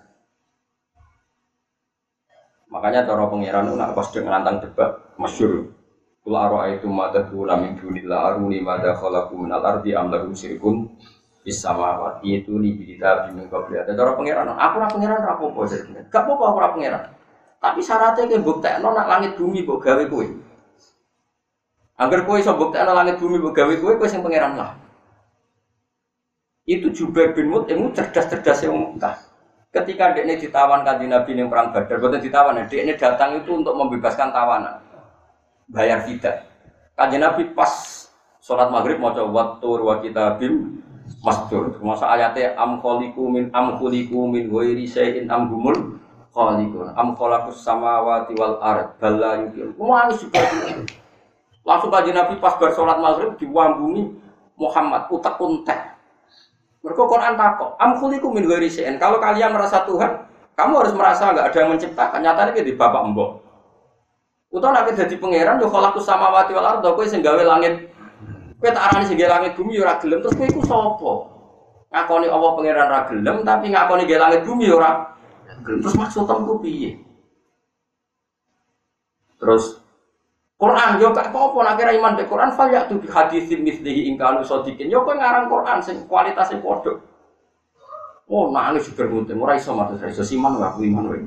Makanya 2.72 3.05
cara 3.05 3.28
pengiran 3.28 3.68
itu 3.68 3.76
nak 3.76 3.92
pas 3.92 4.09
dengan 4.09 4.40
nantang 4.40 4.64
debat 4.64 4.96
masyur. 5.20 5.68
Kul 6.22 6.38
itu 6.72 6.86
mada 6.88 7.26
kula 7.28 7.59
min 7.61 7.76
dunillah 7.76 8.20
aruni 8.32 8.62
mada 8.64 8.96
khalaqu 8.96 9.36
minal 9.36 9.61
ardi 9.61 9.92
am 9.92 10.09
lahum 10.09 10.32
syirkun 11.43 11.47
bis 11.47 11.59
samawati 11.59 12.28
itu 12.38 12.55
li 12.59 12.70
bidita 12.78 13.26
bimin 13.28 13.51
qabli. 13.51 13.82
Cara 13.82 14.14
pengiran 14.14 14.55
aku 14.55 14.74
ora 14.78 14.88
pengiran 14.88 15.18
ora 15.22 15.34
apa-apa 15.34 15.61
jadi. 15.66 15.90
Gak 16.07 16.22
apa-apa 16.22 16.45
aku 16.47 16.59
ora 16.59 16.68
pengiran. 16.74 17.03
Tapi 17.62 17.80
syaratnya 17.82 18.26
kayak 18.26 18.43
bukti 18.43 18.68
nak 18.70 19.07
langit 19.07 19.38
bumi 19.38 19.62
buat 19.62 19.82
gawe. 19.82 20.05
Agar 22.03 22.20
kue 22.26 22.43
so 22.43 22.55
bukti 22.59 22.78
langit 22.78 23.18
bumi 23.22 23.38
buat 23.38 23.55
gawe 23.55 23.74
kue, 23.78 23.99
kue 23.99 24.09
yang 24.11 24.22
pangeran 24.22 24.55
lah. 24.59 24.72
Itu 26.66 26.95
juga 26.95 27.30
bin 27.34 27.51
ilmu 27.51 27.90
cerdas-cerdas 27.90 28.62
yang 28.62 28.78
muntah. 28.78 29.18
Ketika 29.72 30.14
ini 30.14 30.36
ditawan 30.36 30.84
kanji 30.84 31.09
Nabi 31.09 31.32
yang 31.32 31.49
perang 31.49 31.72
Badar, 31.72 31.97
bukan 31.97 32.20
ditawan, 32.20 32.61
ini 32.61 32.93
datang 32.93 33.40
itu 33.40 33.57
untuk 33.57 33.72
membebaskan 33.72 34.28
tawanan, 34.28 34.84
bayar 35.72 36.05
tidak. 36.05 36.45
Kanji 36.93 37.16
Nabi 37.16 37.57
pas 37.57 38.05
sholat 38.45 38.68
maghrib 38.68 39.01
mau 39.01 39.16
coba 39.16 39.57
tur 39.64 39.80
wa 39.80 39.97
kita 40.05 40.36
bim 40.36 40.76
masdur. 41.23 41.79
Masa 41.81 42.11
ayatnya 42.12 42.53
am 42.59 42.83
kholiku 42.83 43.31
min 43.31 43.49
am 43.55 43.79
kholiku 43.79 44.27
min 44.29 44.51
wairi 44.51 44.85
sayin 44.85 45.31
am 45.31 45.49
humul 45.49 45.97
khaliqun. 46.35 46.91
Am 46.99 47.14
khalaqus 47.14 47.62
samawati 47.62 48.35
wal 48.37 48.59
ard 48.59 48.99
bala 48.99 49.47
yukil 49.47 49.70
wani 49.79 50.18
juga 50.18 50.43
langsung 51.62 51.95
kaji 51.95 52.11
nabi 52.11 52.43
pas 52.43 52.59
bar 52.59 52.75
sholat 52.75 52.99
maghrib 52.99 53.39
diwambungi 53.39 54.11
Muhammad 54.59 55.07
utak 55.14 55.39
untek. 55.39 55.95
Mereka 56.83 57.03
Quran 57.07 57.39
takut 57.39 57.70
am 57.79 57.95
khuliku 58.03 58.29
min 58.35 58.45
ghairi 58.51 58.68
kalau 58.99 59.23
kalian 59.23 59.55
merasa 59.55 59.87
Tuhan 59.87 60.27
kamu 60.59 60.73
harus 60.85 60.93
merasa 60.93 61.31
nggak 61.31 61.55
ada 61.55 61.59
yang 61.62 61.70
menciptakan. 61.73 62.18
Nyatanya 62.20 62.61
di 62.61 62.75
bapak 62.75 63.03
mbok. 63.14 63.31
Utawa 64.53 64.85
nek 64.85 64.93
dadi 64.93 65.16
pangeran 65.16 65.57
yo 65.62 65.70
khalaqus 65.70 66.05
samawati 66.05 66.53
wal 66.53 66.66
ard 66.66 66.85
kowe 66.85 67.07
sing 67.09 67.25
gawe 67.25 67.41
langit 67.41 67.89
kowe 68.63 68.71
tak 68.71 68.87
arani 68.95 69.11
sing 69.11 69.19
langit 69.19 69.59
bumi 69.59 69.83
ora 69.83 69.99
gelem 69.99 70.23
terus 70.23 70.39
kowe 70.39 70.47
iku 70.47 70.63
sapa 70.63 71.13
ngakoni 71.91 72.27
Allah 72.31 72.51
pangeran 72.55 72.87
ra 72.87 73.01
gelem 73.11 73.37
tapi 73.43 73.67
ngakoni 73.75 74.07
gawe 74.07 74.21
langit 74.31 74.43
bumi 74.47 74.71
ora 74.71 75.13
Terus 75.63 75.95
maksud 75.95 76.27
kamu 76.27 76.59
piye? 76.59 76.99
Terus 79.39 79.79
Quran 80.59 81.03
yo 81.03 81.11
gak 81.11 81.35
apa-apa 81.35 81.59
nak 81.67 81.75
kira 81.75 81.91
iman 81.99 82.15
be 82.15 82.23
Quran 82.31 82.55
fal 82.55 82.71
ya 82.71 82.87
tu 82.87 82.95
bi 83.03 83.11
hadisin 83.11 83.67
mislihi 83.67 84.07
ing 84.07 84.15
kalu 84.15 84.47
sadikin 84.47 84.87
yo 84.87 85.03
kok 85.03 85.19
ngarang 85.19 85.51
Quran 85.51 85.79
sing 85.83 86.07
kualitasnya 86.07 86.63
padha. 86.63 87.03
Oh, 88.31 88.49
nangis 88.49 88.87
juga 88.89 89.11
gunting, 89.11 89.43
ora 89.43 89.59
iso 89.59 89.75
matur 89.75 89.99
iso 90.07 90.23
siman 90.23 90.57
gak 90.63 90.79
iman 90.79 91.11
wae. 91.11 91.21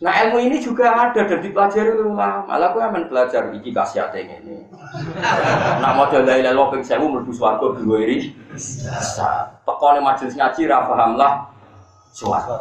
Nah 0.00 0.12
ilmu 0.26 0.38
ini 0.40 0.56
juga 0.60 0.92
ada 0.92 1.24
dan 1.24 1.40
dipelajari 1.40 1.96
ulama. 1.96 2.44
Malah 2.44 2.72
aku 2.72 2.78
aman 2.80 3.08
belajar 3.08 3.48
iki 3.56 3.72
khasiate 3.72 4.26
ngene. 4.26 4.68
Nak 5.80 5.92
maca 5.96 6.20
la 6.20 6.36
ilaha 6.36 6.52
illallah 6.52 6.66
ping 6.72 6.82
1000 6.84 7.04
mlebu 7.08 7.32
swarga 7.32 7.66
biwiri. 7.78 8.36
Tekone 9.64 10.00
majelis 10.04 10.36
ngaji 10.36 10.60
ra 10.68 10.84
lah 11.16 11.32
swarga. 12.12 12.56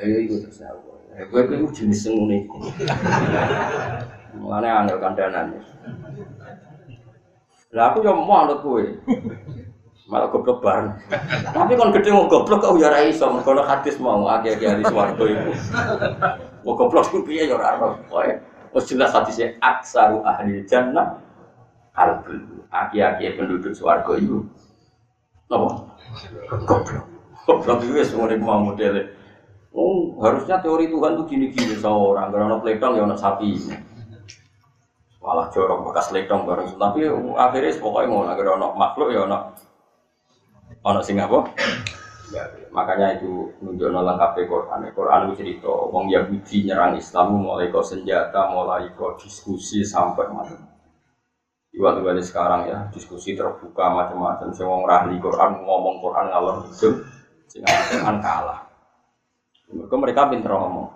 Eh, 0.00 0.30
itu 0.30 0.40
terus 0.44 0.62
aku. 0.62 0.96
Gue 1.28 1.40
itu 1.50 1.66
jenis 1.82 2.06
sengune. 2.06 2.46
Mulane 4.38 4.68
angel 4.70 5.02
kandanan. 5.02 5.58
Lah 7.74 7.92
aku 7.92 8.00
yo 8.06 8.16
mau 8.16 8.46
anut 8.46 8.62
kowe. 8.62 8.80
Malah 10.08 10.32
goblok 10.32 10.64
bareng. 10.64 10.88
Tapi 11.52 11.76
kon 11.76 11.92
gede 11.92 12.08
mau 12.16 12.30
goblok 12.30 12.64
kok 12.64 12.80
ya 12.80 12.88
ora 12.88 13.04
iso 13.04 13.28
hadis 13.44 14.00
mau 14.00 14.24
akeh-akeh 14.24 14.78
hadis 14.78 14.88
warga 14.88 15.20
iku. 15.20 15.52
Mau 16.68 16.76
goblok 16.76 17.08
ku 17.08 17.24
piye 17.24 17.48
ya 17.48 17.56
ora 17.56 17.80
ono. 17.80 18.04
Wis 18.76 18.84
jelas 18.92 19.16
hadisnya 19.16 19.56
aksaru 19.64 20.20
ahli 20.20 20.68
jannah 20.68 21.16
albul. 21.96 22.60
Aki-aki 22.68 23.40
penduduk 23.40 23.72
swarga 23.72 24.20
itu. 24.20 24.44
Apa? 25.48 25.88
Goblok. 26.68 27.08
Goblok 27.48 27.78
itu 27.88 27.92
wis 27.96 28.12
ngene 28.12 28.36
mau 28.36 28.60
modele. 28.60 29.16
Oh, 29.72 30.12
harusnya 30.20 30.60
teori 30.60 30.92
Tuhan 30.92 31.16
tuh 31.16 31.24
gini-gini 31.24 31.76
seorang, 31.76 32.28
karena 32.28 32.60
pledong 32.60 33.00
ya 33.00 33.08
anak 33.08 33.20
sapi. 33.20 33.56
Malah 35.24 35.48
jorok 35.48 35.88
bekas 35.88 36.12
pledong 36.12 36.44
bareng. 36.44 36.68
Tapi 36.76 37.08
akhirnya 37.32 37.80
pokoknya 37.80 38.12
mau 38.12 38.28
anak 38.28 38.72
makhluk 38.76 39.08
ya 39.16 39.24
anak 39.24 39.56
anak 40.84 41.00
sing 41.00 41.16
apa? 41.16 41.48
Ya, 42.28 42.44
makanya 42.68 43.16
itu 43.16 43.56
nunjuk 43.64 43.88
lengkap 43.88 44.36
Quran. 44.44 44.84
Quran 44.92 45.20
itu 45.32 45.34
cerita, 45.40 45.72
wong 45.72 46.12
Yahudi 46.12 46.68
nyerang 46.68 47.00
Islam 47.00 47.40
mulai 47.40 47.72
kok 47.72 47.88
senjata, 47.88 48.52
mulai 48.52 48.92
kok 48.92 49.16
diskusi 49.16 49.80
sampai 49.80 50.28
macam. 50.28 50.60
Balik 51.78 52.26
sekarang 52.26 52.68
ya, 52.68 52.90
diskusi 52.92 53.32
terbuka 53.32 53.88
macam-macam. 53.88 54.52
Saya 54.52 54.68
wong 54.68 54.84
rahli 54.84 55.16
Quran 55.22 55.62
ngomong 55.64 56.04
Quran 56.04 56.26
ngalor 56.28 56.56
hidup, 56.68 56.94
sehingga 57.48 57.70
Quran 57.96 58.16
kalah. 58.20 58.60
Mereka 59.72 59.94
mereka 59.96 60.20
pinter 60.28 60.52
ngomong. 60.52 60.88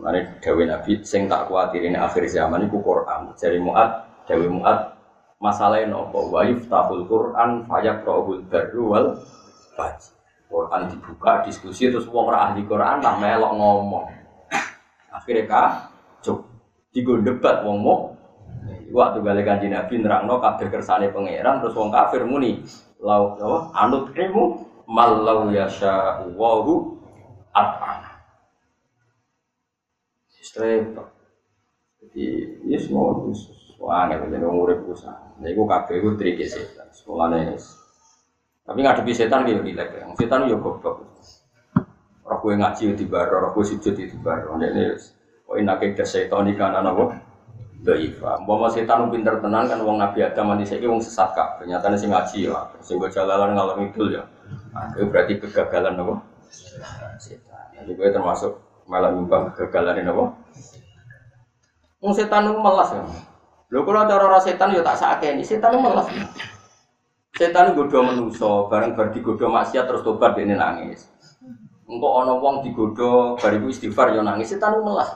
Mulai 0.00 0.40
Dewi 0.40 0.64
Nabi, 0.64 1.04
sing 1.04 1.28
tak 1.28 1.52
khawatir 1.52 1.84
ini 1.84 2.00
akhir 2.00 2.24
zaman 2.32 2.64
itu 2.64 2.80
Quran. 2.80 3.36
Jadi 3.36 3.60
muat, 3.60 4.08
Dewi 4.24 4.48
muat, 4.48 4.96
masalahnya 5.42 5.92
nopo. 5.92 6.32
Wa 6.32 6.48
yuftahul 6.48 7.04
Quran, 7.04 7.68
fayak 7.68 8.00
rohul 8.06 8.40
baru 8.48 8.82
wal 8.88 9.06
fajr. 9.76 10.21
Quran 10.52 10.92
dibuka 10.92 11.40
diskusi 11.48 11.88
terus 11.88 12.04
wong 12.04 12.28
ora 12.28 12.52
ahli 12.52 12.68
Quran 12.68 13.00
lah 13.00 13.16
melok 13.16 13.52
ngomong. 13.56 14.04
Akhirnya 15.08 15.48
kah 15.48 15.68
cuk 16.20 16.44
digo 16.92 17.16
debat 17.24 17.64
wong 17.64 17.80
waktu 18.92 19.24
balik 19.24 19.48
kanji 19.48 19.72
Nabi 19.72 20.04
nerangno 20.04 20.36
kabeh 20.36 20.68
kersane 20.68 21.08
pangeran 21.08 21.64
terus 21.64 21.72
wong 21.72 21.88
kafir 21.88 22.28
muni 22.28 22.60
lau 23.00 23.34
apa 23.40 23.58
anut 23.80 24.12
ilmu 24.12 24.44
malau 24.84 25.48
yasha 25.48 26.20
wahu 26.36 27.00
at'ana. 27.56 28.12
Streptok. 30.42 31.08
Jadi, 32.02 32.24
ya 32.66 32.76
semua 32.76 33.14
itu 33.30 33.30
Wah, 33.82 34.06
nggak 34.06 34.30
bisa 34.30 34.46
ngurip 34.46 34.86
usah. 34.86 35.34
Nah, 35.42 35.50
itu 35.50 35.66
kabeh 35.66 35.98
itu 35.98 36.10
trik 36.14 36.38
setan. 36.46 36.86
Sekolahnya 36.94 37.58
tapi 38.72 38.88
ngadepi 38.88 39.12
setan 39.12 39.44
gitu 39.44 39.60
rilek 39.60 40.00
ya. 40.00 40.08
Setan 40.16 40.48
yo 40.48 40.56
goblok. 40.56 41.04
Roh 42.24 42.38
gue 42.40 42.56
ngaji 42.56 42.96
di 42.96 43.04
baro, 43.04 43.44
roh 43.44 43.50
gue 43.52 43.68
sujud 43.68 43.92
di 43.92 44.08
baro. 44.16 44.56
Ini 44.56 44.96
kok 45.44 45.56
inake 45.60 45.92
ke 45.92 46.08
setan 46.08 46.48
iki 46.48 46.56
kan 46.56 46.72
ana 46.72 46.96
apa? 46.96 47.20
Daifa. 47.84 48.40
Umpama 48.40 48.72
setan 48.72 49.12
pinter 49.12 49.44
tenan 49.44 49.68
kan 49.68 49.84
wong 49.84 50.00
Nabi 50.00 50.24
Adam 50.24 50.56
mandi 50.56 50.64
saiki 50.64 50.88
wong 50.88 51.04
sesat 51.04 51.36
kak. 51.36 51.60
Ternyata 51.60 51.92
sing 52.00 52.08
ngaji 52.08 52.48
ya, 52.48 52.72
sing 52.80 52.96
gue 52.96 53.12
jalalan 53.12 53.52
ngalor 53.52 53.76
ngidul 53.76 54.08
ya. 54.08 54.24
Itu 54.96 55.04
berarti 55.12 55.36
kegagalan 55.36 56.00
apa? 56.00 56.14
Setan. 57.20 57.76
Jadi 57.76 57.92
gue 57.92 58.08
termasuk 58.08 58.56
malah 58.88 59.12
nyumbang 59.12 59.52
kegagalan 59.52 60.00
ini 60.00 60.08
apa? 60.08 60.24
Wong 62.00 62.12
setan 62.16 62.48
melas 62.56 62.88
ya. 62.88 63.04
Lho 63.68 63.84
kalau 63.84 64.08
cara 64.08 64.24
orang 64.24 64.40
setan 64.40 64.72
ya 64.72 64.80
tak 64.80 64.96
sakeni, 64.96 65.44
setan 65.44 65.76
melas. 65.76 66.08
Setan 67.42 67.74
godo 67.74 68.06
menuso, 68.06 68.70
bareng 68.70 68.94
bar 68.94 69.10
digodo 69.10 69.50
maksiat 69.50 69.90
terus 69.90 70.06
tobat 70.06 70.38
ini 70.38 70.54
nangis. 70.54 71.10
Engkau 71.90 72.22
ono 72.22 72.38
wong 72.38 72.62
digodo 72.62 73.34
bariku 73.34 73.66
istighfar 73.66 74.14
yo 74.14 74.22
nangis, 74.22 74.54
setan 74.54 74.78
melas. 74.78 75.10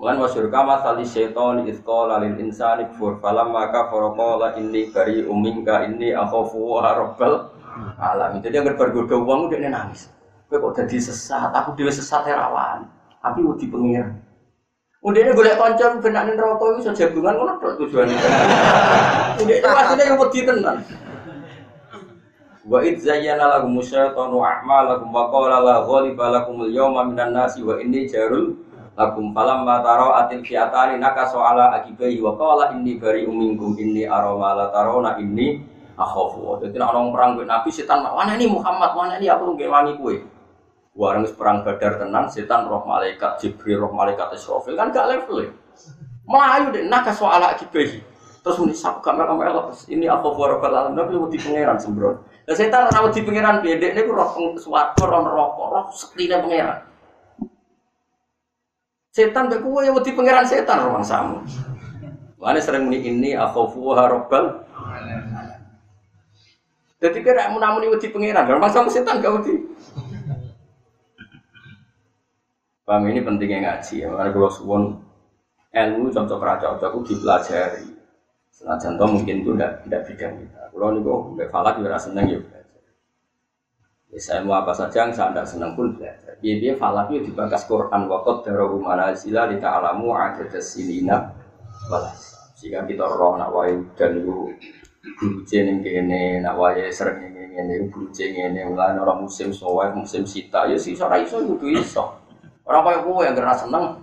Mulan 0.00 0.16
masyur 0.16 0.48
kama 0.48 0.80
tali 0.80 1.04
setan 1.04 1.68
itqala 1.68 2.24
lil 2.24 2.40
insani 2.40 2.88
kfur 2.88 3.20
falam 3.20 3.52
maka 3.52 3.84
farakola 3.92 4.56
ini 4.56 4.88
bari 4.88 5.28
umingka 5.28 5.84
ini 5.84 6.16
akhafu 6.16 6.56
wa 6.56 6.96
rabbal 7.04 7.52
alam. 8.00 8.40
Jadi 8.40 8.56
yang 8.56 8.72
bergodo 8.72 9.20
wong 9.20 9.52
udah 9.52 9.60
nangis. 9.60 10.08
Kowe 10.48 10.56
kok 10.56 10.72
dadi 10.80 10.96
sesat, 10.96 11.52
aku 11.52 11.76
dhewe 11.76 11.92
sesat 11.92 12.24
rawan. 12.32 12.88
Tapi 13.20 13.44
wedi. 13.44 13.68
Udah 15.04 15.20
ini 15.20 15.36
boleh 15.36 15.52
konco 15.60 16.00
benak 16.00 16.32
nih 16.32 16.40
rokok 16.40 16.80
itu 16.80 16.88
saja 16.88 17.12
jagungan 17.12 17.36
tujuannya. 17.60 18.16
Udah 19.36 19.56
itu 19.60 19.68
aslinya 19.68 20.04
yang 20.08 20.16
wedi 20.16 20.40
tenan. 20.48 20.80
Wa 22.66 22.82
id 22.82 22.98
zayyana 22.98 23.46
lahum 23.46 23.78
syaitanu 23.78 24.42
a'malakum 24.42 25.14
wa 25.14 25.30
qala 25.30 25.62
la 25.62 25.86
ghaliba 25.86 26.34
lakum 26.34 26.66
al-yawma 26.66 27.06
minan 27.06 27.30
nasi 27.30 27.62
wa 27.62 27.78
inni 27.78 28.10
jarul 28.10 28.58
lakum 28.98 29.30
falamma 29.30 29.86
tara 29.86 30.26
atil 30.26 30.42
fi'atani 30.42 30.98
nakasu 30.98 31.38
ala 31.38 31.78
akibai 31.78 32.18
wa 32.18 32.34
qala 32.34 32.74
inni 32.74 32.98
bari'um 32.98 33.30
minkum 33.30 33.78
inni 33.78 34.02
ara 34.02 34.34
ma 34.34 34.50
la 34.58 34.66
tarawna 34.74 35.14
inni 35.22 35.62
akhafu. 35.94 36.58
Dadi 36.58 36.74
nek 36.74 36.90
orang 36.90 37.14
perang 37.14 37.30
gue 37.38 37.46
Nabi 37.46 37.70
setan 37.70 38.02
mana 38.02 38.34
ini 38.34 38.50
Muhammad, 38.50 38.90
mana 38.98 39.14
ini 39.22 39.30
aku 39.30 39.54
nggih 39.54 39.70
wangi 39.70 39.92
kowe. 40.02 40.16
Warang 40.96 41.22
perang 41.38 41.62
Badar 41.62 42.02
tenan 42.02 42.26
setan 42.26 42.66
roh 42.66 42.82
malaikat 42.82 43.38
Jibril 43.38 43.84
roh 43.84 43.92
malaikat 43.94 44.34
Israfil 44.34 44.74
kan 44.74 44.90
gak 44.90 45.06
level. 45.06 45.44
ya. 45.44 45.50
Melayu 46.26 46.74
deh 46.74 46.84
nakasu 46.90 47.30
ala 47.30 47.54
akibai. 47.54 48.02
Terus 48.46 48.62
muni 48.62 48.78
sak 48.78 49.02
gak 49.02 49.18
melok 49.18 49.74
ini 49.90 50.06
aku 50.06 50.30
rabbal 50.38 50.70
alamin 50.70 50.94
tapi 50.94 51.18
di 51.34 51.38
pangeran 51.42 51.82
sembron. 51.82 52.14
Lah 52.46 52.54
setan 52.54 52.86
ora 52.86 53.10
wedi 53.10 53.26
pangeran 53.26 53.58
bedek 53.58 53.90
niku 53.98 54.14
roh 54.14 54.54
swarga 54.54 55.02
roh 55.02 55.20
neraka, 55.26 55.64
roh 55.66 55.86
sekline 55.90 56.38
pangeran. 56.46 56.78
Setan 59.10 59.50
mek 59.50 59.66
kowe 59.66 59.82
wedi 59.82 60.14
pangeran 60.14 60.46
setan 60.46 60.78
roh 60.78 61.02
samu. 61.02 61.42
Mane 62.38 62.62
sering 62.62 62.86
muni 62.86 63.02
ini 63.02 63.34
akhafu 63.34 63.82
rabbal 63.82 64.62
Jadi 67.02 67.18
kira 67.26 67.50
mau 67.50 67.58
namun 67.58 67.98
wedi 67.98 68.14
pangeran, 68.14 68.46
dan 68.46 68.62
masa 68.62 68.86
setan 68.86 69.18
gak 69.18 69.42
wedi. 69.42 69.66
Paham 72.86 73.10
ini 73.10 73.26
pentingnya 73.26 73.58
ngaji 73.82 73.94
ya, 73.98 74.06
makanya 74.06 74.30
kalau 74.30 74.50
suwon 74.54 74.82
ilmu 75.74 76.14
cocok 76.14 76.38
raja 76.46 76.78
cocok 76.78 77.02
dipelajari. 77.10 77.95
Senajan 78.56 78.96
toh 78.96 79.04
mungkin 79.12 79.44
itu 79.44 79.52
tidak 79.52 79.84
tidak 79.84 80.02
bidang 80.08 80.32
kita. 80.40 80.62
Kalau 80.72 80.88
nih 80.96 81.00
kok 81.04 81.20
nggak 81.36 81.48
falak 81.52 81.74
juga 81.76 82.00
seneng 82.00 82.24
ya 82.24 82.38
belajar. 82.40 82.80
Ya, 84.16 84.40
mau 84.40 84.56
apa 84.56 84.72
saja 84.72 85.04
yang 85.04 85.12
saya 85.12 85.28
tidak 85.36 85.44
senang 85.44 85.76
pun 85.76 85.92
belajar. 85.92 86.32
Dia 86.40 86.56
dia 86.56 86.72
falak 86.72 87.12
itu 87.12 87.28
dibakas 87.28 87.68
Quran 87.68 88.08
wakot 88.08 88.48
darohu 88.48 88.80
manazila 88.80 89.44
di 89.52 89.60
ta'alamu 89.60 90.08
ada 90.16 90.56
sinina 90.56 91.36
balas. 91.92 92.32
Jika 92.56 92.88
kita 92.88 93.04
roh 93.04 93.36
nak 93.36 93.52
wae 93.52 93.76
dan 93.92 94.24
itu 94.24 94.48
guru 95.20 95.44
jeneng 95.44 95.84
kene 95.84 96.40
nak 96.40 96.56
wae 96.56 96.88
sering 96.88 97.28
ini 97.28 97.60
ini 97.60 97.92
guru 97.92 98.08
jeneng 98.08 98.56
ini 98.56 98.64
mulai 98.72 98.96
orang 98.96 99.28
musim 99.28 99.52
soal 99.52 99.92
musim 99.92 100.24
sita 100.24 100.64
ya 100.64 100.80
sih 100.80 100.96
seorang 100.96 101.28
iso 101.28 101.44
itu 101.44 101.76
iso. 101.76 102.24
Orang 102.64 102.88
kaya 102.88 103.04
gue 103.04 103.20
yang 103.20 103.36
kena 103.36 103.52
seneng 103.52 104.00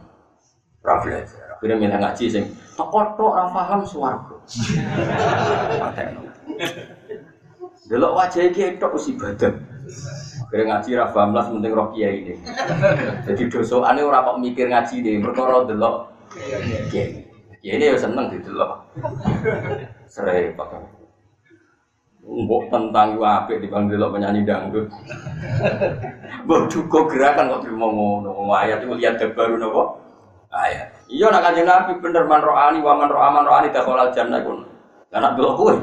belajar. 0.85 1.25
Akhirnya 1.57 1.75
milih 1.81 1.97
ngaji 1.97 2.25
sing 2.29 2.45
tok 2.73 2.89
tok 3.17 3.31
ora 3.33 3.49
paham 3.49 3.81
swarga. 3.85 4.35
Delok 7.89 8.15
wajah 8.15 8.43
iki 8.47 8.79
tok 8.79 8.95
wis 8.95 9.11
ibadah. 9.11 9.53
Akhirnya 10.47 10.63
ngaji 10.69 10.89
ra 10.93 11.09
paham 11.09 11.33
lah 11.33 11.49
penting 11.49 11.73
roh 11.73 11.89
kiai 11.91 12.21
ini. 12.23 12.33
Jadi 13.25 13.49
dosane 13.49 14.01
ora 14.05 14.21
kok 14.21 14.37
mikir 14.37 14.69
ngaji 14.69 14.95
deh, 15.01 15.17
perkara 15.19 15.65
delok. 15.65 16.13
Kiai 16.89 17.25
ini 17.63 17.89
ya 17.89 17.97
seneng 17.97 18.29
didelok. 18.29 18.85
Serepet. 20.07 20.69
Mbok 22.23 22.71
tentang 22.71 23.19
gue 23.19 23.27
apik 23.27 23.59
dipanggil 23.59 23.99
delok 23.99 24.15
penyanyi 24.15 24.47
dangdut. 24.47 24.87
Mbok 26.47 26.71
duka 26.71 26.99
gerakan 27.11 27.51
kok 27.51 27.67
terima 27.67 27.91
ngono. 27.91 28.47
Ayat 28.55 28.79
itu 28.79 28.95
lihat 28.95 29.19
baru 29.35 29.59
nopo? 29.59 29.99
Ayat. 30.53 31.02
Iya 31.13 31.29
nak 31.29 31.45
kanjeng 31.45 31.69
Nabi 31.69 32.01
bener 32.01 32.25
man 32.25 32.41
ro'ani 32.41 32.81
wa 32.81 32.97
man 32.97 33.05
ro'aman 33.05 33.45
ro'ani 33.45 33.69
dakhalal 33.69 34.09
jannah 34.09 34.41
kun. 34.41 34.65
Lah 35.13 35.19
nak 35.21 35.37
delok 35.37 35.53
kowe. 35.61 35.73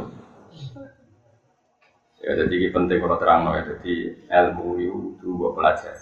Ya 2.18 2.34
jadi 2.34 2.50
ini 2.50 2.68
penting 2.74 2.98
kalau 2.98 3.14
terang 3.14 3.46
ya 3.54 3.62
jadi 3.62 3.94
ilmu 4.26 4.74
itu 4.82 5.14
dua 5.22 5.54
pelajar. 5.54 5.94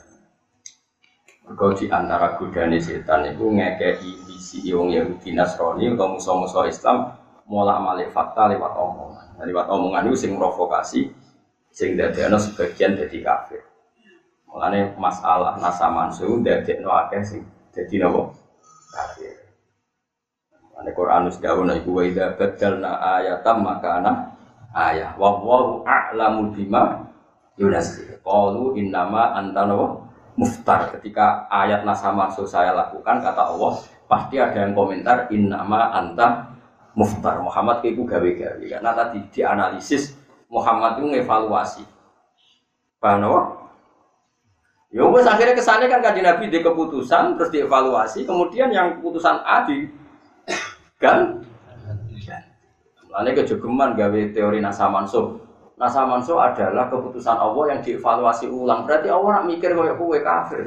Kau 1.44 1.76
di 1.76 1.92
antara 1.92 2.40
godane 2.40 2.80
setan 2.80 3.28
itu 3.28 3.52
ngekei 3.52 4.00
visi 4.24 4.64
wong 4.72 4.96
Yahudi 4.96 5.36
Nasrani 5.36 5.92
atau 5.92 6.08
musuh-musuh 6.16 6.64
Islam 6.68 7.12
mulai 7.48 7.80
malik 7.80 8.08
fakta 8.12 8.48
lewat 8.48 8.72
omongan. 8.76 9.36
Nah, 9.36 9.44
lewat 9.48 9.68
omongan 9.72 10.08
itu 10.12 10.28
sing 10.28 10.36
provokasi, 10.36 11.08
sing 11.72 11.96
dadekno 11.96 12.36
sebagian 12.36 12.96
jadi 12.96 13.16
kafir. 13.24 13.64
Mulane 14.48 14.92
masalah 14.96 15.56
nasa 15.56 15.88
mansu 15.88 16.40
dadekno 16.44 16.92
akeh 16.92 17.24
sing 17.24 17.40
jadi 17.72 18.08
nopo. 18.08 18.47
Ane 20.78 20.94
Quran 20.94 21.26
wis 21.26 21.42
dawuh 21.42 21.66
iku 21.74 21.90
wa 21.98 22.02
idza 22.06 22.38
badalna 22.38 23.02
ayatam 23.18 23.66
maka 23.66 23.98
ana 23.98 24.12
ayah 24.78 25.10
wa 25.18 25.34
wallahu 25.42 25.82
a'lamu 25.82 26.54
bima 26.54 27.02
yunazil. 27.58 28.22
Qalu 28.22 28.78
innama 28.78 29.34
anta 29.34 29.66
nawa 29.66 29.98
muftar. 30.38 30.94
Ketika 30.94 31.50
ayat 31.50 31.82
nasa 31.82 32.14
mansu 32.14 32.46
saya 32.46 32.70
lakukan 32.78 33.18
kata 33.18 33.42
Allah, 33.50 33.82
pasti 34.06 34.38
ada 34.38 34.54
yang 34.54 34.78
komentar 34.78 35.26
innama 35.34 35.90
anta 35.90 36.54
muftar. 36.94 37.42
Muhammad 37.42 37.82
itu 37.82 38.06
gawe-gawe 38.06 38.62
karena 38.62 38.90
tadi 38.94 39.18
dianalisis 39.34 40.14
Muhammad 40.46 41.02
itu 41.02 41.10
ngevaluasi. 41.10 41.82
Paham 43.02 43.26
apa? 43.26 43.40
Ya 44.88 45.04
akhirnya 45.04 45.52
kesannya 45.52 45.86
kan 45.92 46.00
kaji 46.00 46.24
Nabi 46.24 46.48
di 46.48 46.64
keputusan 46.64 47.36
terus 47.36 47.52
dievaluasi 47.52 48.24
kemudian 48.24 48.72
yang 48.72 48.96
keputusan 48.96 49.44
A 49.44 49.68
di 49.68 49.84
kan 51.00 51.42
Lainnya 53.08 53.40
kejogeman 53.40 53.96
gawe 53.96 54.20
teori 54.36 54.60
nasa 54.60 54.86
mansuh 54.92 55.48
Nasa 55.78 56.02
manso 56.02 56.42
adalah 56.42 56.90
keputusan 56.90 57.38
Allah 57.38 57.64
yang 57.70 57.80
dievaluasi 57.86 58.50
ulang. 58.50 58.82
Berarti 58.82 59.06
Allah 59.14 59.38
nak 59.38 59.46
mikir 59.46 59.78
kayak 59.78 59.94
kue 59.94 60.18
kafir. 60.26 60.60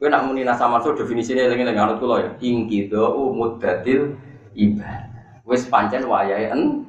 Kue 0.00 0.08
nak 0.08 0.24
muni 0.24 0.40
nasa 0.40 0.64
manso 0.64 0.96
definisinya 0.96 1.52
lagi 1.52 1.68
lagi 1.68 1.76
anut 1.76 2.00
kulo 2.00 2.16
ya. 2.16 2.32
Ingkido 2.40 3.12
umuddatil 3.12 4.16
ibadah. 4.56 5.44
Wes 5.44 5.68
pancen 5.68 6.08
wayai 6.08 6.48
en. 6.48 6.88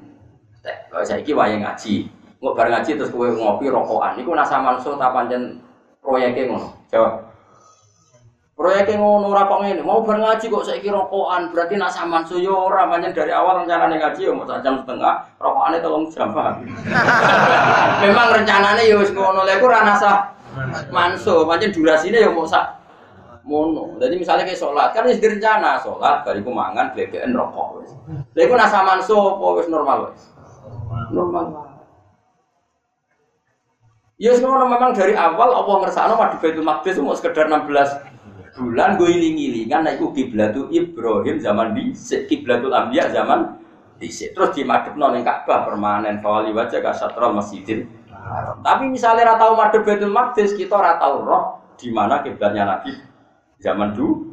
Kalau 0.64 1.04
saya 1.04 1.20
iki 1.20 1.36
wayai 1.36 1.60
ngaji. 1.60 2.08
Nggak 2.39 2.56
bareng 2.56 2.74
ngaji 2.80 2.91
terus 2.95 3.12
kue 3.12 3.28
ngopi 3.28 3.68
rokokan. 3.68 4.16
Iku 4.16 4.32
nasa 4.32 4.64
manso 4.64 4.95
tak 4.95 5.12
pancen 5.12 5.60
proyeknya 6.00 6.47
ngono. 6.47 6.80
Jawab. 6.88 7.28
Proyeknya 8.60 8.99
ngono 8.99 9.32
ora 9.32 9.47
kok 9.47 9.64
ngene, 9.64 9.80
mau 9.88 10.03
bar 10.03 10.20
ngaji 10.20 10.51
kok 10.51 10.68
saiki 10.68 10.91
rokokan, 10.91 11.55
berarti 11.55 11.80
nak 11.80 11.95
sampean 11.95 12.28
suyo 12.28 12.68
ora 12.68 12.91
pancen 12.91 13.16
dari 13.16 13.32
awal 13.32 13.64
rencanane 13.64 13.95
ngaji 13.95 14.28
ya 14.28 14.36
mau 14.36 14.43
jam 14.43 14.84
setengah, 14.84 15.16
rokokane 15.39 15.80
tolong 15.80 16.12
jam 16.12 16.36
paham. 16.36 16.68
Memang 18.03 18.36
rencanane 18.36 18.84
ya 18.84 18.99
wis 18.99 19.16
ngono, 19.16 19.47
lha 19.47 19.55
iku 19.55 19.72
ora 19.72 19.88
nasa 19.88 20.36
manso, 20.91 21.47
pancen 21.47 21.72
durasine 21.72 22.20
ya 22.20 22.28
mau 22.36 22.43
sak 22.43 22.84
mono. 23.47 23.95
Jadi 23.95 24.20
misalnya 24.20 24.43
kayak 24.43 24.60
sholat, 24.60 24.91
kan 24.91 25.07
wis 25.07 25.24
direncana 25.24 25.80
sholat, 25.80 26.28
bariku 26.28 26.51
mangan, 26.51 26.91
glegen 26.91 27.32
rokok 27.32 27.80
wis. 27.80 27.95
Lha 28.36 28.43
iku 28.43 28.60
nasa 28.60 28.84
manso 28.84 29.39
apa 29.39 29.45
wis 29.55 29.72
normal 29.72 30.12
wis? 30.12 30.36
Normal. 31.16 31.70
Ya 34.20 34.36
semua 34.36 34.68
memang 34.68 34.91
dari 34.91 35.16
awal 35.16 35.47
Allah 35.47 35.76
ngersakno 35.80 36.20
madu 36.20 36.43
Baitul 36.43 36.68
Maqdis 36.68 36.99
mau 36.99 37.16
sekedar 37.16 37.47
16 37.47 38.09
bulan 38.60 38.99
gue 38.99 39.07
iling-ilingan 39.07 39.88
nah 39.88 39.95
itu 39.95 40.12
kiblatu 40.12 40.68
Ibrahim 40.68 41.39
zaman 41.39 41.72
di 41.72 41.95
kiblatul 42.28 42.76
Ambiya 42.76 43.07
zaman 43.16 43.55
di 43.95 44.12
terus 44.12 44.51
di 44.51 44.68
madep 44.68 44.99
non 44.99 45.16
Ka'bah 45.24 45.64
permanen 45.64 46.20
fawali 46.20 46.51
wajah 46.51 46.84
kasatrol 46.84 47.39
masjidil 47.39 47.88
tapi 48.60 48.91
misalnya 48.91 49.34
ratau 49.36 49.55
madep 49.55 49.88
Baitul 49.88 50.12
Maqdis 50.12 50.51
kita 50.60 50.76
ratau 50.76 51.24
roh 51.24 51.43
di 51.80 51.88
mana 51.88 52.20
kiblatnya 52.20 52.68
Nabi 52.68 52.91
zaman 53.64 53.95
dulu 53.95 54.30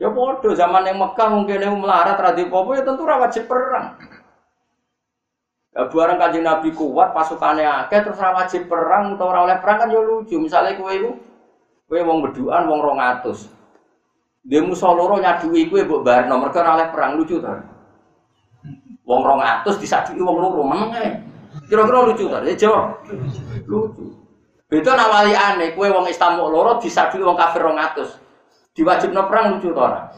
Ya 0.00 0.08
bodoh 0.08 0.56
zaman 0.56 0.88
yang 0.88 0.96
Mekah 0.96 1.28
mungkin 1.28 1.60
yang 1.60 1.76
melarat 1.76 2.16
radhi 2.16 2.48
popo 2.48 2.72
ya 2.72 2.80
tentu 2.80 3.04
wajib 3.04 3.44
perang. 3.44 4.00
Barang 5.70 6.18
kanjeng 6.18 6.42
Nabi 6.42 6.74
kuat, 6.74 7.14
pasukannya 7.14 7.86
akeh 7.86 8.02
terus 8.02 8.18
ora 8.18 8.42
wajib 8.42 8.66
perang 8.66 9.14
atau 9.14 9.30
ora 9.30 9.46
oleh 9.46 9.56
perang 9.62 9.86
kan 9.86 9.94
ya 9.94 10.02
lucu. 10.02 10.34
Misalnya 10.42 10.74
kowe 10.74 10.90
iku 10.90 11.14
kowe 11.86 12.00
wong 12.02 12.18
beduan 12.26 12.66
wong 12.66 12.82
200. 12.82 14.50
Dia 14.50 14.66
musuh 14.66 14.90
loro 14.98 15.22
nyadui 15.22 15.70
kowe 15.70 15.78
mbok 15.86 16.02
barno 16.02 16.34
mergo 16.42 16.58
oleh 16.58 16.90
perang 16.90 17.14
lucu 17.14 17.38
to. 17.38 17.54
Wong 19.06 19.20
200 19.22 19.78
disadui 19.78 20.18
wong 20.18 20.36
loro 20.42 20.66
meneng 20.66 20.90
ae. 20.90 21.10
Kira-kira 21.70 22.02
lucu 22.02 22.26
to? 22.26 22.38
Ya 22.42 22.54
jawab. 22.58 23.06
Lucu. 23.70 24.10
Beda 24.66 24.98
nawali 24.98 25.38
aneh, 25.38 25.70
kowe 25.78 25.86
wong 25.86 26.10
Islam 26.10 26.42
loro 26.42 26.82
disadui 26.82 27.22
wong 27.22 27.38
kafir 27.38 27.62
200. 27.62 28.74
Diwajibno 28.74 29.22
perang 29.30 29.54
lucu 29.54 29.70
to 29.70 29.78
ora? 29.78 30.10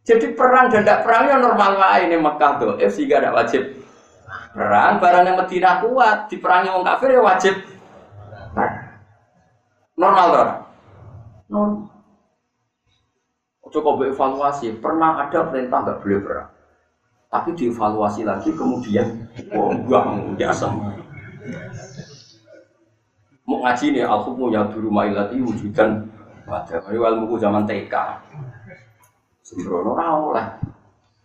Jadi 0.00 0.32
perang 0.32 0.72
dan 0.72 0.82
tidak 0.82 1.04
perang 1.04 1.28
ya 1.28 1.36
normal 1.36 1.76
lah 1.76 2.00
ini 2.00 2.16
Mekah 2.16 2.52
tuh, 2.56 2.72
eh 2.80 2.88
sehingga 2.88 3.20
tidak 3.20 3.36
wajib 3.36 3.62
perang. 4.56 4.98
Barang 4.98 5.22
yang 5.28 5.36
Medina 5.38 5.78
kuat, 5.78 6.26
diperangi 6.32 6.68
orang 6.72 6.86
kafir 6.88 7.08
ya 7.14 7.22
wajib. 7.22 7.54
Normal 9.94 10.26
tuh. 10.32 10.48
Normal. 11.52 11.86
Coba 13.70 14.02
evaluasi, 14.02 14.82
pernah 14.82 15.22
ada 15.22 15.46
perintah 15.46 15.78
nggak 15.86 16.02
boleh 16.02 16.20
perang. 16.26 16.50
Tapi 17.30 17.54
dievaluasi 17.54 18.26
lagi 18.26 18.50
kemudian, 18.50 19.30
wah 19.54 19.70
buang 19.86 20.34
biasa. 20.34 20.66
Mau 23.46 23.62
ngaji 23.62 23.94
nih, 23.94 24.02
al-hukmu 24.02 24.50
ya 24.50 24.66
dulu 24.66 24.90
mailati 24.90 25.38
wujudan. 25.38 26.10
Wadah, 26.50 26.82
ilmu 26.90 27.38
zaman 27.38 27.62
TK. 27.62 27.94
Sembrono 29.50 30.30
lah. 30.30 30.62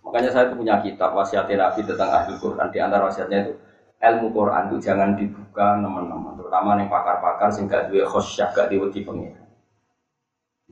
Makanya 0.01 0.34
saya 0.34 0.49
itu 0.49 0.57
punya 0.57 0.82
kitab 0.82 1.13
wasiat 1.13 1.45
Nabi 1.45 1.86
tentang 1.86 2.09
ahli 2.09 2.34
Quran. 2.41 2.73
Di 2.73 2.82
antara 2.82 3.05
wasiatnya 3.05 3.45
itu 3.45 3.53
ilmu 4.01 4.34
Quran 4.34 4.73
itu 4.73 4.78
jangan 4.82 5.13
dibuka 5.13 5.78
teman-teman, 5.78 6.34
terutama 6.34 6.78
yang 6.82 6.89
pakar-pakar 6.89 7.49
sehingga 7.53 7.86
dua 7.86 8.05
khosyah 8.09 8.49
gak 8.49 8.73
diweti 8.73 9.05
pengiran. 9.05 9.45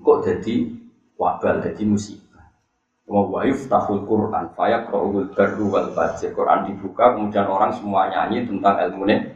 Kok 0.02 0.20
jadi 0.26 0.56
wabal, 1.14 1.62
jadi 1.62 1.84
musibah. 1.86 2.46
Wa 3.06 3.22
waif 3.30 3.70
tahul 3.70 4.02
Quran, 4.10 4.50
fayak 4.58 4.90
rohul 4.90 5.30
baru 5.30 5.66
wal 5.70 5.90
bajir. 5.94 6.34
Quran 6.34 6.74
dibuka, 6.74 7.14
kemudian 7.14 7.46
orang 7.46 7.70
semua 7.70 8.10
nyanyi 8.10 8.50
tentang 8.50 8.82
ilmu 8.90 9.06
ini. 9.06 9.30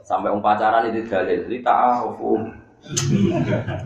Sampai 0.00 0.32
umpacaran 0.32 0.88
itu 0.88 1.04
dalil, 1.04 1.44
li 1.44 1.60
ta'arufu. 1.60 2.40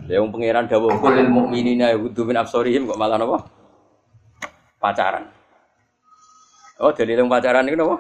Ya, 0.07 0.23
yang 0.23 0.31
pengiran 0.31 0.71
dawuh 0.71 1.03
kulil 1.03 1.27
mukminina 1.27 1.91
yaghuddu 1.91 2.23
min 2.23 2.39
absarihim 2.39 2.87
kok 2.87 2.95
malah 2.95 3.19
napa? 3.19 3.43
Pacaran. 4.85 5.25
Oh, 6.77 6.93
jadi 6.93 7.17
yang 7.17 7.33
pacaran 7.33 7.65
itu 7.65 7.81
apa? 7.81 7.97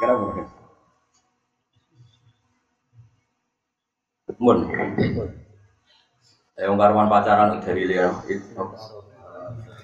Kenapa? 0.00 0.24
Mun. 4.40 4.58
Yang 6.56 6.74
karuan 6.80 7.08
pacaran 7.12 7.60
dari 7.60 7.84
liya 7.84 8.08
itu 8.32 8.64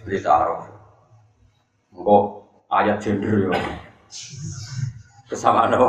Beli 0.08 0.18
taruh. 0.24 0.64
Engkau 1.92 2.48
ayat 2.72 2.96
gender 2.96 3.52
ya. 3.52 3.60
Kesamaan 5.28 5.76
apa? 5.76 5.88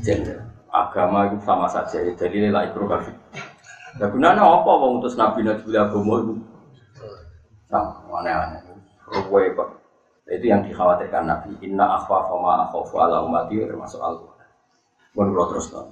Gender. 0.00 0.40
Agama 0.72 1.28
itu 1.28 1.36
sama 1.44 1.68
saja. 1.68 2.00
Jadi 2.00 2.48
nilai 2.48 2.72
kafir. 2.72 3.25
Lah 3.96 4.08
gunanya 4.12 4.44
apa 4.44 4.70
wong 4.76 5.00
utus 5.00 5.16
nabi 5.16 5.40
nabi 5.40 5.72
agama 5.72 6.14
itu? 6.20 6.34
Sama 7.72 8.22
aneh-aneh. 8.22 8.60
Ruwe 9.06 9.54
kok. 9.56 9.68
Itu 10.26 10.42
yang 10.50 10.66
dikhawatirkan 10.66 11.22
Nabi. 11.22 11.54
Inna 11.62 12.02
akhwa 12.02 12.26
fama 12.26 12.66
akhwafu 12.66 12.98
ala 12.98 13.22
umati 13.22 13.62
termasuk 13.62 14.02
Allah. 14.02 14.34
Mun 15.14 15.30
terus 15.32 15.70
kan. 15.70 15.86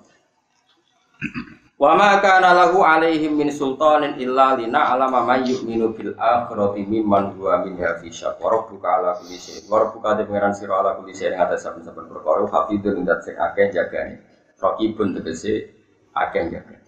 Wa 1.79 1.95
ma 1.95 2.19
kana 2.19 2.55
lahu 2.55 2.83
alaihim 2.83 3.39
min 3.39 3.51
sultanin 3.51 4.19
illa 4.19 4.59
lina 4.59 4.95
alama 4.95 5.23
may 5.23 5.47
yu'minu 5.47 5.95
bil 5.95 6.15
akhirati 6.19 6.83
mimman 6.87 7.35
huwa 7.39 7.63
minha 7.63 7.99
fi 8.03 8.11
syak. 8.11 8.39
Wa 8.43 8.53
rabbuka 8.53 8.87
ala 9.01 9.17
kulli 9.23 9.39
syai. 9.39 9.63
Wa 9.71 9.87
rabbuka 9.87 10.19
de 10.19 10.23
pangeran 10.27 10.55
sira 10.55 10.83
ala 10.83 10.99
kulli 10.99 11.15
syai 11.15 11.35
ing 11.35 11.41
atas 11.41 11.63
saben-saben 11.65 12.11
perkara 12.11 12.47
hafidun 12.51 13.07
dat 13.07 13.23
sing 13.23 13.39
akeh 13.39 13.71
jagane. 13.71 14.19
Raqibun 14.59 15.15
tegese 15.19 15.73
akeh 16.15 16.51
jagane. 16.53 16.84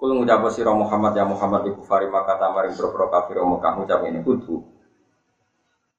Kul 0.00 0.16
ngucap 0.16 0.48
sira 0.48 0.72
Muhammad 0.72 1.12
ya 1.12 1.28
Muhammad 1.28 1.68
iku 1.68 1.84
fari 1.84 2.08
maka 2.08 2.40
tamaring 2.40 2.72
boro 2.72 3.12
kafir 3.12 3.36
Mekah 3.36 3.72
ngucap 3.76 4.00
ini 4.08 4.24
kudu. 4.24 4.64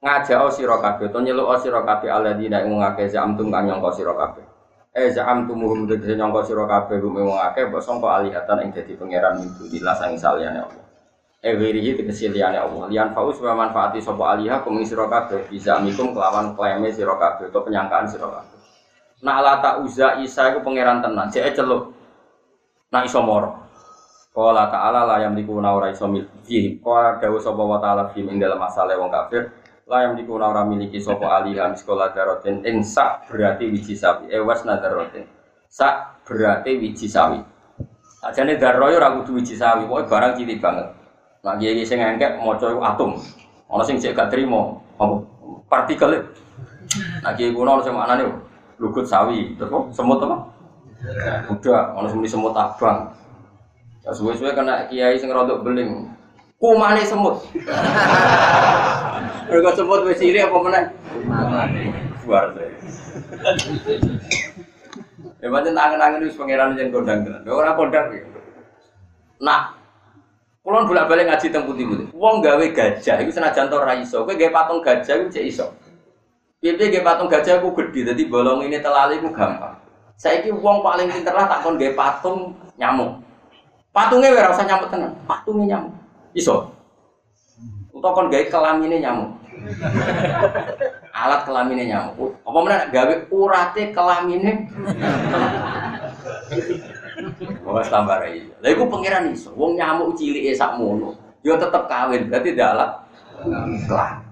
Ngajak 0.02 0.50
sira 0.58 0.82
kabeh 0.82 1.14
to 1.14 1.22
nyeluk 1.22 1.54
sira 1.62 1.86
kabeh 1.86 2.10
alladzina 2.10 2.66
ing 2.66 2.82
ngake 2.82 3.06
zamtum 3.14 3.54
kang 3.54 3.70
nyangka 3.70 3.94
sira 3.94 4.18
kabeh. 4.18 4.42
Eh 4.98 5.14
zamtum 5.14 5.54
muhum 5.54 5.86
tegese 5.86 6.18
nyangka 6.18 6.42
sira 6.42 6.66
kabeh 6.66 6.98
rum 6.98 7.14
ing 7.22 7.30
ngake 7.30 7.70
mbok 7.70 7.78
sangka 7.86 8.10
alihatan 8.10 8.58
ing 8.66 8.70
dadi 8.74 8.98
pangeran 8.98 9.38
min 9.38 9.54
dunillah 9.54 9.94
sang 9.94 10.18
saliyane 10.18 10.66
Allah. 10.66 10.86
Eh 11.46 11.54
wirihi 11.54 12.02
tegese 12.02 12.34
liyane 12.34 12.58
Allah. 12.58 12.90
Lian 12.90 13.14
faus 13.14 13.38
wa 13.38 13.54
manfaati 13.54 14.02
sapa 14.02 14.34
aliha 14.34 14.66
kum 14.66 14.82
ing 14.82 14.86
sira 14.90 15.06
kabeh 15.06 15.46
bisa 15.46 15.78
mikum 15.78 16.10
kelawan 16.10 16.58
klaime 16.58 16.90
sira 16.90 17.14
kabeh 17.22 17.54
utawa 17.54 17.70
penyangkaan 17.70 18.10
sira 18.10 18.26
kabeh. 18.26 18.58
Nah 19.22 19.38
lata 19.46 19.78
uza 19.86 20.18
isa 20.18 20.50
iku 20.50 20.66
pangeran 20.66 21.06
tenan, 21.06 21.30
jek 21.30 21.54
celuk. 21.54 21.94
Nah 22.90 23.06
iso 23.06 23.22
moro. 23.22 23.70
Qala 24.32 24.72
ta'ala 24.72 25.04
la 25.04 25.28
yamliku 25.28 25.60
ora 25.60 25.92
iso 25.92 26.08
miliki. 26.08 26.80
Qala 26.80 27.20
dawu 27.20 27.36
sapa 27.36 27.60
wa 27.60 27.84
ta'ala 27.84 28.16
fi 28.16 28.24
ing 28.24 28.40
dalam 28.40 28.64
masalah 28.64 28.96
wong 28.96 29.12
kafir. 29.12 29.52
La 29.92 30.08
yamliku 30.08 30.40
ora 30.40 30.64
miliki 30.64 31.04
sapa 31.04 31.28
alihan 31.36 31.76
sekolah 31.76 32.16
darotin 32.16 32.64
ing 32.64 32.80
sak 32.80 33.28
berarti 33.28 33.68
wiji 33.68 33.92
sawi. 33.92 34.32
Eh 34.32 34.40
was 34.40 34.64
nadarotin. 34.64 35.28
Sak 35.68 36.24
berarti 36.24 36.80
wiji 36.80 37.12
sawi. 37.12 37.44
Ajane 38.24 38.56
darro 38.56 38.88
yo 38.88 39.04
ora 39.04 39.20
kudu 39.20 39.44
wiji 39.44 39.60
sawi, 39.60 39.84
pokoke 39.84 40.08
barang 40.08 40.40
cilik 40.40 40.64
banget. 40.64 40.88
Nah 41.44 41.60
kiai 41.60 41.84
sing 41.84 42.00
engkek 42.00 42.40
maca 42.40 42.72
atom. 42.72 43.20
Ana 43.68 43.84
sing 43.84 44.00
cek 44.00 44.16
gak 44.16 44.32
trimo 44.32 44.80
apa 44.96 45.28
partikel. 45.68 46.24
Nah 47.20 47.36
kiai 47.36 47.52
kuno 47.52 47.84
sing 47.84 47.92
maknane 47.92 48.32
lugut 48.80 49.04
sawi, 49.04 49.60
terus 49.60 49.92
semut 49.92 50.24
apa? 50.24 50.38
Udah, 51.52 52.00
ana 52.00 52.08
sing 52.08 52.24
semut 52.24 52.56
abang. 52.56 53.12
Ya 54.02 54.12
suwe-suwe 54.18 54.58
kena 54.58 54.90
kiai 54.90 55.22
sing 55.22 55.30
rodok 55.30 55.62
beling. 55.62 56.10
Kumane 56.58 57.06
semut. 57.06 57.42
Mergo 59.50 59.72
semut 59.78 60.02
wis 60.10 60.22
iri 60.22 60.42
apa 60.42 60.58
meneh? 60.58 60.84
Kumane. 61.10 61.84
Luar 62.26 62.54
Ya 65.42 65.48
pancen 65.50 65.74
tangan-tangan 65.74 66.26
wis 66.26 66.38
pangeran 66.38 66.78
yen 66.78 66.90
kondang 66.90 67.22
tenan. 67.26 67.46
Ora 67.46 67.78
kondang 67.78 68.14
ya. 68.14 68.26
Nak 69.42 69.82
Kulon 70.62 70.86
bolak-balik 70.86 71.26
ngaji 71.26 71.50
teng 71.50 71.66
putih-putih. 71.66 72.14
Wong 72.14 72.38
gawe 72.38 72.62
gajah 72.62 73.18
iku 73.26 73.34
senajan 73.34 73.66
to 73.66 73.82
ra 73.82 73.98
iso. 73.98 74.22
Kowe 74.22 74.38
gawe 74.38 74.54
patung 74.54 74.78
gajah 74.86 75.18
iku 75.18 75.28
cek 75.34 75.46
iso. 75.50 75.74
Piye 76.62 76.78
gawe 76.78 77.02
patung 77.02 77.30
gajah 77.34 77.58
ku 77.66 77.74
gede 77.74 78.14
dadi 78.14 78.30
bolong 78.30 78.62
ini 78.70 78.78
telali 78.78 79.18
ku 79.18 79.34
gampang. 79.34 79.74
Saiki 80.22 80.54
wong 80.54 80.86
paling 80.86 81.10
pinter 81.10 81.34
lah 81.34 81.50
tak 81.50 81.66
kon 81.66 81.82
gawe 81.82 81.98
patung 81.98 82.54
nyamuk. 82.78 83.21
Patungnya 83.92 84.32
ora 84.32 84.56
usah 84.56 84.64
nyamuk 84.64 84.88
tenan. 84.88 85.12
Patungnya 85.28 85.66
nyamuk. 85.76 85.94
Iso. 86.32 86.72
Utawa 87.92 88.16
kon 88.16 88.32
gawe 88.32 88.46
kelamine 88.48 89.04
nyamuk. 89.04 89.36
Alat 91.12 91.44
kelamine 91.44 91.84
nyamuk. 91.92 92.40
Apa 92.48 92.60
meneh 92.64 92.82
gawe 92.88 93.14
urate 93.36 93.92
kelamine. 93.92 94.72
Wong 97.68 97.84
tambah 97.92 98.18
rai. 98.24 98.48
Lha 98.64 98.68
iku 98.72 98.88
pangeran 98.88 99.28
iso. 99.36 99.52
Wong 99.60 99.76
nyamuk 99.76 100.16
cilike 100.16 100.56
sakmono. 100.56 101.20
Yo 101.44 101.60
tetep 101.60 101.90
kawin, 101.90 102.32
berarti 102.32 102.54
ndak 102.56 102.70
alat 102.78 102.92
kelamin. 103.90 104.30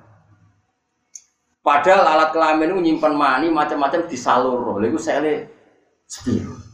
Padahal 1.60 2.04
alat 2.06 2.30
kelamin 2.32 2.72
itu 2.72 2.80
nyimpen 2.80 3.14
mani 3.18 3.52
macam-macam 3.52 4.08
di 4.08 4.16
salur. 4.16 4.80
Lha 4.80 4.88
iku 4.88 5.00
sele 5.02 5.52
sepiro. 6.08 6.69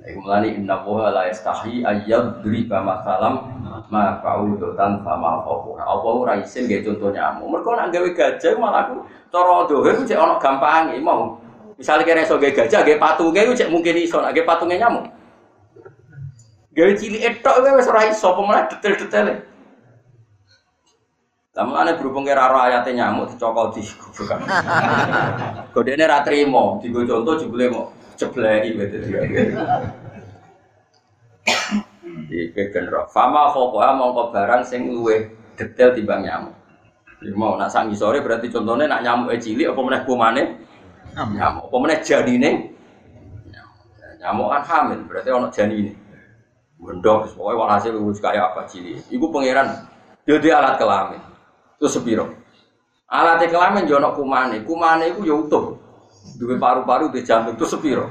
Iku 0.00 0.24
mulane 0.24 0.56
inna 0.56 0.80
wa 0.80 1.12
la 1.12 1.28
yastahi 1.28 1.84
ayyad 1.84 2.40
driba 2.40 2.80
masalam 2.80 3.52
ma 3.92 4.16
qaudotan 4.24 5.04
sama 5.04 5.44
apa. 5.44 5.70
Apa 5.76 6.08
ora 6.08 6.32
isin 6.40 6.64
nggih 6.64 6.88
contoh 6.88 7.12
nyamuk. 7.12 7.46
Mergo 7.52 7.76
nek 7.76 7.92
gawe 7.92 8.08
gajah 8.16 8.56
malah 8.56 8.88
aku 8.88 9.04
cara 9.28 9.68
dohir 9.68 9.96
cek 10.08 10.16
ana 10.16 10.40
gampange 10.40 10.96
mau. 11.04 11.36
Misalnya 11.76 12.04
kira 12.08 12.24
iso 12.24 12.40
gawe 12.40 12.52
gajah, 12.52 12.80
gawe 12.80 12.96
patunge 12.96 13.40
ku 13.44 13.52
cek 13.52 13.68
mungkin 13.68 13.96
iso, 14.00 14.24
nek 14.24 14.32
gawe 14.32 14.46
patunge 14.48 14.80
nyamuk. 14.80 15.04
Gawe 16.72 16.92
cilik 16.96 17.20
etok 17.20 17.54
kowe 17.60 17.70
wis 17.76 17.90
ora 17.90 18.02
iso, 18.08 18.28
pemenang 18.32 18.68
detail-detaile. 18.72 19.34
Lah 21.50 21.64
mulane 21.66 21.92
berhubung 22.00 22.24
kira 22.24 22.48
ora 22.48 22.72
ayate 22.72 22.96
nyamuk 22.96 23.36
dicokol 23.36 23.68
di 23.76 23.84
goblok. 23.84 24.40
Godene 25.76 26.04
ra 26.08 26.24
trimo, 26.24 26.80
digo 26.80 27.04
contoh 27.04 27.36
jebule 27.36 27.68
mau 27.68 27.99
bete 28.28 28.98
dia. 29.00 29.20
Iki 32.30 32.62
genro. 32.70 33.08
Fama 33.08 33.48
khokoha 33.50 33.96
mongko 33.96 34.30
barang 34.30 34.62
sing 34.62 34.92
luwe 34.92 35.32
detail 35.56 35.96
timbang 35.96 36.22
nyamuk. 36.22 36.54
Iki 37.24 37.32
mau 37.32 37.56
nak 37.56 37.72
sak 37.72 37.88
ngisore 37.88 38.20
berarti 38.20 38.52
contohnya 38.52 38.86
nak 38.86 39.00
nyamuk 39.02 39.34
cilik 39.40 39.72
apa 39.72 39.80
meneh 39.80 40.00
kumane? 40.04 40.42
Nyamuk. 41.16 41.72
Apa 41.72 41.76
meneh 41.80 41.98
janine? 42.04 42.50
Nyamuk. 44.20 44.46
Kan 44.52 44.62
hamil, 44.68 45.00
berarti 45.08 45.28
ana 45.32 45.48
janine. 45.48 45.92
Gendong, 46.80 47.28
pokoknya 47.36 47.60
walhasil 47.60 47.92
wis 47.92 48.20
kaya 48.24 48.52
apa 48.52 48.64
cilik. 48.64 49.04
Iku 49.12 49.28
pangeran 49.28 49.84
dia 50.24 50.54
alat 50.56 50.76
kelamin. 50.76 51.20
Itu 51.76 51.88
sepiro. 51.88 52.32
Alat 53.08 53.44
kelamin 53.48 53.88
yo 53.88 53.96
ana 53.96 54.12
kumane. 54.12 54.60
Kumane 54.64 55.12
iku 55.12 55.24
yo 55.24 55.44
utuh. 55.44 55.79
Duwe 56.40 56.56
paru-paru 56.56 57.12
di 57.12 57.20
jantung 57.20 57.52
itu 57.52 57.68
sepiro. 57.68 58.08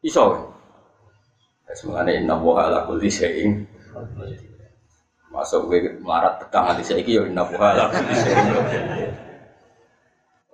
Iso. 0.00 0.56
Semuanya 1.76 2.16
inna 2.16 2.40
woha 2.40 2.72
ala 2.72 2.88
kulli 2.88 3.10
syai'in 3.12 3.68
Masuk 5.28 5.68
gue 5.68 6.00
melarat 6.00 6.40
tekan 6.40 6.72
nanti 6.72 6.88
saya 6.88 7.04
yo 7.04 7.28
inna 7.28 7.44
woha 7.44 7.76
ala 7.76 7.92
kulli 7.92 8.14
syai'in 8.16 8.48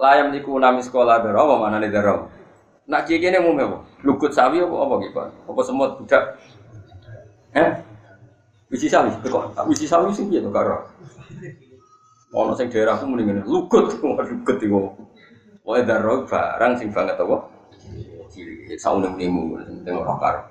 Layam 0.02 0.34
niku 0.34 0.58
nami 0.58 0.82
sekolah 0.82 1.22
daro 1.22 1.46
apa 1.46 1.54
mana 1.62 1.78
nih 1.78 1.94
daro? 1.94 2.26
Nak 2.90 3.06
cie 3.06 3.22
kene 3.22 3.38
mau 3.38 3.54
apa? 3.54 3.86
Lukut 4.02 4.34
sawi 4.34 4.58
apa 4.58 4.74
apa 4.74 4.94
gitu? 5.06 5.18
Apa 5.22 5.60
semut 5.62 5.94
budak? 6.02 6.34
Eh? 7.54 7.70
Wisi 8.66 8.90
sawi, 8.90 9.14
kok? 9.22 9.54
Wisi 9.70 9.86
sawi 9.86 10.10
sih 10.10 10.26
gitu 10.26 10.50
karo. 10.50 10.90
Ono 12.32 12.52
sing 12.56 12.72
daerahku 12.72 13.04
mending 13.04 13.28
ngene, 13.28 13.42
lukut, 13.44 13.92
lukut 14.00 14.56
iku. 14.66 14.96
Wae 15.68 15.84
daro 15.84 16.24
barang 16.24 16.72
sing 16.80 16.88
banget 16.88 17.20
apa? 17.20 17.36
Cilik, 18.32 18.80
saune 18.80 19.12
menimu 19.12 19.60
sing 19.84 19.94
ora 19.94 20.16
karep. 20.16 20.44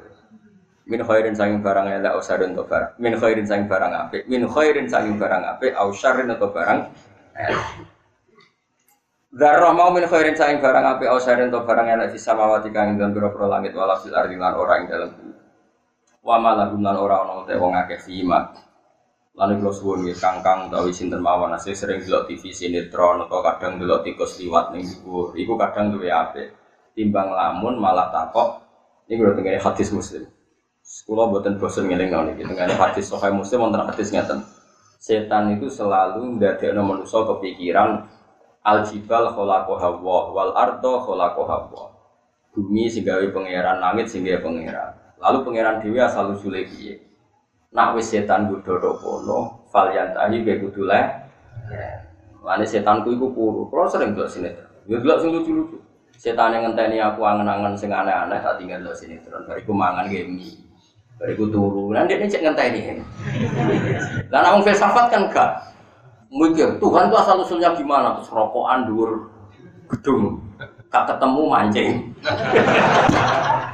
Min 0.86 1.02
khairin 1.02 1.34
saking 1.34 1.66
barang 1.66 1.88
elek 1.90 2.14
ausarin 2.14 2.54
to 2.54 2.64
barang. 2.64 2.92
Min 3.02 3.14
khairin 3.18 3.46
saking 3.50 3.66
barang 3.66 3.94
apik, 3.94 4.22
min 4.30 4.46
khairin 4.46 4.86
saking 4.86 5.18
barang 5.18 5.44
apik 5.46 5.74
ausarin 5.74 6.30
atau 6.30 6.50
barang. 6.54 6.80
Darah 9.32 9.72
mau 9.72 9.90
min 9.96 10.04
khairin 10.04 10.36
saing 10.36 10.60
barang 10.60 10.86
api 10.86 11.08
ausarin 11.08 11.48
to 11.48 11.64
barang 11.64 11.88
elek 11.88 12.12
bisa 12.12 12.36
mawati 12.36 12.68
kang 12.76 12.92
ing 12.92 12.96
dalem 13.00 13.16
pira 13.16 13.48
langit 13.48 13.72
wala 13.72 13.96
fil 13.96 14.12
ardi 14.12 14.36
lan 14.36 14.54
ora 14.60 14.74
ing 14.84 14.92
dalem. 14.92 15.12
Wa 16.20 16.36
malahum 16.36 16.84
lan 16.84 16.96
ora 17.00 17.24
ana 17.24 17.48
te 17.48 17.56
wong 17.56 17.72
akeh 17.72 18.04
fimat. 18.04 18.52
Lan 19.32 19.64
kula 19.64 19.72
suwun 19.72 20.04
nggih 20.04 20.20
kangkang 20.20 20.68
utawi 20.68 20.92
sinten 20.92 21.24
mawon 21.24 21.56
asih 21.56 21.72
sering 21.72 22.04
delok 22.04 22.28
TV 22.28 22.52
sinetron 22.52 23.24
atau 23.24 23.40
kadang 23.40 23.80
delok 23.80 24.04
tikus 24.04 24.36
liwat 24.44 24.76
ning 24.76 24.84
dhuwur. 24.84 25.32
Iku 25.40 25.56
kadang 25.56 25.96
duwe 25.96 26.12
apik. 26.12 26.52
Timbang 26.92 27.32
lamun 27.32 27.80
malah 27.80 28.12
takok 28.12 28.60
ini 29.08 29.20
kula 29.20 29.36
tengene 29.36 29.60
hadis 29.60 29.92
muslim. 29.92 30.24
Kula 31.08 31.28
mboten 31.28 31.60
bosen 31.60 31.88
ngeling 31.88 32.12
niki 32.12 32.44
tengene 32.48 32.76
hadis 32.76 33.08
sahih 33.12 33.32
muslim 33.32 33.68
wonten 33.68 33.84
hadis 33.84 34.08
ngeten. 34.12 34.44
Setan 35.00 35.52
itu 35.56 35.68
selalu 35.68 36.40
ndadekno 36.40 36.80
manusa 36.80 37.28
kepikiran 37.28 38.08
al 38.64 38.80
jibal 38.88 39.36
khalaqaha 39.36 39.88
Allah 40.00 40.24
wal 40.32 40.52
ardo 40.56 40.94
khalaqaha 41.04 41.56
Allah. 41.68 41.88
Bumi 42.56 42.88
sing 42.88 43.08
gawe 43.08 43.24
pangeran, 43.32 43.80
langit 43.84 44.08
sing 44.12 44.24
gawe 44.24 44.40
pangeran. 44.44 44.92
Lalu 45.20 45.38
pangeran 45.44 45.80
dhewe 45.84 46.00
asal 46.04 46.32
usule 46.32 46.68
piye? 46.68 47.11
Nak 47.72 47.96
wis 47.96 48.12
setan 48.12 48.52
godho 48.52 49.00
kono, 49.00 49.64
fal 49.72 49.96
yantahi 49.96 50.44
be 50.44 50.60
kudu 50.60 50.84
le. 50.84 51.02
Lane 52.44 52.66
setanku 52.68 53.16
iku 53.16 53.32
puru. 53.32 53.70
Kalau 53.72 53.88
sering 53.88 54.12
delok 54.12 54.28
sinetron. 54.28 54.68
Ya 54.90 54.98
delok 55.00 55.18
sing 55.24 55.30
lucu-lucu. 55.32 55.78
Setan 56.18 56.52
yang 56.52 56.68
ngenteni 56.68 56.98
aku 57.00 57.22
angen-angen 57.24 57.78
sing 57.78 57.94
aneh-aneh 57.94 58.42
tak 58.44 58.60
tinggal 58.60 58.82
delok 58.82 58.98
sinetron. 58.98 59.46
Bariku 59.48 59.72
mangan 59.72 60.10
game 60.10 60.42
Bariku 61.22 61.48
turu. 61.54 61.94
Nanti 61.94 62.18
dia 62.18 62.28
cek 62.28 62.42
ngenteni. 62.44 62.82
Lah 64.34 64.40
nek 64.42 64.66
filsafat 64.66 65.06
kan 65.14 65.30
gak 65.30 65.72
mikir 66.32 66.80
Tuhan 66.80 67.12
itu 67.12 67.16
asal 67.20 67.44
usulnya 67.44 67.76
gimana 67.76 68.16
terus 68.16 68.32
rokokan 68.32 68.88
dur 68.88 69.28
gedung 69.92 70.40
gak 70.88 71.04
ketemu 71.12 71.42
mancing 71.44 71.90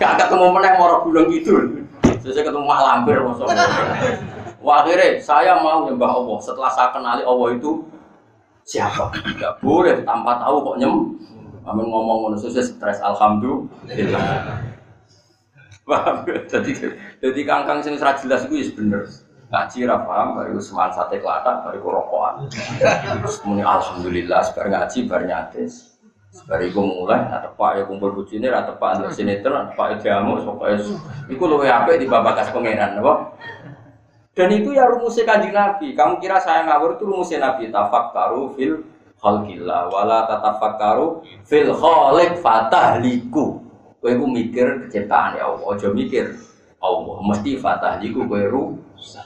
gak 0.02 0.18
ketemu 0.18 0.45
meneh 0.50 0.74
moro 0.74 1.06
gulung 1.06 1.30
gitu 1.30 1.54
saya 2.32 2.43
ketemu 2.47 2.65
mak 2.65 2.82
lampir 2.84 3.17
wah 4.67 4.84
akhirnya 4.84 5.21
saya 5.23 5.59
mau 5.63 5.88
nyembah 5.88 6.11
Allah. 6.11 6.38
Setelah 6.43 6.71
saya 6.73 6.89
kenali 6.91 7.23
Allah 7.23 7.49
itu 7.55 7.88
siapa? 8.67 9.15
Gak 9.39 9.63
boleh 9.63 10.03
tanpa 10.03 10.43
tahu 10.43 10.59
kok 10.63 10.75
nyem. 10.84 10.95
Amin 11.67 11.88
ngomong 11.88 12.32
ngono 12.32 12.38
stres 12.39 12.99
alhamdulillah. 13.03 14.28
Paham? 15.88 16.28
Jadi 16.28 16.71
jadi 17.23 17.41
kangkang 17.47 17.80
sing 17.80 17.95
ora 17.95 18.15
jelas 18.19 18.43
iku 18.43 18.55
wis 18.59 18.71
bener. 18.75 19.07
Ngaji 19.47 19.88
ra 19.88 20.03
paham? 20.03 20.36
Baru 20.36 20.59
seman 20.59 20.91
sate 20.91 21.23
kelata 21.23 21.63
baru 21.63 21.80
rokokan. 21.80 22.51
Muni 23.47 23.63
alhamdulillah 23.63 24.43
sebar 24.43 24.67
ngaji 24.67 25.07
bar 25.07 25.23
nyatis 25.23 25.97
Bariku 26.45 26.85
mulai, 26.85 27.25
ada 27.25 27.49
pak 27.49 27.81
ya 27.81 27.83
kumpul 27.89 28.13
bucine, 28.13 28.53
ada 28.53 28.77
pak 28.77 29.01
ada 29.01 29.09
sinetron, 29.09 29.57
ada 29.57 29.73
pak 29.73 29.97
jamu, 30.05 30.38
pokoknya 30.45 30.85
itu 31.33 31.43
loh 31.49 31.65
apa 31.65 31.97
di 31.97 32.05
babakas 32.05 32.53
pangeran, 32.53 33.01
apa? 33.01 33.33
Dan 34.38 34.53
itu 34.53 34.69
ya 34.69 34.85
rumusnya 34.85 35.25
kanjeng 35.25 35.49
Nabi. 35.49 35.97
Kamu 35.97 36.21
kira 36.21 36.38
saya 36.38 36.61
ngawur 36.69 36.93
itu 36.93 37.09
rumusnya 37.09 37.41
Nabi. 37.41 37.73
Tafakkaru 37.73 38.53
fil 38.53 38.85
khalqillah 39.17 39.89
wala 39.89 40.29
tatafakkaru 40.29 41.25
fil 41.41 41.73
khaliq 41.73 42.38
fatahliku. 42.38 43.57
Kowe 43.97 44.13
ku 44.13 44.25
mikir 44.29 44.85
keciptaan 44.85 45.41
ya 45.41 45.49
Allah, 45.49 45.73
aja 45.73 45.89
mikir 45.89 46.38
Allah 46.77 47.17
mesti 47.25 47.57
fatahliku 47.57 48.29
kowe 48.29 48.45
rusak. 48.45 49.25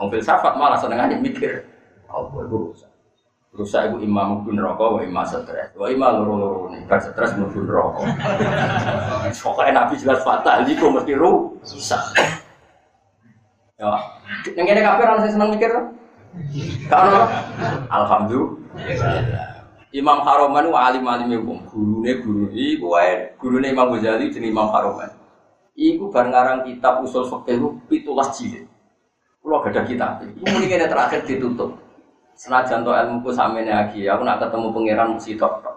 Wong 0.00 0.08
filsafat 0.08 0.56
malah 0.56 0.80
seneng 0.80 0.96
aja 0.96 1.20
mikir. 1.20 1.68
Allah 2.08 2.40
itu 2.48 2.56
rusak. 2.72 2.87
Rusak 3.58 3.90
itu 3.90 4.06
imam 4.06 4.38
mlebu 4.38 4.54
neraka 4.54 4.84
wa 4.86 5.00
imam 5.02 5.26
stres. 5.26 5.74
Wa 5.74 5.90
imam 5.90 6.22
loro-loro 6.22 6.70
nih, 6.70 6.86
bar 6.86 7.02
stres 7.02 7.34
mlebu 7.34 7.66
neraka. 7.66 8.06
Pokoknya 9.42 9.72
Nabi 9.74 9.98
jelas 9.98 10.22
fatal 10.22 10.62
iku 10.62 10.94
mesti 10.94 11.18
rusak. 11.18 12.02
Ya, 13.78 13.94
yang 14.54 14.66
kene 14.66 14.78
kabeh 14.78 15.04
orang 15.10 15.26
sing 15.26 15.34
seneng 15.34 15.50
mikir. 15.58 15.74
Kan 16.86 17.10
Alhamdulillah. 17.90 19.58
Imam 19.90 20.22
Haroman 20.22 20.68
itu 20.68 20.78
alim-alim 20.78 21.42
hukum, 21.42 21.58
gurune 21.66 22.12
guru. 22.22 22.54
Iku 22.54 22.94
wae 22.94 23.34
gurune 23.42 23.74
Imam 23.74 23.90
Ghazali 23.90 24.30
jeneng 24.30 24.54
Imam 24.54 24.70
Haroman. 24.70 25.10
Iku 25.74 26.14
bar 26.14 26.30
ngarang 26.30 26.62
kitab 26.62 27.02
usul 27.02 27.26
fikih 27.26 27.58
17 28.06 28.06
jilid. 28.38 28.66
Gak 29.42 29.66
ada 29.74 29.82
kitab. 29.82 30.22
Ini 30.22 30.46
mending 30.46 30.86
terakhir 30.86 31.26
ditutup. 31.26 31.87
Senajan 32.38 32.86
to 32.86 32.94
ilmuku 32.94 33.34
samene 33.34 33.74
lagi, 33.74 34.06
aku 34.06 34.22
nak 34.22 34.38
ketemu 34.38 34.70
pangeran 34.70 35.18
mesti 35.18 35.34
tok 35.34 35.58
tok. 35.58 35.76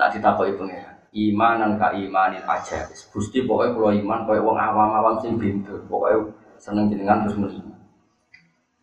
Nak 0.00 0.16
ditakoki 0.16 0.56
pangeran. 0.56 0.96
Imanan 1.12 1.76
ka 1.76 1.92
imanin 1.92 2.40
aja. 2.48 2.88
Gusti 3.12 3.44
pokoknya 3.44 3.76
kalau 3.76 3.92
iman 3.92 4.20
koyo 4.24 4.40
wong 4.48 4.56
awam-awam 4.56 5.20
sing 5.20 5.36
bintu. 5.36 5.76
Pokoknya 5.84 6.32
seneng 6.56 6.88
jenengan 6.88 7.28
terus 7.28 7.36
muni. 7.36 7.60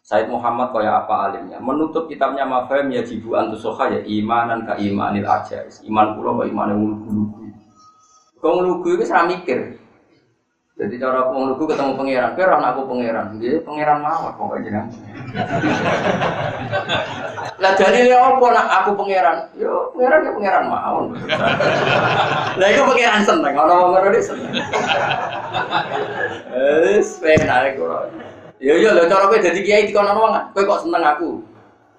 Said 0.06 0.30
Muhammad 0.30 0.70
kaya 0.70 1.02
apa 1.02 1.34
alimnya 1.34 1.58
menutup 1.58 2.06
kitabnya 2.06 2.46
Mafhum 2.46 2.94
ya 2.94 3.02
jibu 3.02 3.34
antusoha 3.34 3.90
ya 3.90 4.06
imanan 4.06 4.62
ka 4.62 4.78
imanil 4.78 5.26
aja 5.26 5.66
iman 5.82 6.14
kula 6.14 6.46
kaya 6.46 6.54
iman 6.54 6.70
lugu-lugu 6.78 7.50
kau 8.38 8.62
lugu 8.62 8.94
itu 8.94 9.10
saya 9.10 9.26
mikir 9.26 9.82
jadi 10.76 11.00
cara 11.00 11.24
aku 11.24 11.56
lugu 11.56 11.72
ketemu 11.72 11.96
pangeran. 11.96 12.36
Kira 12.36 12.60
aku 12.60 12.84
pangeran. 12.84 13.40
Dia 13.40 13.64
pangeran 13.64 14.04
mawar 14.04 14.36
pokoknya 14.36 14.84
lah 17.64 17.72
dalilnya 17.80 18.20
apa 18.20 18.46
nak 18.52 18.68
aku 18.84 18.92
pangeran? 19.00 19.48
Yo 19.56 19.96
pangeran 19.96 20.28
ya 20.28 20.32
pangeran 20.36 20.64
mawar 20.68 21.04
lah 22.60 22.68
itu 22.68 22.84
pangeran 22.84 23.24
seneng 23.24 23.56
orang 23.56 23.88
orang 23.88 24.12
ini 24.12 24.20
seneng. 24.20 24.52
Eh 26.52 27.00
sepenak 27.00 27.80
kalau 27.80 28.12
Ya 28.60 28.76
iya 28.76 28.96
lho 28.96 29.08
cara 29.08 29.32
kowe 29.32 29.40
dadi 29.40 29.68
kiai 29.68 29.88
dikono 29.88 30.16
wong, 30.16 30.32
kowe 30.56 30.64
kok 30.64 30.88
seneng 30.88 31.04
aku. 31.04 31.44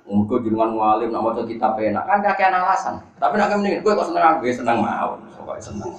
Muga 0.08 0.40
jenengan 0.40 0.72
mualim 0.72 1.12
nak 1.12 1.24
maca 1.24 1.44
kitab 1.44 1.76
enak. 1.76 2.04
Kan 2.08 2.24
kakean 2.24 2.56
alasan. 2.56 2.96
Tapi 3.20 3.36
nek 3.36 3.56
mending 3.56 3.84
kowe 3.84 3.92
kok 3.92 4.08
seneng 4.12 4.24
aku, 4.24 4.48
ya 4.48 4.54
seneng 4.56 4.80
mawon. 4.80 5.20
Kok 5.36 5.60
seneng. 5.60 5.92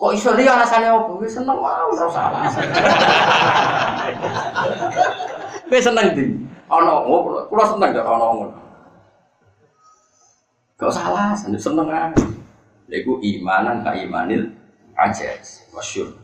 Kok 0.00 0.16
iso 0.16 0.32
dia 0.32 0.56
alasannya 0.56 0.96
apa? 0.96 1.12
Kowe 1.12 1.28
seneng 1.28 1.60
mawon 1.60 1.92
ora 1.92 2.32
alasan. 2.32 2.64
Kowe 5.68 5.76
seneng 5.76 6.16
ndi? 6.16 6.24
Ana 6.72 7.04
ngono, 7.04 7.44
kula 7.52 7.64
seneng 7.68 7.92
kok 7.92 8.08
ana 8.08 8.26
ngono. 8.32 8.56
Gak 10.80 10.88
usah 10.88 11.04
alasan, 11.12 11.52
seneng 11.60 11.92
ae. 11.92 12.16
Iku 12.88 13.20
imanan 13.20 13.84
ka 13.84 13.92
imanil 13.92 14.48
ajas, 14.96 15.68
masyhur. 15.76 16.16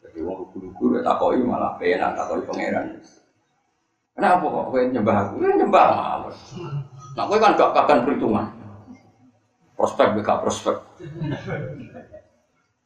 Jadi 0.00 0.24
wong 0.24 0.48
lugu-lugu 0.48 0.96
ya 0.96 1.00
takoi 1.04 1.44
malah 1.44 1.76
penak 1.76 2.16
takoi 2.16 2.40
pangeran. 2.48 3.04
Kenapa 4.16 4.48
kok 4.48 4.66
kowe 4.72 4.80
nyembah 4.80 5.16
aku? 5.28 5.44
Ya 5.44 5.52
nyembah 5.60 5.84
mawon. 5.92 6.34
Nah 7.20 7.24
kowe 7.28 7.36
kan 7.36 7.52
gak 7.52 7.76
kakan 7.76 8.08
perhitungan. 8.08 8.48
Prospek 9.76 10.24
gak 10.24 10.40
prospek. 10.40 10.80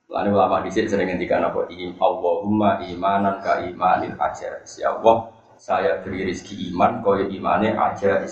Lalu 0.08 0.32
ulama 0.32 0.64
di 0.64 0.72
sini 0.72 0.88
sering 0.88 1.12
ngendikan 1.12 1.44
apa? 1.44 1.68
Allahumma 2.00 2.80
imanan 2.80 3.44
ka 3.44 3.60
imanin 3.60 4.16
aja. 4.16 4.56
Ya 4.80 4.96
Allah, 4.96 5.28
saya 5.60 6.00
beri 6.00 6.24
rezeki 6.24 6.72
iman, 6.72 7.04
kau 7.04 7.12
imannya 7.12 7.76
aja. 7.76 8.24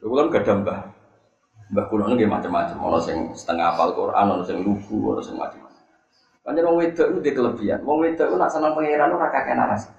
Kulo 0.00 0.32
gak 0.32 0.48
ada 0.48 0.54
mbah. 0.56 0.80
Mbah 1.76 1.84
kulo 1.92 2.08
macam-macam. 2.08 2.78
Ono 2.78 2.98
sing 3.02 3.36
setengah 3.36 3.76
hafal 3.76 3.92
Quran, 3.92 4.26
ono 4.32 4.42
sing 4.48 4.64
lugu, 4.64 4.96
ono 5.12 5.20
sing 5.20 5.36
macam 5.36 5.66
Panjang 6.46 6.62
wong 6.62 6.78
wedok 6.78 7.10
itu 7.10 7.34
kelebihan. 7.34 7.82
Wong 7.82 8.06
wedok 8.06 8.38
nak 8.38 8.54
senang 8.54 8.78
pangeran 8.78 9.10
ora 9.10 9.34
kakek 9.34 9.58
naras. 9.58 9.90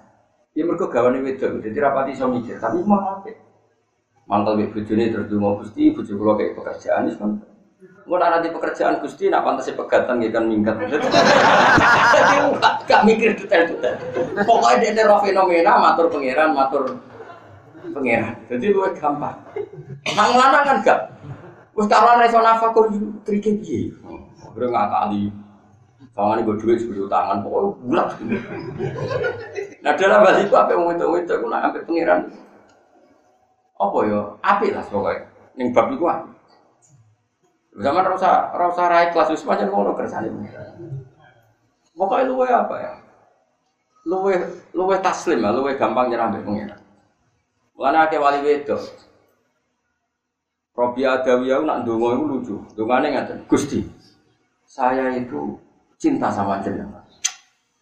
Ya 0.56 0.64
mergo 0.64 0.88
gawane 0.88 1.20
wedok, 1.20 1.60
jadi 1.60 1.76
rapati 1.76 2.16
iso 2.16 2.24
mikir, 2.24 2.56
tapi 2.56 2.80
mau 2.88 3.20
apa? 3.20 3.30
Mantel 4.24 4.56
mbek 4.56 4.72
bojone 4.72 5.12
terus 5.12 5.28
donga 5.28 5.60
Gusti, 5.60 5.92
bojo 5.92 6.12
kula 6.16 6.40
kayak 6.40 6.56
pekerjaan 6.56 7.04
wis 7.04 7.20
kan. 7.78 8.02
Engko 8.08 8.16
nanti 8.18 8.48
pekerjaan 8.50 8.98
Gusti 8.98 9.30
nak 9.30 9.44
pantese 9.46 9.72
pegatan 9.78 10.18
nggih 10.18 10.32
kan 10.34 10.44
minggat. 10.50 10.76
Jadi 12.14 12.36
gak 12.88 13.02
mikir 13.06 13.30
detail-detail. 13.38 13.94
Pokoknya 14.42 14.90
dia 14.90 15.06
roh 15.06 15.22
fenomena 15.22 15.78
matur 15.78 16.10
pangeran, 16.10 16.50
matur 16.56 16.98
pangeran. 17.94 18.34
Jadi 18.50 18.66
luwih 18.74 18.92
gampang. 18.98 19.36
Nang 20.16 20.30
lanang 20.34 20.64
kan 20.66 20.76
gak. 20.82 21.00
Wis 21.78 21.86
karuan 21.86 22.18
reso 22.18 22.42
nafkah 22.42 22.74
kok 22.74 22.90
trike 23.22 23.62
piye? 23.62 23.94
Ora 24.58 24.66
ngakali. 24.66 25.30
Kalau 26.18 26.34
ini 26.34 26.42
gue 26.42 26.58
duit 26.58 26.82
sepuluh 26.82 27.06
tangan, 27.06 27.46
pokoknya 27.46 27.78
bulat. 27.78 28.08
Nah 29.86 29.92
dalam 29.94 30.26
hal 30.26 30.42
itu 30.42 30.50
apa 30.58 30.74
yang 30.74 30.90
itu 30.90 31.06
itu 31.14 31.30
aku 31.30 31.46
nak 31.46 31.70
ambil 31.70 31.82
pengiran. 31.86 32.20
Apa 33.78 33.98
ya? 34.02 34.20
Api 34.42 34.74
lah 34.74 34.82
pokoknya. 34.90 35.30
Yang 35.54 35.68
bab 35.78 35.86
api. 35.94 36.37
Zaman 37.78 38.02
rasa 38.02 38.50
rasa 38.50 38.82
raih 38.90 39.08
kelas 39.14 39.30
itu 39.38 39.46
macam 39.46 39.70
ngono 39.70 39.92
kersane. 39.94 40.28
Pokoknya 41.94 42.26
luwe 42.26 42.46
apa 42.50 42.74
ya? 42.78 42.92
Luwe 44.06 44.34
luwe 44.74 44.96
taslim 44.98 45.42
lah, 45.42 45.54
luwe 45.54 45.78
gampang 45.78 46.10
nyerah 46.10 46.30
ambil 46.30 46.42
pengiran. 46.42 46.80
Mulane 47.78 47.98
akeh 48.02 48.18
wali 48.18 48.42
wedok. 48.42 48.82
Robi 50.78 51.02
Adawiyah 51.02 51.62
nak 51.66 51.82
ndonga 51.82 52.14
iku 52.14 52.24
lucu. 52.26 52.56
Dongane 52.78 53.10
ngaten, 53.10 53.42
Gusti. 53.50 53.82
Saya 54.62 55.10
itu 55.14 55.58
cinta 55.98 56.30
sama 56.30 56.62
jenengan. 56.62 57.02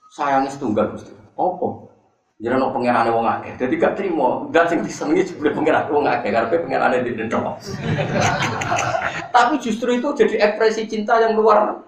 Sayangnya 0.09 0.49
setunggal 0.49 0.97
Gusti. 0.97 1.13
Opo? 1.37 1.86
Jadi 2.37 2.53
no 2.53 2.69
pengerane 2.69 3.09
wong 3.09 3.25
akeh. 3.25 3.57
Jadi 3.57 3.75
gak 3.81 3.97
terima. 3.97 4.45
Dan 4.53 4.69
sing 4.69 4.85
disenengi 4.85 5.25
jebule 5.25 5.57
pengeran 5.57 5.89
wong 5.89 6.05
akeh 6.05 6.29
karepe 6.29 6.69
pengerane 6.69 7.01
didendok. 7.01 7.57
Tapi 9.35 9.55
justru 9.57 9.97
itu 9.97 10.13
jadi 10.13 10.45
ekspresi 10.45 10.85
cinta 10.85 11.17
yang 11.17 11.33
luar 11.33 11.81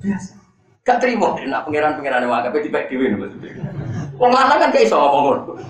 biasa. 0.00 0.32
Gak 0.80 0.96
terima 1.04 1.36
nak 1.44 1.68
pengeran 1.68 2.00
wong 2.24 2.36
akeh 2.40 2.64
dipek 2.64 2.88
dhewe 2.88 3.20
maksudnya. 3.20 3.52
Wong 4.16 4.32
lanang 4.32 4.58
kan 4.64 4.72
gak 4.72 4.88
iso 4.88 4.96
ngomong. 4.96 5.60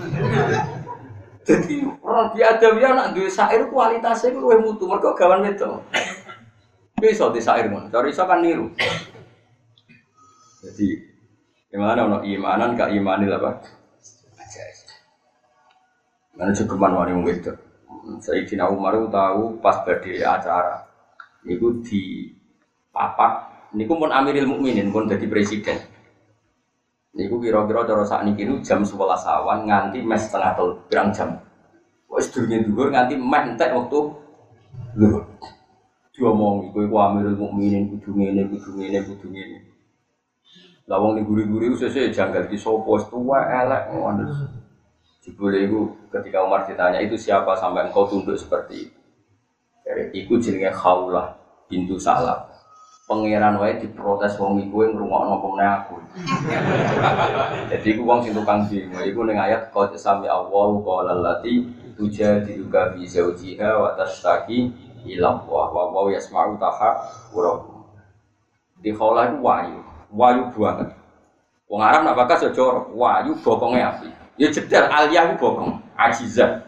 Jadi 1.46 1.74
orang 2.02 2.30
biada 2.34 2.68
ya 2.78 2.90
nak 2.94 3.10
duwe 3.14 3.30
syair 3.30 3.70
kualitasnya 3.70 4.34
itu 4.34 4.38
luwih 4.38 4.62
mutu 4.62 4.86
mergo 4.86 5.14
gawan 5.18 5.46
wedok. 5.46 5.82
Bisa 6.98 7.30
di 7.34 7.42
syair 7.42 7.70
ngono. 7.70 7.90
Cari 7.90 8.14
iso 8.14 8.22
kan 8.22 8.38
niru. 8.38 8.70
Jadi 10.62 10.86
gimana 11.70 12.06
ono 12.06 12.18
imanan 12.22 12.78
kak 12.78 12.94
imanil 12.94 13.34
apa? 13.34 13.75
Mana 16.36 16.52
cukup 16.52 16.76
wani 16.76 17.16
wong 17.16 17.26
itu. 17.32 17.52
Sayyidina 18.20 18.70
Umar 18.70 18.94
tahu 19.10 19.58
pas 19.58 19.82
badhe 19.82 20.22
acara 20.22 20.84
niku 21.42 21.82
di 21.82 22.30
papak 22.94 23.32
niku 23.74 23.98
pun 23.98 24.12
Amiril 24.12 24.46
Mukminin 24.46 24.94
pun 24.94 25.10
jadi 25.10 25.26
presiden. 25.26 25.80
Niku 27.16 27.40
kira-kira 27.40 27.88
cara 27.88 28.04
saat 28.04 28.28
niki 28.28 28.44
jam 28.60 28.84
11 28.84 28.92
awan 29.24 29.64
nganti 29.64 30.04
mes 30.04 30.28
setengah 30.28 30.52
telu 30.54 30.72
pirang 30.86 31.08
jam. 31.16 31.40
Wis 32.12 32.28
durunge 32.30 32.62
dhuwur 32.68 32.92
nganti 32.92 33.16
meh 33.16 33.42
entek 33.56 33.72
waktu 33.72 34.00
dhuwur. 34.94 35.24
Diomong 36.12 36.68
iku 36.70 36.84
iku 36.84 36.96
Amirul 37.00 37.34
Mukminin 37.40 37.88
kudu 37.90 38.12
ngene 38.12 38.46
kudu 38.52 38.70
ngene 38.76 38.98
kudu 39.08 39.26
ngene. 39.32 39.58
Lah 40.86 41.02
wong 41.02 41.18
guri-guri 41.26 41.72
ku 41.72 41.76
sesuk 41.80 42.14
janggal 42.14 42.46
di 42.46 42.54
sopo 42.54 42.94
tua 43.10 43.42
elek 43.50 43.90
ngono. 43.90 44.24
Jebule 45.26 45.58
iku 45.66 45.90
ketika 46.20 46.44
Umar 46.44 46.64
ditanya 46.64 47.00
itu 47.02 47.16
siapa 47.16 47.56
sampai 47.56 47.88
engkau 47.88 48.08
tunduk 48.08 48.36
seperti 48.36 48.88
itu. 48.88 48.98
Dari 49.86 50.10
iku 50.18 50.42
jenenge 50.42 50.74
Khaulah 50.74 51.36
pintu 51.70 51.94
Salah. 51.96 52.50
Pangeran 53.06 53.54
wae 53.62 53.78
diprotes 53.78 54.34
wong 54.34 54.58
iku 54.66 54.82
ngrungokno 54.82 55.38
pemene 55.38 55.66
aku. 55.78 55.94
Jadi 57.70 57.86
iku 57.94 58.02
wong 58.02 58.18
sing 58.26 58.34
tukang 58.34 58.66
demo 58.66 58.98
iku 58.98 59.22
ning 59.22 59.38
ayat 59.38 59.70
qad 59.70 59.94
sami 59.94 60.26
Allah 60.26 60.74
qala 60.82 61.14
allati 61.14 61.62
tujadiluka 61.94 62.98
fi 62.98 63.06
zawjiha 63.06 63.78
wa 63.78 63.94
tashtaki 63.94 64.74
ila 65.06 65.38
Allah 65.38 65.66
wa 65.70 66.02
wa 66.02 66.10
yasma'u 66.10 66.58
taha 66.58 67.06
Di 68.82 68.90
Khaulah 68.90 69.30
itu 69.30 69.38
wayu 69.38 69.78
wayu 70.10 70.42
banget. 70.50 70.90
Wong 71.70 71.82
Arab 71.82 72.10
nak 72.10 72.18
bakas 72.18 72.46
ya 72.46 72.50
wayu 72.90 73.38
bokongnya 73.38 73.94
api. 73.94 74.10
Ya 74.36 74.50
jedar 74.52 74.90
aliyah 74.92 75.32
itu 75.32 75.40
bokong, 75.40 75.80
ajizah. 75.96 76.64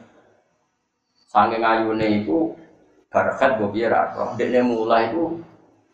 Saking 1.29 1.61
ayune 1.61 2.25
iku 2.25 2.57
barakat 3.13 3.61
gue 3.61 3.69
biar 3.73 4.17
roh. 4.17 4.33
Dekne 4.41 4.65
mulai 4.65 5.13
itu 5.13 5.41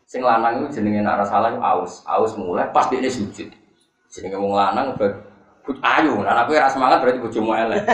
sing 0.07 0.23
lanang 0.23 0.63
itu 0.63 0.79
jenenge 0.79 1.03
nak 1.03 1.27
salah 1.27 1.51
itu 1.51 1.61
aus, 1.61 2.07
aus 2.07 2.33
mulai 2.39 2.71
pas 2.71 2.87
dekne 2.87 3.11
sujud. 3.11 3.51
Jenenge 4.11 4.39
wong 4.39 4.55
lanang 4.55 4.95
ayu, 5.81 6.21
nah 6.21 6.45
aku 6.45 6.53
rasa 6.53 6.77
semangat 6.77 7.01
berarti 7.01 7.25
bojomu 7.25 7.57
elek. 7.57 7.89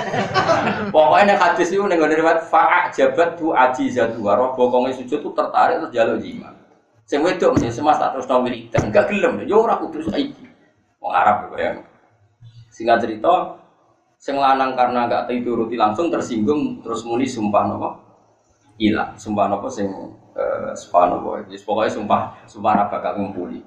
Pokoknya 0.94 1.34
nek 1.34 1.38
hadis 1.38 1.70
itu 1.70 1.86
ning 1.86 2.02
riwayat 2.02 2.42
fa'a 2.50 2.90
jabat 2.90 3.38
tu 3.38 3.54
ajizatu 3.54 4.18
roh 4.26 4.50
bokongnya 4.58 4.98
sujud 4.98 5.22
tuh 5.22 5.30
tertarik 5.30 5.78
terus 5.78 5.94
jaluk 5.94 6.18
jimat. 6.18 6.50
Sing 7.06 7.22
wedok 7.22 7.54
mesti 7.54 7.70
semas 7.70 7.98
tak 7.98 8.14
terus 8.14 8.26
nang 8.26 8.42
wiridan, 8.42 8.90
enggak 8.90 9.06
gelem 9.06 9.46
yo 9.46 9.62
ora 9.62 9.78
kudu 9.78 10.02
saiki. 10.02 10.46
Wong 10.98 11.12
Arab 11.14 11.54
ya. 11.54 11.78
Singkat 12.74 13.06
cerita, 13.06 13.59
sing 14.20 14.36
lanang 14.36 14.76
karena 14.76 15.08
enggak 15.08 15.32
dituruti 15.32 15.80
langsung 15.80 16.12
tersinggung 16.12 16.84
terus 16.84 17.00
muni 17.08 17.24
sumpah 17.24 17.64
napa? 17.64 17.90
Ilang, 18.76 19.16
sumpah 19.16 19.48
napa 19.48 19.68
sing 19.72 19.88
eh 20.36 20.76
sumpah 20.76 21.04
napa? 21.08 21.30
Wis 21.48 21.64
pokoke 21.64 21.88
sumpah 21.88 22.44
sumpah 22.44 22.70
ora 22.76 22.84
bakal 22.92 23.16
ngumpuli. 23.16 23.64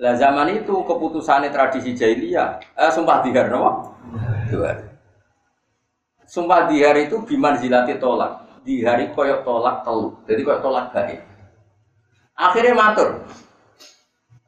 Lah 0.00 0.14
zaman 0.16 0.56
itu 0.56 0.72
keputusannya 0.72 1.52
tradisi 1.52 1.92
jahiliyah, 1.92 2.56
eh, 2.80 2.88
sumpah 2.88 3.20
dihar 3.20 3.52
napa? 3.52 3.92
Dua. 4.48 4.72
Sumpah 6.24 6.64
dihar 6.72 6.96
itu 6.96 7.20
biman 7.28 7.60
zilati 7.60 8.00
tolak. 8.00 8.64
Di 8.64 8.84
hari 8.84 9.12
koyok 9.12 9.44
tolak 9.44 9.84
telu. 9.84 10.16
Jadi 10.24 10.40
koyok 10.44 10.60
tolak 10.64 10.92
baik. 10.96 11.20
Akhirnya 12.36 12.72
matur. 12.72 13.24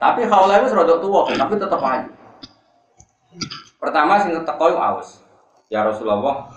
Tapi 0.00 0.24
khawlah 0.24 0.64
itu 0.64 0.72
serodok 0.72 0.98
tua, 1.04 1.20
tapi 1.28 1.60
tetap 1.60 1.80
aja. 1.84 2.19
Pertama 3.80 4.20
sing 4.20 4.36
teko 4.44 4.76
aus. 4.76 5.24
Ya 5.72 5.80
Rasulullah, 5.88 6.52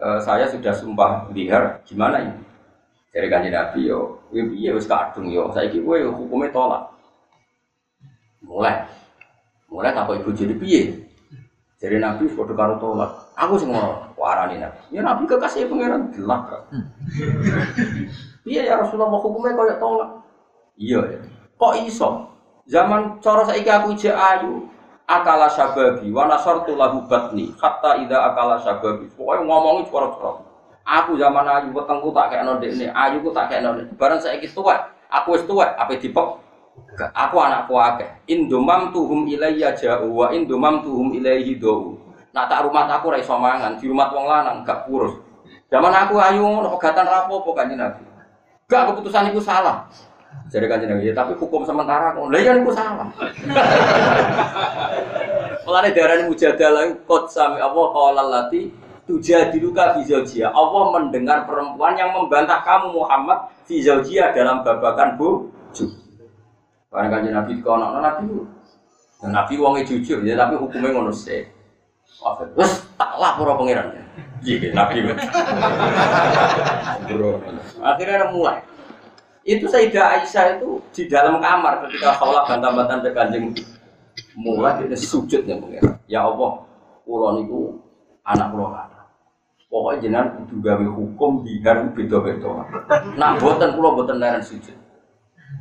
eh, 0.00 0.20
saya 0.24 0.48
sudah 0.48 0.72
sumpah 0.72 1.28
liar, 1.36 1.84
gimana 1.84 2.24
ini? 2.24 2.40
Dari 3.12 3.28
kanji 3.28 3.52
Nabi 3.52 3.92
yo, 3.92 4.24
iya 4.32 4.72
wis 4.72 4.88
kadung 4.88 5.28
yo, 5.28 5.52
saya 5.52 5.68
kira 5.68 5.84
gue 5.84 6.08
hukumnya 6.08 6.48
tolak. 6.48 6.88
Mulai, 8.40 8.88
mulai 9.68 9.92
tak 9.92 10.08
ibu 10.08 10.32
jadi 10.32 10.56
piye? 10.56 10.82
Jadi 11.76 12.00
Nabi 12.00 12.24
sudah 12.32 12.56
karo 12.56 12.80
tolak. 12.80 13.10
Aku 13.36 13.60
sih 13.60 13.68
mau 13.68 14.08
warani 14.16 14.64
Nabi. 14.64 14.96
Ya 14.96 15.04
Nabi 15.04 15.28
kekasih 15.28 15.68
pangeran 15.68 16.08
gelap. 16.14 16.70
Iya 18.48 18.62
ya 18.64 18.74
Rasulullah 18.80 19.12
hukumnya 19.20 19.52
kau 19.52 19.68
tolak. 19.76 20.10
Iya 20.80 21.00
ya. 21.04 21.20
Kok 21.60 21.74
iso? 21.84 22.32
Zaman 22.64 23.18
cara 23.18 23.42
saiki 23.44 23.68
aku 23.68 23.92
ije 23.98 24.14
ayu, 24.14 24.70
akala 25.20 25.50
sababi 25.52 26.08
wa 26.08 26.24
nasartu 26.30 26.72
lahu 26.72 27.04
batni 27.04 27.52
hatta 27.60 28.00
ida 28.00 28.32
akala. 28.32 28.56
Pokoknya 28.62 29.44
ngomongin 29.44 29.84
suara-suara. 29.90 30.40
Aku 30.82 31.14
zaman 31.14 31.46
ayu 31.46 31.70
wetengku 31.70 32.10
tak 32.10 32.34
kayak 32.34 32.42
nonde 32.42 32.66
ini, 32.66 32.90
ayu 32.90 33.22
ku 33.22 33.30
tak 33.30 33.54
nonde. 33.62 33.86
Barang 33.94 34.18
saya 34.18 34.34
tua, 34.50 34.90
aku 35.06 35.38
wis 35.38 35.46
apa 35.46 35.94
dipek? 35.94 36.28
Aku 37.14 37.36
anakku 37.38 37.78
akeh. 37.78 38.10
Indomam 38.26 38.90
tuhum 38.90 39.28
ilayya 39.30 39.76
jauh 39.78 40.10
wa 40.10 40.34
indomam 40.34 40.82
tuhum 40.82 41.14
ilayhi 41.14 41.54
do. 41.56 41.96
Nak 42.32 42.48
tak 42.48 42.64
rumah 42.64 42.88
aku 42.88 43.12
ra 43.12 43.20
iso 43.20 43.36
mangan, 43.36 43.76
di 43.76 43.86
rumah 43.86 44.08
wong 44.08 44.24
lanang 44.24 44.64
gak 44.64 44.88
kurus. 44.88 45.20
Zaman 45.68 45.92
aku 45.92 46.16
ayu 46.16 46.64
pegatan 46.76 47.04
rapopo 47.04 47.52
kanjeng 47.52 47.76
Nabi. 47.76 48.04
Gak 48.66 48.88
keputusan 48.88 49.28
itu 49.28 49.40
salah. 49.40 49.84
Jadi 50.52 50.68
kan 50.68 50.84
Nabi, 50.84 51.08
ya, 51.08 51.16
tapi 51.16 51.32
hukum 51.40 51.64
sementara 51.64 52.12
kok. 52.12 52.28
Lah 52.28 52.36
iya 52.36 52.60
itu 52.60 52.68
salah. 52.76 53.08
Mulane 55.64 55.96
darani 55.96 56.28
mujadalah 56.28 56.92
kot 57.08 57.32
sami 57.32 57.56
Allah 57.56 57.86
qala 57.88 58.22
lati 58.28 58.68
tujadiluka 59.08 59.96
fi 59.96 60.04
zaujia. 60.04 60.52
Allah 60.52 60.92
mendengar 60.92 61.48
perempuan 61.48 61.96
yang 61.96 62.12
membantah 62.12 62.60
kamu 62.68 63.00
Muhammad 63.00 63.48
fi 63.64 63.80
zaujia 63.80 64.28
dalam 64.36 64.60
babakan 64.60 65.16
bojo. 65.16 65.88
Karena 66.92 67.08
kan 67.08 67.24
Nabi 67.24 67.52
nak 67.64 67.90
Nabi 68.04 68.24
Nabi 69.22 69.54
wongnya 69.56 69.88
jujur 69.88 70.20
ya 70.20 70.36
tapi 70.36 70.60
hukumnya 70.60 70.92
ngono 70.92 71.14
sih. 71.14 71.48
Terus 72.20 72.72
tak 73.00 73.16
lapor 73.16 73.56
pangeran. 73.56 73.88
Iya, 74.42 74.74
Nabi. 74.74 75.06
Akhirnya 77.88 78.26
mulai. 78.34 78.58
Itu 79.42 79.66
Sayyidah 79.66 80.22
Aisyah 80.22 80.58
itu 80.58 80.78
di 80.94 81.10
dalam 81.10 81.42
kamar 81.42 81.82
ketika 81.86 82.14
khawlah 82.14 82.46
bantah-bantahan 82.46 83.02
ke 83.02 83.10
kanjeng 83.10 83.46
mulai 84.38 84.86
dia 84.86 84.94
sujud 84.94 85.42
ya 85.42 85.58
pangeran. 85.58 85.98
Ya 86.06 86.20
Allah, 86.22 86.62
pulau 87.02 87.34
niku 87.42 87.82
anak 88.22 88.54
pulau 88.54 88.70
Pokoknya 89.72 90.04
jenengan 90.04 90.28
kudu 90.36 90.60
gawe 90.60 90.84
hukum 90.84 91.30
biar 91.42 91.96
beda-beda. 91.96 92.68
Nak 93.16 93.40
boten 93.40 93.72
pulau 93.72 93.96
boten 93.96 94.20
leren 94.20 94.44
sujud. 94.44 94.76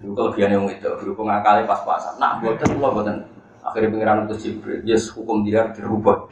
Itu 0.04 0.12
kelebihan 0.12 0.52
yang 0.52 0.68
itu, 0.68 0.92
berhubung 1.00 1.32
akali 1.32 1.64
pas-pasan. 1.64 2.20
Nak 2.20 2.44
boten 2.44 2.76
pulau 2.76 2.92
boten. 2.92 3.24
Akhirnya 3.64 3.94
pengiran 3.94 4.26
itu 4.28 4.36
Jibril, 4.42 4.84
yes 4.84 5.08
hukum 5.16 5.48
dia 5.48 5.72
dirubah. 5.72 6.28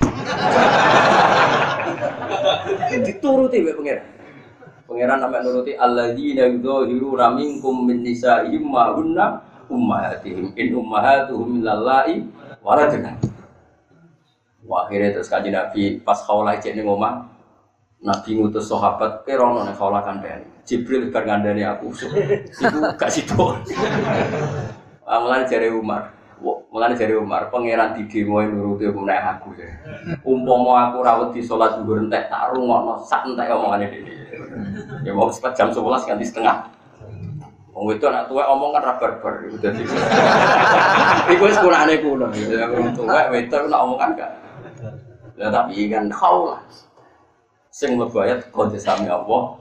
Dituruti 2.92 3.58
pengiran. 3.64 4.19
Pengiran 4.90 5.22
namanya 5.22 5.46
nuruti 5.46 5.78
alladzina 5.78 6.50
yudhahiruna 6.50 7.38
minkum 7.38 7.86
min 7.86 8.02
nisa'ihim 8.02 8.66
ma 8.66 8.90
hunna 8.98 9.38
ummahatihim 9.70 10.58
in 10.58 10.74
ummahatuhum 10.74 11.62
lillahi 11.62 12.26
waladina. 12.66 13.14
Wah, 14.66 14.90
akhirnya 14.90 15.14
terus 15.14 15.30
kaji 15.30 15.54
Nabi 15.54 16.02
pas 16.02 16.18
khawlah 16.26 16.58
cek 16.58 16.74
nih 16.74 16.82
ngomong 16.82 17.22
Nabi 18.02 18.30
ngutus 18.38 18.66
sahabat 18.66 19.26
ke 19.26 19.38
rono 19.38 19.62
nih 19.62 19.78
khawlah 19.78 20.02
kandani 20.02 20.46
Jibril 20.66 21.10
kan 21.10 21.26
kandani 21.26 21.66
aku 21.66 21.90
itu 22.62 22.78
gak 22.98 23.12
situ 23.12 23.34
Amalan 25.10 25.50
jari 25.50 25.74
Umar 25.74 26.19
Mulane 26.40 26.96
dari 26.96 27.12
Umar, 27.18 27.52
pangeran 27.52 28.00
di 28.00 28.08
demo 28.08 28.40
nuruti 28.40 28.88
hukum 28.88 29.04
naik 29.04 29.42
aku 29.42 29.58
ya. 29.60 29.68
Umpama 30.24 30.88
aku 30.88 31.04
rawat 31.04 31.30
di 31.36 31.44
sholat 31.44 31.76
zuhur 31.76 32.00
entek 32.00 32.32
tak 32.32 32.56
rungokno 32.56 32.96
sak 33.04 33.28
entek 33.28 33.52
omongannya 33.52 33.92
ini. 33.92 34.14
Ya 35.04 35.12
mau 35.12 35.28
sempat 35.28 35.58
jam 35.60 35.68
sebelas 35.74 36.08
ganti 36.08 36.24
setengah. 36.24 36.72
Wong 37.76 37.92
itu 37.92 38.08
anak 38.08 38.32
tua 38.32 38.48
omong 38.56 38.72
kan 38.72 38.88
rabar 38.88 39.20
bar 39.20 39.36
itu 39.44 39.60
jadi. 39.60 39.84
Iku 41.28 41.44
wis 41.44 41.60
kunane 41.60 42.00
kuno. 42.00 42.32
Ya 42.32 42.72
wong 42.72 42.96
tua 42.96 43.28
itu 43.36 43.58
nak 43.68 43.82
omong 43.84 44.00
kan 44.00 44.10
gak. 44.16 44.32
Ya 45.36 45.52
tapi 45.52 45.92
kan 45.92 46.08
kau 46.08 46.56
lah. 46.56 46.64
Sing 47.74 48.00
mlebu 48.00 48.16
ayat 48.24 48.48
qad 48.48 48.72
sami 48.80 49.12
Allah 49.12 49.60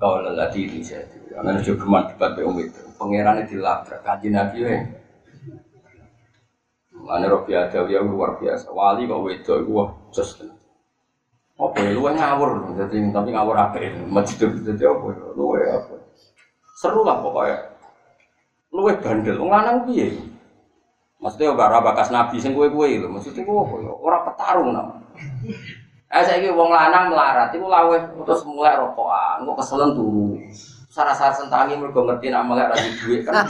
kau 0.00 0.14
lelaki 0.24 0.72
itu 0.72 0.94
jadi. 0.94 1.18
Karena 1.36 1.60
juga 1.60 2.08
debat 2.08 2.32
be 2.32 2.46
itu. 2.64 2.80
Pangeran 2.96 3.42
dilabrak 3.44 4.00
kanjeng 4.06 4.38
Nabi 4.38 4.64
Ane 7.08 7.26
Robi 7.28 7.52
Adawiyah 7.52 8.02
luar 8.04 8.40
biasa. 8.40 8.72
Wali 8.72 9.04
kok 9.04 9.22
wedok 9.24 9.58
wah 9.68 9.88
just. 10.14 10.40
Apa 11.54 11.78
ya 11.86 11.94
ngawur, 11.94 12.74
jadi 12.74 13.14
tapi 13.14 13.30
ngawur 13.30 13.54
ya? 13.54 13.94
Masjid 14.10 14.50
jadi 14.50 14.90
apa 14.90 15.06
ya? 15.14 15.26
Luwe 15.38 15.62
apa? 15.70 15.94
Seru 16.74 17.06
lah 17.06 17.22
pokoknya. 17.22 17.70
Luwe 18.74 18.90
bandel, 18.98 19.38
wong 19.38 19.54
lanang 19.54 19.86
piye? 19.86 20.18
Maksudnya 21.22 21.54
ora 21.54 21.78
bakas 21.78 22.10
nabi 22.10 22.42
sing 22.42 22.58
kowe-kowe 22.58 22.90
lho. 22.90 23.06
Maksudnya 23.06 23.46
kowe 23.46 23.62
apa 23.62 23.74
ya? 23.86 23.92
Ora 23.94 24.18
petarung 24.26 24.74
nama. 24.74 24.98
Eh 26.10 26.22
saiki 26.26 26.50
wong 26.50 26.74
lanang 26.74 27.14
melarat 27.14 27.54
iku 27.54 27.70
lawe 27.70 27.96
terus 28.02 28.42
mulai 28.50 28.74
rokokan, 28.74 29.46
kok 29.46 29.56
keselen 29.62 29.94
turu 29.94 30.34
sarah-sarah 30.94 31.34
sentangi 31.34 31.74
mergo 31.74 32.06
ngerti 32.06 32.30
nak 32.30 32.46
melek 32.46 32.70
ra 32.70 32.76
duit 32.78 33.26
kan 33.26 33.34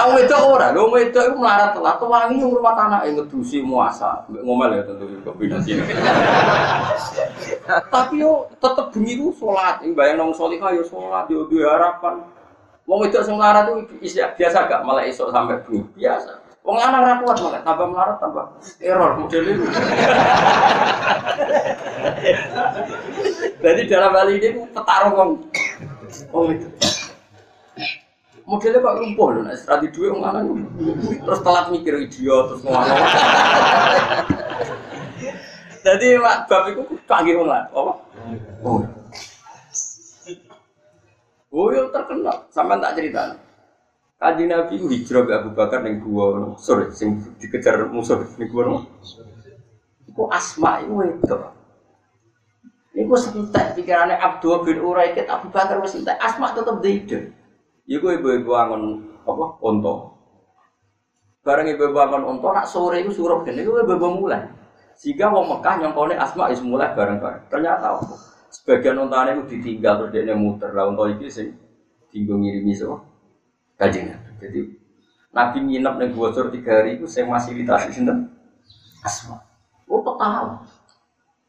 Nah 0.00 0.16
itu 0.16 0.32
ora, 0.32 0.72
lho 0.72 0.88
itu 0.96 1.20
iku 1.20 1.36
melarat 1.36 1.76
telat 1.76 2.00
wangi 2.00 2.40
yang 2.40 2.48
rumah 2.48 2.72
tanah 2.72 3.04
yang 3.04 3.20
ngedusi 3.20 3.60
muasa. 3.60 4.24
Ngomel 4.32 4.80
ya 4.80 4.88
tentu 4.88 5.04
kombinasi. 5.20 5.76
Tapi 7.68 8.24
yo 8.24 8.48
tetep 8.56 8.96
bengi 8.96 9.20
ku 9.20 9.28
salat, 9.36 9.84
bayang 9.92 10.16
nang 10.16 10.32
salihah 10.32 10.72
yo 10.72 10.80
salat 10.88 11.28
yo 11.28 11.44
duwe 11.52 11.68
harapan. 11.68 12.24
Wong 12.88 13.12
itu 13.12 13.20
sing 13.20 13.36
melarat 13.36 13.68
itu 13.76 14.24
biasa 14.40 14.72
gak 14.72 14.88
malah 14.88 15.04
esok 15.04 15.36
sampai 15.36 15.60
bengi 15.68 15.84
biasa. 15.92 16.48
Wong 16.64 16.80
lanang 16.80 17.04
ra 17.04 17.20
kuat 17.20 17.36
malah 17.44 17.60
tambah 17.60 17.86
melarat 17.92 18.16
tambah 18.24 18.56
error 18.80 19.20
model 19.20 19.44
itu. 19.52 19.64
Jadi 23.60 23.80
dalam 23.84 24.16
hal 24.16 24.32
ini 24.32 24.64
petarung 24.72 25.12
wong. 25.12 25.30
Wong 26.32 26.56
itu. 26.56 26.72
Modelnya 28.50 28.82
kok 28.82 28.98
lumpuh 28.98 29.28
loh, 29.30 29.42
nah 29.46 29.54
strategi 29.54 29.94
dua 29.94 30.10
wong 30.10 30.22
lanang 30.26 30.46
terus 31.22 31.38
telat 31.38 31.70
mikir 31.70 32.02
idiot 32.02 32.50
terus 32.50 32.66
ngomong. 32.66 32.82
Jadi 35.86 36.06
mak 36.18 36.50
bab 36.50 36.66
itu 36.66 36.82
wong 36.82 37.46
lanang. 37.46 37.70
Apa? 37.70 37.92
Oh. 38.66 38.82
Oh, 41.50 41.66
yang 41.70 41.94
terkenal, 41.94 42.46
sampai 42.50 42.78
tak 42.78 42.94
cerita. 42.98 43.38
Kaji 44.18 44.44
Nabi 44.50 44.74
hijrah 44.82 45.22
ke 45.26 45.32
Abu 45.32 45.50
Bakar 45.54 45.82
yang 45.82 45.98
gua, 46.04 46.54
sorry, 46.60 46.92
sing 46.94 47.22
dikejar 47.38 47.86
musuh 47.90 48.22
ning 48.34 48.50
gua. 48.50 48.82
Iku 50.10 50.26
asma 50.30 50.82
itu 50.82 50.94
itu. 51.06 51.38
Iku 52.98 53.14
sentek 53.14 53.78
pikirannya 53.78 54.18
Abdul 54.18 54.66
bin 54.66 54.82
Uraikid 54.82 55.30
Abu 55.30 55.48
Bakar 55.54 55.78
wis 55.78 55.94
sentek 55.94 56.18
asma 56.18 56.50
tetep 56.50 56.82
deide. 56.82 57.39
Iku 57.90 58.06
ibu-ibu 58.14 58.54
angon 58.54 59.02
apa 59.26 59.44
onto. 59.66 59.94
Bareng 61.42 61.66
ibu-ibu 61.74 61.98
angon 61.98 62.22
onto 62.22 62.46
nak 62.54 62.70
sore 62.70 63.02
iku 63.02 63.10
suruh 63.10 63.42
gene 63.42 63.66
iku 63.66 63.82
ibu-ibu 63.82 64.06
mulai. 64.14 64.46
Sehingga 64.94 65.34
wong 65.34 65.58
Mekah 65.58 65.82
nyongkone 65.82 66.14
asma 66.14 66.54
wis 66.54 66.62
mulai 66.62 66.94
bareng-bareng. 66.94 67.50
Ternyata 67.50 67.98
apa? 67.98 68.14
Sebagian 68.54 69.02
ontane 69.02 69.34
itu 69.34 69.58
ditinggal 69.58 70.06
terus 70.06 70.22
dia 70.22 70.38
muter. 70.38 70.70
Lah 70.70 70.86
onto 70.86 71.10
iki 71.10 71.26
sing 71.26 71.50
tinggal 72.14 72.38
ngirimi 72.38 72.70
semua 72.70 73.02
kajian. 73.74 74.14
Jadi 74.38 74.70
Nabi 75.34 75.58
nginep 75.62 75.94
nih 75.98 76.08
bocor 76.14 76.50
tiga 76.54 76.82
hari 76.82 76.98
itu 76.98 77.10
saya 77.10 77.26
masih 77.26 77.58
di 77.58 77.66
sinten 77.90 78.30
asma. 79.02 79.42
Oh 79.90 79.98
tahu. 79.98 80.46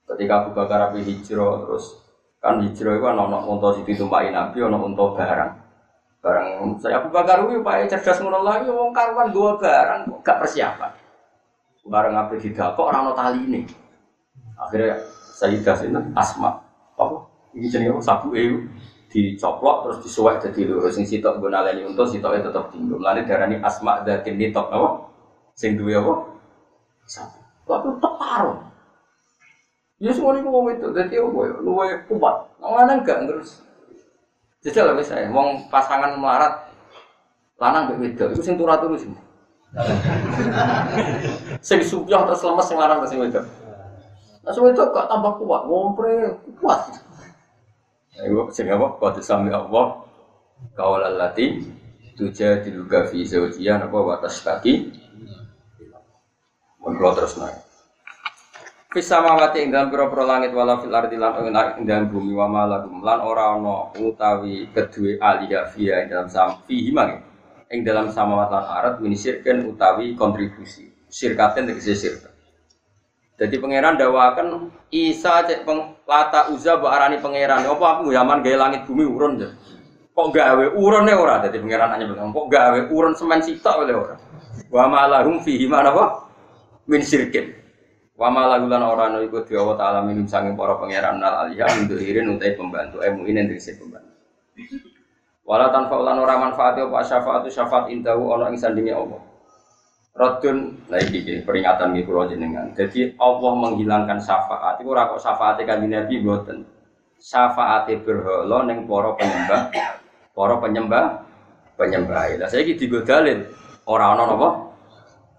Ketika 0.09 0.33
Abu 0.41 0.49
Bakar 0.57 0.89
Abi 0.89 1.05
hijrah 1.05 1.61
terus 1.65 2.01
kan 2.41 2.57
hijrah 2.65 2.97
itu 2.97 3.05
untuk 3.45 3.71
situ 3.77 4.01
tumpahin 4.01 4.33
Nabi 4.33 4.57
ono 4.65 4.81
untuk 4.81 5.13
barang. 5.13 5.60
Barang 6.21 6.77
saya 6.77 7.01
Abu 7.01 7.09
Bakar 7.09 7.41
itu 7.49 7.65
pak 7.65 7.89
cerdas 7.89 8.21
ngono 8.21 8.45
lagi 8.45 8.69
wong 8.69 8.93
karuan 8.93 9.33
dua 9.33 9.57
barang 9.57 10.05
gak 10.21 10.37
persiapan. 10.37 10.93
Barang 11.89 12.13
apa 12.13 12.37
tidak 12.37 12.77
kok 12.77 12.85
orang 12.85 13.09
tali 13.17 13.41
ini. 13.41 13.61
Akhirnya 14.53 15.01
saya 15.33 15.57
ini 15.57 15.97
asma 16.13 16.61
apa 16.93 17.25
ini 17.57 17.65
jenis 17.65 18.05
sabu 18.05 18.37
eu 18.37 18.61
dicoplok 19.09 19.83
terus 19.83 19.97
disuwek 20.05 20.37
jadi 20.39 20.69
lurus 20.69 20.95
sing 20.95 21.03
sitok 21.03 21.41
nggo 21.41 21.49
naleni 21.49 21.89
untu 21.89 22.05
sitoke 22.05 22.37
tetep 22.37 22.69
dinggo. 22.69 23.01
Mulane 23.01 23.25
darani 23.25 23.57
asma 23.57 24.05
dzatin 24.05 24.37
nitok 24.37 24.69
apa? 24.69 24.89
Sing 25.57 25.73
duwe 25.73 25.97
apa? 25.97 26.37
Satu. 27.09 27.41
Tapi 27.65 27.97
tetep 27.97 28.13
karo. 28.21 28.51
Ya 30.01 30.09
semua 30.13 30.33
ini 30.33 30.41
mau 30.41 30.65
itu, 30.65 30.89
jadi 30.97 31.21
apa 31.21 31.39
ya, 31.45 31.55
luwe 31.61 31.93
kuat. 32.09 32.49
Enggak 32.57 33.21
terus. 33.29 33.61
Jajal 34.61 34.93
lah 34.93 34.95
misalnya, 34.97 35.33
wong 35.33 35.65
pasangan 35.73 36.13
melarat, 36.21 36.69
lanang 37.57 37.89
mbek 37.89 37.97
wedok, 37.97 38.27
itu 38.37 38.41
sing 38.45 38.55
turu-turu 38.61 38.93
sih. 38.93 39.09
sing 41.65 41.79
subyah 41.81 42.21
terus 42.29 42.45
lemes 42.45 42.65
sing 42.69 42.77
lanang 42.77 43.01
sing 43.09 43.17
wedok. 43.17 43.41
Nah, 44.45 44.51
sing 44.53 44.61
wedok 44.61 44.93
gak 44.93 45.09
tambah 45.09 45.33
kuat, 45.41 45.61
ngompre 45.65 46.13
kuat. 46.61 46.93
Ayo 48.21 48.53
sing 48.53 48.69
apa? 48.69 49.01
Qad 49.01 49.17
sami 49.25 49.49
Allah 49.49 50.05
qaulal 50.77 51.17
lati 51.17 51.65
tujadiluka 52.13 53.09
fi 53.09 53.25
zawjiha 53.25 53.81
napa 53.81 53.97
wa 53.97 54.21
tashtaki. 54.21 54.93
Mun 56.81 56.97
terus 56.97 57.33
naik. 57.41 57.70
Bisa 58.91 59.23
mawati 59.23 59.63
ing 59.63 59.71
dalam 59.71 59.87
pira-pira 59.87 60.27
langit 60.27 60.51
wala 60.51 60.75
fil 60.83 60.91
ardi 60.91 61.15
lan 61.15 61.47
ing 61.79 61.87
dalam 61.87 62.11
bumi 62.11 62.35
wa 62.35 62.51
malakum 62.51 62.99
lan 62.99 63.23
ora 63.23 63.55
ana 63.55 63.87
utawi 63.95 64.67
kedue 64.67 65.15
aliyah 65.15 65.71
fiha 65.71 66.03
ing 66.03 66.11
dalam 66.11 66.27
sam 66.27 66.59
fihi 66.67 66.91
mang 66.91 67.23
ing 67.71 67.87
dalam 67.87 68.11
samawat 68.11 68.51
lan 68.51 68.67
arat 68.67 68.95
minisirkan 68.99 69.63
utawi 69.63 70.11
kontribusi 70.19 70.91
sirkaten 71.07 71.71
tegese 71.71 71.95
sirkat. 71.95 72.35
Jadi 73.39 73.63
pangeran 73.63 73.95
dawakan 73.95 74.75
Isa 74.91 75.47
cek 75.47 75.63
peng, 75.63 75.95
lata 76.03 76.51
uza 76.51 76.75
mbok 76.75 76.91
arani 76.91 77.23
pangeran. 77.23 77.63
Apa 77.63 78.03
aku 78.03 78.11
zaman 78.11 78.43
gaya 78.43 78.59
langit 78.59 78.83
bumi 78.83 79.07
urun 79.07 79.39
ya. 79.39 79.55
Kok 80.11 80.35
gawe 80.35 80.65
urune 80.75 81.15
ora 81.15 81.39
dadi 81.39 81.63
pangeran 81.63 81.95
hanya 81.95 82.11
bilang 82.11 82.35
kok 82.35 82.51
gawe 82.51 82.79
urun 82.91 83.15
semen 83.15 83.39
sitok 83.39 83.87
oleh 83.87 83.95
ora. 83.95 84.19
Wa 84.67 84.91
malahum 84.91 85.39
fihi 85.39 85.63
mana 85.63 85.95
apa? 85.95 86.27
Min 86.91 87.07
sirkin. 87.07 87.60
Wa 88.21 88.29
malagulan 88.29 88.85
orang 88.85 89.17
iku 89.25 89.41
Allah 89.65 89.75
taala 89.81 89.99
minum 90.05 90.29
sanging 90.29 90.53
para 90.53 90.77
pangeran 90.77 91.17
nal 91.17 91.41
aliyah 91.41 91.73
untuk 91.73 91.97
irin 91.97 92.29
utai 92.37 92.53
pembantu 92.53 93.01
emu 93.01 93.25
ini 93.25 93.49
dari 93.49 93.57
pembantu. 93.57 94.13
Wala 95.41 95.73
tanfa 95.73 95.95
ulan 95.97 96.21
ora 96.21 96.37
manfaat 96.37 96.77
apa 96.77 97.01
syafaatu 97.01 97.49
syafaat 97.49 97.89
indahu 97.89 98.29
ana 98.37 98.53
ing 98.53 98.61
sandinge 98.61 98.93
Allah. 98.93 99.25
Rodun 100.13 100.85
lagi 100.85 101.17
iki 101.17 101.41
peringatan 101.41 101.97
iki 101.97 102.05
kula 102.05 102.29
jenengan. 102.29 102.69
Jadi 102.77 103.17
Allah 103.17 103.53
menghilangkan 103.57 104.21
syafaat 104.21 104.77
iku 104.85 104.93
ora 104.93 105.09
kok 105.09 105.17
syafaate 105.17 105.65
kanjeng 105.65 105.89
Nabi 105.89 106.21
mboten. 106.21 106.61
Syafaate 107.17 108.05
berhala 108.05 108.69
ning 108.69 108.85
para 108.85 109.17
penyembah 109.17 109.61
para 110.37 110.55
penyembah 110.61 111.25
penyembah. 111.73 112.37
Lah 112.37 112.45
saiki 112.53 112.77
digodalin 112.77 113.49
ora 113.89 114.13
ana 114.13 114.29
napa? 114.29 114.49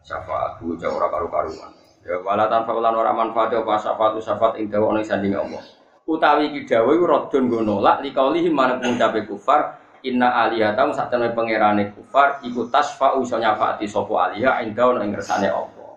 Syafaat 0.03 0.59
ku 0.59 0.75
ora 0.75 1.07
karu-karuan. 1.07 1.82
Ya 2.03 2.19
wala 2.19 2.51
tanfa 2.51 2.75
ulan 2.75 2.99
ora 2.99 3.15
manfaat 3.15 3.55
apa 3.55 3.79
syafaat 3.79 4.19
syafaat 4.19 4.59
ing 4.59 4.67
dawa 4.67 4.99
ana 4.99 5.07
sandinge 5.07 5.39
Allah. 5.39 5.63
Utawi 6.03 6.51
iki 6.51 6.67
dawuh 6.67 6.99
iku 6.99 7.07
radun 7.07 7.47
nggo 7.47 7.63
nolak 7.63 8.03
likaulihi 8.03 8.51
manut 8.51 8.83
ngucape 8.83 9.23
kufar 9.31 9.79
inna 10.03 10.35
alihatam 10.47 10.91
sak 10.91 11.15
temene 11.15 11.31
pangerane 11.31 11.95
kufar 11.95 12.43
iku 12.43 12.67
tasfa'u 12.67 13.23
iso 13.23 13.39
nyafaati 13.39 13.87
sapa 13.87 14.35
aliha 14.35 14.67
ing 14.67 14.75
dawa 14.75 14.99
ing 14.99 15.15
ngersane 15.15 15.47
Allah. 15.47 15.95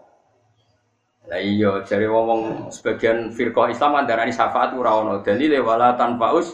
Lah 1.25 1.41
iya 1.41 1.81
jare 1.81 2.05
wong 2.05 2.69
sebagian 2.69 3.33
firqah 3.33 3.73
Islam 3.73 3.97
andarani 3.97 4.29
syafaat 4.29 4.77
ora 4.77 4.93
ana 4.93 5.25
dalile 5.25 5.57
wala 5.57 5.97
tanfaus 5.97 6.53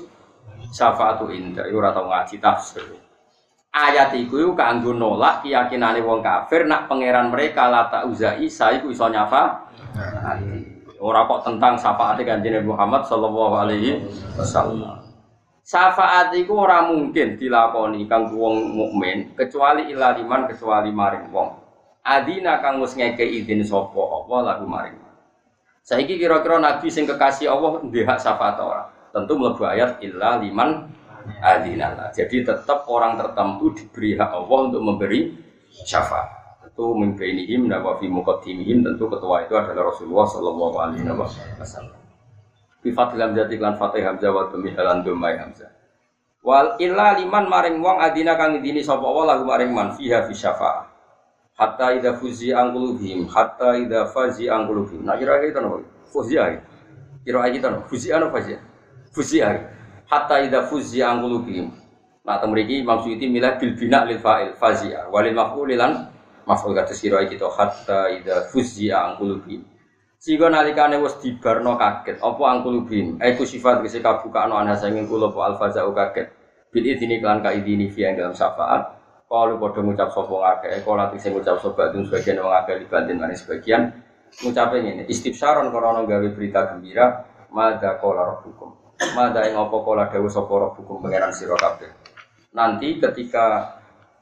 syafaatu 0.72 1.28
inda 1.28 1.68
ora 1.68 1.92
tau 1.92 2.08
ngaji 2.08 2.40
tafsir 2.40 3.11
ayat 3.72 4.12
iku 4.20 4.52
kanggo 4.52 4.92
nolak 4.92 5.48
keyakinane 5.48 6.04
wong 6.04 6.20
kafir 6.20 6.68
nak 6.68 6.92
pangeran 6.92 7.32
mereka 7.32 7.72
lata 7.72 8.04
uza 8.04 8.36
Isa 8.38 8.76
iku 8.76 8.92
iso 8.92 9.08
nyafa. 9.08 9.72
Ora 11.02 11.26
kok 11.26 11.42
tentang 11.50 11.82
syafaate 11.82 12.22
kanjeng 12.22 12.62
Muhammad 12.62 13.02
sallallahu 13.10 13.56
alaihi 13.58 14.06
wasallam. 14.38 15.02
Syafaat 15.66 16.36
iku 16.38 16.62
ora 16.62 16.86
mungkin 16.86 17.42
dilakoni 17.42 18.06
kanggo 18.06 18.38
wong 18.38 18.56
mukmin 18.76 19.34
kecuali 19.34 19.90
ila 19.90 20.14
liman 20.14 20.46
kecuali 20.46 20.94
maring 20.94 21.34
wong. 21.34 21.58
Adina 22.06 22.62
kang 22.62 22.82
wis 22.82 22.94
ngeke 22.98 23.24
izin 23.24 23.66
sapa? 23.66 23.98
Apa 23.98 24.36
lagu 24.46 24.66
maring? 24.66 24.98
Saiki 25.82 26.22
kira-kira 26.22 26.62
nabi 26.62 26.90
sing 26.94 27.10
kekasih 27.10 27.50
Allah 27.50 27.82
ndek 27.82 28.06
hak 28.06 28.22
syafaat 28.22 28.58
ora? 28.62 28.84
Tentu 29.10 29.34
mlebu 29.38 29.66
ayat 29.66 29.98
illa 30.06 30.38
liman 30.38 30.86
adinallah. 31.42 32.14
Jadi 32.14 32.46
tetap 32.46 32.86
orang 32.88 33.18
tertentu 33.18 33.74
diberi 33.74 34.16
hak 34.16 34.32
Allah 34.32 34.60
untuk 34.70 34.82
memberi 34.82 35.34
syafaat. 35.72 36.60
Tentu 36.62 36.94
mimpiinihim 36.96 37.68
dan 37.68 37.82
wafi 37.84 38.08
mukaddimihim 38.08 38.86
tentu 38.86 39.10
ketua 39.10 39.44
itu 39.44 39.54
adalah 39.58 39.92
Rasulullah 39.92 40.28
Shallallahu 40.30 40.76
Alaihi 40.78 41.04
Wasallam. 41.60 42.00
Bifat 42.82 43.14
Hamzah 43.14 43.46
tiklan 43.46 43.76
Fatih 43.78 44.02
Hamzah 44.06 44.30
wa 44.34 44.50
Tumihalan 44.50 45.06
Dumai 45.06 45.38
Hamzah. 45.38 45.70
Wal 46.42 46.82
illa 46.82 47.14
liman 47.22 47.46
maring 47.46 47.78
wong 47.78 48.02
adina 48.02 48.34
kang 48.34 48.58
idini 48.58 48.82
sapa 48.82 49.06
Allah 49.06 49.38
lagu 49.38 49.46
maring 49.46 49.70
man 49.70 49.94
fiha 49.94 50.26
fi 50.26 50.34
syafaat. 50.34 50.90
Hatta 51.54 51.94
idza 51.94 52.18
fuzi 52.18 52.50
angkulubihim 52.50 53.30
hatta 53.30 53.78
idza 53.78 54.10
fazi 54.10 54.50
angkulubihim. 54.50 55.06
Nah 55.06 55.14
kira-kira 55.22 55.54
itu 55.54 55.60
nopo? 55.62 55.78
Fuzi 56.10 56.42
ae. 56.42 56.58
Kira-kira 57.22 57.54
itu 57.54 57.68
nopo? 57.70 57.86
Fuzi 57.86 58.08
ano 58.10 58.34
fazi? 58.34 58.58
Fuzi 59.14 59.46
ae 59.46 59.81
hatta 60.12 60.44
idza 60.44 60.68
fuzzi 60.68 61.00
an 61.00 61.24
qulubihim. 61.24 61.72
Nah, 62.28 62.38
temriki 62.44 62.84
Imam 62.84 63.00
Suyuti 63.00 63.32
milah 63.32 63.56
bil 63.56 63.74
bina 63.80 64.04
lil 64.04 64.20
fa'il 64.20 64.54
fazia 64.60 65.08
walil 65.08 65.34
maf'ul 65.34 65.72
maf'ul 66.44 66.76
kata 66.76 66.92
sira 66.92 67.24
kita 67.24 67.48
hatta 67.48 68.12
idza 68.12 68.52
fuzzi 68.52 68.92
an 68.92 69.16
qulubihim. 69.16 69.64
Sehingga 70.20 70.52
nalikane 70.52 71.00
wis 71.00 71.16
dibarno 71.24 71.80
kaget 71.80 72.20
apa 72.20 72.44
an 72.44 72.60
qulubihim. 72.62 73.24
Aiku 73.24 73.48
sifat 73.48 73.80
kese 73.82 74.04
kabukaan 74.04 74.52
ana 74.52 74.76
sanging 74.76 75.08
kula 75.08 75.32
apa 75.32 75.40
al 75.48 75.56
faza'u 75.56 75.96
kaget. 75.96 76.28
Bil 76.70 76.86
idini 76.86 77.24
kelan 77.24 77.40
ka 77.40 77.56
idini 77.56 77.88
fi 77.88 78.12
dalam 78.12 78.36
syafaat. 78.36 79.00
Kalau 79.32 79.64
padha 79.64 79.80
ngucap 79.80 80.12
sapa 80.12 80.36
ngakeh, 80.44 80.84
kalau 80.84 81.00
nanti 81.00 81.16
sing 81.16 81.32
ngucap 81.32 81.56
sapa 81.64 81.96
itu 81.96 82.04
sebagian 82.04 82.44
wong 82.44 82.52
akeh 82.52 82.84
dibanding 82.84 83.16
mana 83.16 83.32
sebagian 83.32 83.96
ngucape 84.44 84.84
ngene, 84.84 85.08
istifsaron 85.08 85.72
krana 85.72 86.04
gawe 86.04 86.28
berita 86.36 86.68
gembira, 86.68 87.24
madza 87.48 87.96
qala 87.96 88.28
rabbukum. 88.28 88.81
Mada 89.02 89.42
ing 89.50 89.58
apa 89.58 89.78
kala 89.82 90.14
dawuh 90.14 90.30
sapa 90.30 90.54
rabbukum 90.54 91.02
pangeran 91.02 91.34
sira 91.34 91.58
kabeh. 91.58 91.90
Nanti 92.54 93.02
ketika 93.02 93.76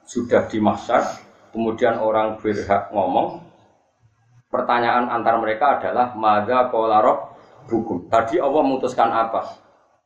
sudah 0.08 0.48
di 0.48 0.64
mahsyar, 0.64 1.04
kemudian 1.52 2.00
orang 2.00 2.40
berhak 2.40 2.88
ngomong, 2.96 3.44
pertanyaan 4.48 5.12
antar 5.12 5.36
mereka 5.44 5.78
adalah 5.78 6.16
mada 6.16 6.72
qala 6.72 7.04
rabbukum. 7.04 8.08
Tadi 8.08 8.40
Allah 8.40 8.62
memutuskan 8.64 9.12
apa? 9.12 9.52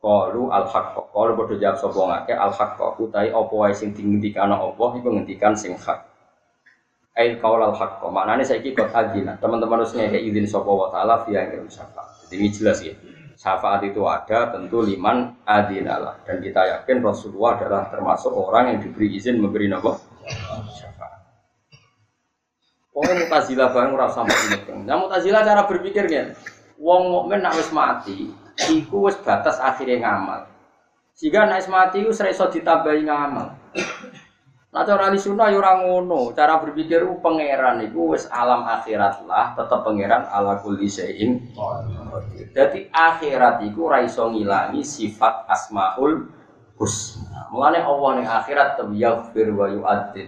Qalu 0.02 0.50
al 0.50 0.66
haqq. 0.66 1.14
Qalu 1.14 1.32
padha 1.38 1.54
jawab 1.54 1.78
sapa 1.78 2.00
ngake 2.10 2.34
al 2.34 2.52
haqq. 2.52 2.78
Utai 2.98 3.30
apa 3.30 3.54
wae 3.54 3.72
sing 3.72 3.94
dingendikana 3.94 4.58
Allah 4.58 4.90
iku 4.98 5.08
ngendikan 5.14 5.54
sing 5.54 5.78
hak. 5.78 6.02
Ail 7.14 7.38
qaul 7.38 7.62
al 7.62 7.72
haqq. 7.78 8.02
Maknane 8.10 8.42
saiki 8.42 8.74
kok 8.74 8.90
adina. 8.90 9.38
Teman-teman 9.38 9.80
harus 9.80 9.94
ngeke 9.94 10.18
izin 10.18 10.44
sapa 10.50 10.68
wa 10.68 10.90
taala 10.90 11.22
yang 11.30 11.64
syafaat. 11.70 12.26
Jadi 12.26 12.34
ini 12.36 12.48
jelas 12.52 12.82
ya 12.84 12.92
syafaat 13.34 13.82
itu 13.86 14.02
ada 14.06 14.54
tentu 14.54 14.82
liman 14.82 15.34
adinalah 15.44 16.18
dan 16.22 16.38
kita 16.38 16.62
yakin 16.62 17.02
Rasulullah 17.02 17.58
adalah 17.58 17.82
termasuk 17.90 18.30
orang 18.30 18.74
yang 18.74 18.78
diberi 18.82 19.14
izin 19.14 19.42
memberi 19.42 19.66
nama 19.68 19.94
syafaat. 20.70 21.20
Pokoknya 22.94 23.26
mutazilah 23.26 23.68
bareng 23.74 23.92
ora 23.98 24.06
sampai 24.06 24.38
ini. 24.54 24.86
Nah 24.86 24.96
mutazilah 25.02 25.42
cara 25.42 25.66
berpikirnya, 25.66 26.38
wong 26.78 27.10
mukmin 27.10 27.42
nak 27.42 27.58
wis 27.58 27.74
mati, 27.74 28.30
iku 28.70 29.10
wis 29.10 29.18
batas 29.18 29.58
akhirnya 29.58 30.06
ngamal. 30.06 30.46
Sehingga 31.18 31.50
nak 31.50 31.58
wis 31.58 31.70
mati 31.70 32.06
iku 32.06 32.14
iso 32.14 32.46
ditambahi 32.54 33.02
ngamal. 33.02 33.50
Nah 34.74 34.82
cara 34.82 35.06
ahli 35.06 35.22
sunnah 35.22 35.54
ya 35.54 35.62
orang 35.62 35.86
ngono, 35.86 36.34
cara 36.34 36.58
berpikir 36.58 37.06
pangeran 37.22 37.78
itu 37.86 38.10
wis 38.10 38.26
alam 38.26 38.66
akhirat 38.66 39.22
lah, 39.22 39.54
tetap 39.54 39.86
pangeran 39.86 40.26
ala 40.26 40.58
kulli 40.58 40.90
syai'in. 40.90 41.38
Jadi 42.50 42.90
akhirat 42.90 43.62
itu 43.62 43.86
ora 43.86 44.02
iso 44.02 44.26
ngilangi 44.26 44.82
sifat 44.82 45.46
asmaul 45.46 46.26
husna. 46.74 47.54
Mulane 47.54 47.86
Allah 47.86 48.10
ning 48.18 48.26
akhirat 48.26 48.74
yaghfir 48.98 49.54
wa 49.54 49.70
yu'adzib. 49.70 50.26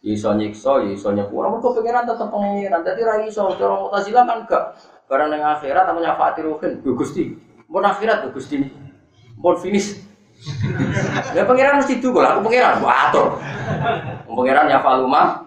Iso 0.00 0.32
nyiksa, 0.40 0.88
iso 0.88 1.12
nyepura, 1.12 1.52
mergo 1.52 1.76
pangeran 1.76 2.08
tetep 2.08 2.32
pangeran. 2.32 2.80
Dadi 2.80 3.00
ora 3.04 3.20
iso 3.28 3.44
cara 3.60 3.76
Mu'tazilah 3.76 4.24
kan 4.24 4.38
gak. 4.48 4.64
Barang 5.04 5.28
ning 5.28 5.44
akhirat 5.44 5.84
apa 5.84 6.00
nyafati 6.00 6.40
ruhin, 6.40 6.80
Gusti. 6.80 7.36
Mun 7.68 7.84
akhirat 7.84 8.24
Gusti. 8.32 8.56
Mun 9.36 9.56
finish 9.60 10.00
Ya 11.32 11.46
pangeran 11.46 11.78
mesti 11.78 12.02
itu 12.02 12.10
aku 12.10 12.40
pangeran, 12.42 12.82
gua 12.82 12.94
atur. 13.08 13.38
Pangeran 14.26 14.66
ya 14.70 14.78
faluma. 14.82 15.46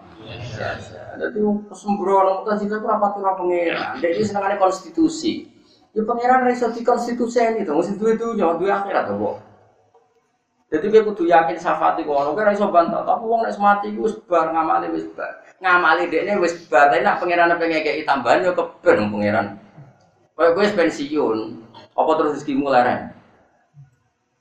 Jadi 1.16 1.38
sembrono 1.72 2.44
kita 2.44 2.52
sih 2.60 2.66
aku 2.68 2.86
rapat 2.88 3.10
dengan 3.20 3.34
pangeran. 3.36 3.92
Jadi 4.00 4.20
senangannya 4.24 4.56
konstitusi. 4.60 5.48
Ya 5.96 6.04
pangeran 6.04 6.48
di 6.48 6.82
konstitusi 6.84 7.40
ini 7.40 7.64
tuh, 7.64 7.80
mesti 7.80 7.96
itu 7.96 8.04
itu 8.12 8.26
jangan 8.36 8.56
dua 8.60 8.84
akhirat 8.84 9.04
tuh, 9.08 9.40
Jadi 10.66 10.90
dia 10.90 11.06
kudu 11.06 11.24
yakin 11.30 11.56
syafaat 11.62 11.94
iku 12.02 12.10
ono, 12.10 12.34
kira 12.34 12.50
iso 12.50 12.68
bantah. 12.68 13.06
Tapi 13.06 13.22
wong 13.22 13.46
nek 13.46 13.54
mati 13.56 13.94
iku 13.94 14.10
wis 14.10 14.18
bar 14.26 14.50
ngamali 14.50 14.90
wis 14.92 15.06
bar. 15.14 15.40
Ngamali 15.62 16.10
dekne 16.10 16.42
wis 16.42 16.58
bar, 16.66 16.90
tapi 16.90 17.06
nak 17.06 17.22
pangeran 17.22 17.54
pengen 17.54 17.80
ngekeki 17.80 18.02
tambahan 18.02 18.44
yo 18.44 18.52
keben 18.52 19.08
pangeran. 19.08 19.46
Kayak 20.36 20.52
gue 20.52 20.68
pensiun, 20.76 21.38
apa 21.96 22.10
terus 22.20 22.36
rezekimu? 22.36 22.68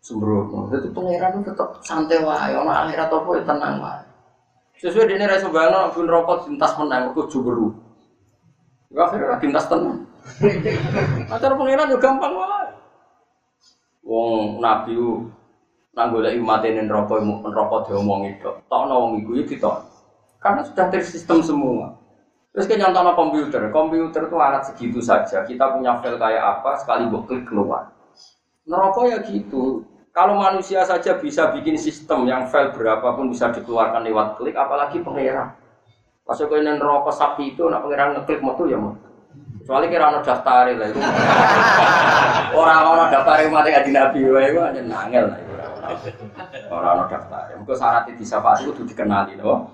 Sembrono. 0.06 0.70
Jadi 0.70 0.94
pangeran 0.94 1.42
itu 1.42 1.50
tetap 1.50 1.82
santai 1.82 2.22
wae, 2.22 2.54
ono 2.54 2.70
akhirat 2.70 3.10
apa 3.10 3.30
ya 3.34 3.42
tenang 3.42 3.76
wae. 3.82 4.06
Sesuai 4.78 5.10
dene 5.10 5.26
ra 5.26 5.42
bayangno 5.42 5.90
pun 5.90 6.06
rokok 6.06 6.46
dintas 6.46 6.78
menang 6.78 7.10
kok 7.18 7.26
juburu. 7.34 7.74
Ya 8.94 9.10
akhirnya 9.10 9.42
dintas 9.42 9.66
tenang. 9.66 10.06
Acara 11.34 11.58
pangeran 11.58 11.90
yo 11.90 11.98
gampang 11.98 12.38
wae. 12.38 12.70
Wong 14.06 14.62
nabi 14.62 14.94
Nah, 15.96 16.12
golek 16.12 16.36
mati 16.44 16.76
ning 16.76 16.92
neraka 16.92 17.24
neraka 17.24 17.88
diomongi 17.88 18.36
tok. 18.44 18.68
Tokno 18.68 18.96
wong 19.00 19.12
iku 19.24 19.32
ya 19.40 19.44
ditok. 19.48 19.80
Karena 20.44 20.62
sudah 20.68 20.92
tersistem 20.92 21.40
semua. 21.40 21.96
Terus 22.52 22.68
kan 22.68 22.84
nyontono 22.84 23.16
komputer. 23.16 23.72
Komputer 23.72 24.28
itu 24.28 24.36
alat 24.36 24.68
segitu 24.68 25.00
saja. 25.00 25.48
Kita 25.48 25.72
punya 25.72 25.96
file 26.04 26.20
kayak 26.20 26.44
apa, 26.60 26.76
sekali 26.84 27.08
buat 27.08 27.24
klik 27.32 27.48
keluar. 27.48 27.96
Neraka 28.68 29.08
ya 29.08 29.24
gitu. 29.24 29.88
Kalau 30.16 30.40
manusia 30.40 30.80
saja 30.88 31.20
bisa 31.20 31.52
bikin 31.52 31.76
sistem 31.76 32.24
yang 32.24 32.48
file 32.48 32.72
berapapun 32.72 33.28
bisa 33.28 33.52
dikeluarkan 33.52 34.00
lewat 34.08 34.40
klik, 34.40 34.56
apalagi 34.56 35.04
pangeran. 35.04 35.52
Pas 36.24 36.40
kau 36.40 36.56
ini 36.56 36.72
neraka 36.72 37.12
sapi 37.12 37.52
itu, 37.52 37.68
nak 37.68 37.84
pangeran 37.84 38.16
ngeklik 38.16 38.40
mau 38.40 38.56
ya 38.64 38.80
mau. 38.80 38.96
Kecuali 39.60 39.92
kira 39.92 40.16
ono 40.16 40.24
daftar 40.24 40.72
lah 40.80 40.88
itu. 40.88 41.00
Orang-orang 42.56 43.12
daftar 43.12 43.44
mati 43.52 43.70
kaji 43.76 43.92
nabi, 43.92 44.20
itu 44.24 44.60
hanya 44.64 44.82
nangel 44.88 45.26
lah. 45.36 45.40
Orang-orang 46.72 47.08
daftar. 47.12 47.52
Mungkin 47.60 47.76
syarat 47.76 48.08
itu 48.08 48.24
disafati 48.24 48.72
itu 48.72 48.88
dikenali 48.88 49.36
loh. 49.36 49.68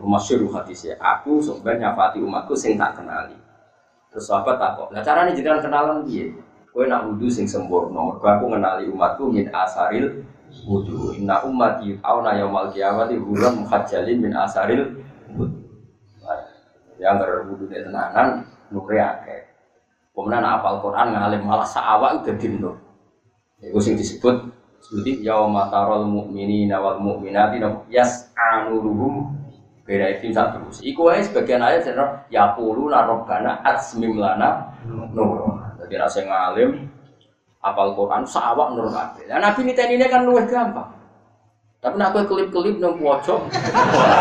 Rumah 0.00 0.20
syuruh 0.24 0.56
hadisnya. 0.56 0.96
Aku 0.96 1.44
sebenarnya 1.44 1.92
nyafati 1.92 2.24
umatku 2.24 2.56
sing 2.56 2.80
tak 2.80 2.96
kenali. 2.96 3.36
Terus 4.08 4.24
sahabat 4.24 4.56
tak 4.56 4.80
kok. 4.80 4.88
Nah 4.96 5.04
caranya 5.04 5.36
jangan 5.36 5.60
kenalan 5.60 5.98
dia. 6.08 6.32
Kue 6.76 6.84
nak 6.84 7.08
wudhu 7.08 7.32
sing 7.32 7.48
sempurna. 7.48 7.96
Mereka 8.04 8.36
aku 8.36 8.52
kenali 8.52 8.84
umatku 8.92 9.32
min 9.32 9.48
asaril 9.48 10.20
wudhu. 10.68 11.16
Inna 11.16 11.40
umat 11.48 11.80
yut'auna 11.80 12.36
yaumal 12.36 12.68
kiamati 12.68 13.16
hulam 13.16 13.64
muhajjalin 13.64 14.20
min 14.20 14.36
asaril 14.36 14.92
wudhu. 15.32 15.56
Yang 17.00 17.16
berwudhu 17.24 17.64
di 17.72 17.80
tenanan 17.80 18.44
nure 18.68 19.00
akeh. 19.00 19.48
Kemudian 20.12 20.44
apal 20.44 20.84
Quran 20.84 21.16
ngalim 21.16 21.48
malah 21.48 21.64
saawak 21.64 22.20
udah 22.20 22.36
dinur. 22.36 22.76
Itu 23.64 23.80
sing 23.80 23.96
disebut 23.96 24.36
seperti 24.84 25.24
yauma 25.24 25.72
tarol 25.72 26.04
mu'minina 26.04 26.76
wal 26.76 27.00
mu'minati 27.00 27.56
yas'anuruhum 27.88 29.32
beda 29.88 30.12
itu 30.12 30.28
satu 30.28 30.60
terus. 30.60 30.84
Iku 30.84 31.08
aja 31.08 31.24
sebagian 31.24 31.64
ayat 31.64 31.88
saya 31.88 32.20
ya 32.28 32.52
pulu 32.52 32.92
narobana 32.92 33.64
atsmim 33.64 34.20
lana. 34.20 34.76
Jadi 35.86 36.02
rasa 36.02 36.26
ngalim 36.26 36.90
apal 37.62 37.94
Quran 37.94 38.26
sawak 38.26 38.74
nur 38.74 38.90
kabeh. 38.90 39.30
Nah 39.30 39.38
Nabi 39.38 39.70
ini 39.70 39.72
ini 39.78 40.06
kan 40.10 40.26
luwih 40.26 40.50
gampang. 40.50 40.90
Tapi 41.78 41.94
nak 42.02 42.18
kelip-kelip 42.18 42.82
nang 42.82 42.98
pojok. 42.98 43.46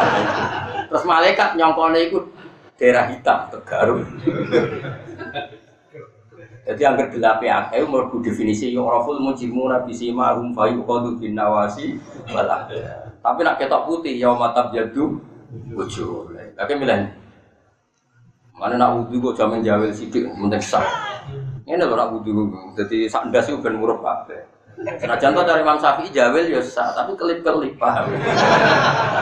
Terus 0.93 1.03
malaikat 1.09 1.57
nyongkone 1.57 1.97
iku 2.05 2.21
daerah 2.77 3.09
hitam 3.09 3.49
tegaru. 3.49 4.05
Jadi 6.65 6.81
yang 6.81 6.97
kedelape 6.97 7.49
akeh 7.49 7.81
mau 7.89 8.05
definisi 8.21 8.73
yo 8.73 8.85
raful 8.85 9.21
mujimu 9.21 9.69
nabi 9.69 9.93
sima 9.93 10.37
hum 10.37 10.53
fayu 10.53 10.85
qadu 10.85 11.17
bin 11.17 11.33
nawasi 11.33 11.97
wala. 12.29 12.69
Tapi 13.21 13.41
nak 13.41 13.57
ketok 13.57 13.89
putih 13.89 14.13
ya 14.13 14.29
mata 14.37 14.69
jadu 14.69 15.17
Wujuh. 15.73 16.29
Tapi 16.53 16.73
milih. 16.77 17.09
Mana 18.55 18.75
nak 18.79 18.91
wudhu 18.95 19.31
kok 19.31 19.35
jamin 19.41 19.63
jawel 19.63 19.91
sidik 19.91 20.27
sah. 20.63 21.14
Ini 21.65 21.81
lho 21.81 21.97
nak 21.97 22.13
wudhu. 22.13 22.45
Jadi 22.77 23.09
sak 23.09 23.33
ndas 23.33 23.49
itu 23.49 23.57
ben 23.57 23.77
murup 23.77 24.05
kabeh. 24.05 24.45
Senajan 24.75 25.31
to 25.31 25.41
dari 25.47 25.63
Imam 25.63 25.79
Syafi'i 25.79 26.11
jawel 26.11 26.51
ya 26.51 26.59
tapi 26.93 27.15
kelip-kelip 27.15 27.79
paham. 27.79 28.11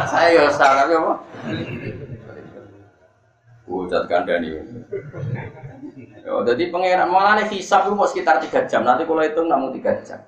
Saya 0.10 0.44
ya 0.44 0.52
tapi 0.52 0.94
apa? 0.98 1.14
Wujud 3.70 4.04
kandani. 4.12 4.60
Yo, 6.24 6.42
jadi 6.44 6.74
pangeran 6.74 7.08
mulai 7.08 7.48
hisap 7.54 7.88
itu 7.88 7.96
mau 7.96 8.10
sekitar 8.10 8.44
tiga 8.44 8.66
jam. 8.68 8.84
Nanti 8.84 9.08
kalau 9.08 9.24
hitung 9.24 9.48
namun 9.48 9.72
tiga 9.78 9.96
jam. 10.04 10.20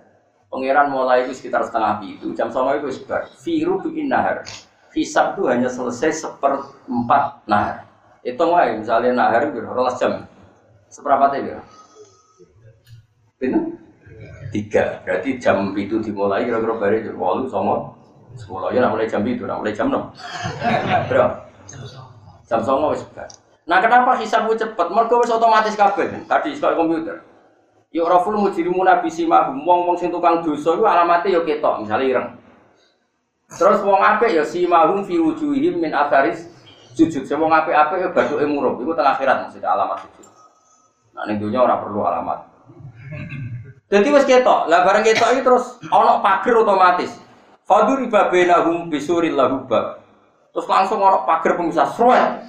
Pangeran 0.48 0.88
mulai 0.94 1.28
itu 1.28 1.36
sekitar 1.36 1.68
setengah 1.68 2.00
itu. 2.06 2.32
Jam 2.38 2.48
sama 2.54 2.80
itu 2.80 2.88
sebar. 2.94 3.28
Firu 3.42 3.82
bikin 3.82 4.08
nahar 4.08 4.46
hisab 4.96 5.36
itu 5.36 5.52
hanya 5.52 5.68
selesai 5.68 6.24
seperempat 6.24 7.44
nahar. 7.46 7.84
Itu 8.24 8.48
wae 8.48 8.80
misalnya 8.80 9.12
nahar 9.12 9.52
itu 9.52 9.60
rolas 9.60 10.00
jam. 10.00 10.24
Seberapa 10.88 11.28
tadi 11.28 11.52
Ini 13.44 13.60
tiga. 14.56 15.04
Berarti 15.04 15.36
jam 15.42 15.76
itu 15.76 16.00
dimulai 16.00 16.48
kira-kira 16.48 16.76
dari 16.80 17.04
jam 17.04 17.20
walu 17.20 17.52
sama 17.52 17.92
sepuluh 18.36 18.72
ya 18.72 18.88
mulai 18.88 19.08
jam 19.08 19.24
itu, 19.28 19.44
mulai 19.44 19.76
jam 19.76 19.92
enam. 19.92 20.12
Berapa? 21.12 21.36
Jam 22.46 22.62
sama 22.64 22.96
wis 22.96 23.04
Nah 23.66 23.82
kenapa 23.82 24.22
hisab 24.22 24.46
itu 24.48 24.62
cepat? 24.62 24.88
Mereka 24.94 25.14
wis 25.20 25.34
otomatis 25.34 25.74
kabeh. 25.74 26.06
Tadi 26.30 26.54
sekolah 26.54 26.78
komputer. 26.78 27.18
Ya 27.90 28.04
raful 28.06 28.36
mujrimu 28.36 28.84
nabi 28.84 29.08
simahum 29.08 29.64
wong-wong 29.64 29.96
sing 29.96 30.12
tukang 30.12 30.44
dosa 30.44 30.76
iku 30.76 30.84
alamate 30.84 31.32
ya 31.32 31.40
ketok, 31.42 31.80
misalnya 31.82 32.06
ireng. 32.06 32.28
Terus 33.56 33.80
wong 33.88 34.04
apik 34.04 34.36
ya 34.36 34.44
si 34.44 34.68
mahum 34.68 35.00
fi 35.08 35.16
wujuhihim 35.16 35.80
min 35.80 35.96
atharis 35.96 36.52
sujud. 36.92 37.24
Sing 37.24 37.40
wong 37.40 37.56
apik-apik 37.56 38.04
ya 38.04 38.10
bathuke 38.12 38.46
murup. 38.46 38.84
Iku 38.84 38.92
teng 38.94 39.08
akhirat 39.08 39.48
maksudnya 39.48 39.74
alamat 39.74 39.98
sujud. 40.04 40.28
Nah 41.16 41.24
ning 41.26 41.40
dunya 41.40 41.64
ora 41.64 41.80
perlu 41.80 42.04
alamat. 42.04 42.55
Jadi 43.90 44.08
wis 44.10 44.26
ketok. 44.26 44.68
Lah 44.70 44.82
bareng 44.84 45.06
ketok 45.06 45.30
iki 45.38 45.42
terus 45.46 45.78
ana 45.94 46.20
pager 46.20 46.56
otomatis. 46.62 47.12
Fadur 47.66 48.02
ibabenahum 48.02 48.90
bisuril 48.90 49.38
lahubab. 49.38 50.02
Terus 50.54 50.68
langsung 50.70 51.02
ana 51.02 51.24
pager 51.26 51.58
pemisah 51.58 51.90
sruet. 51.90 52.44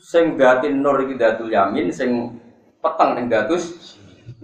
Sing 0.00 0.34
datin 0.34 0.82
nur 0.82 0.98
iki 1.06 1.14
datul 1.14 1.54
yamin, 1.54 1.92
sing 1.94 2.40
peteng 2.82 3.14
ning 3.14 3.30
datus 3.30 3.94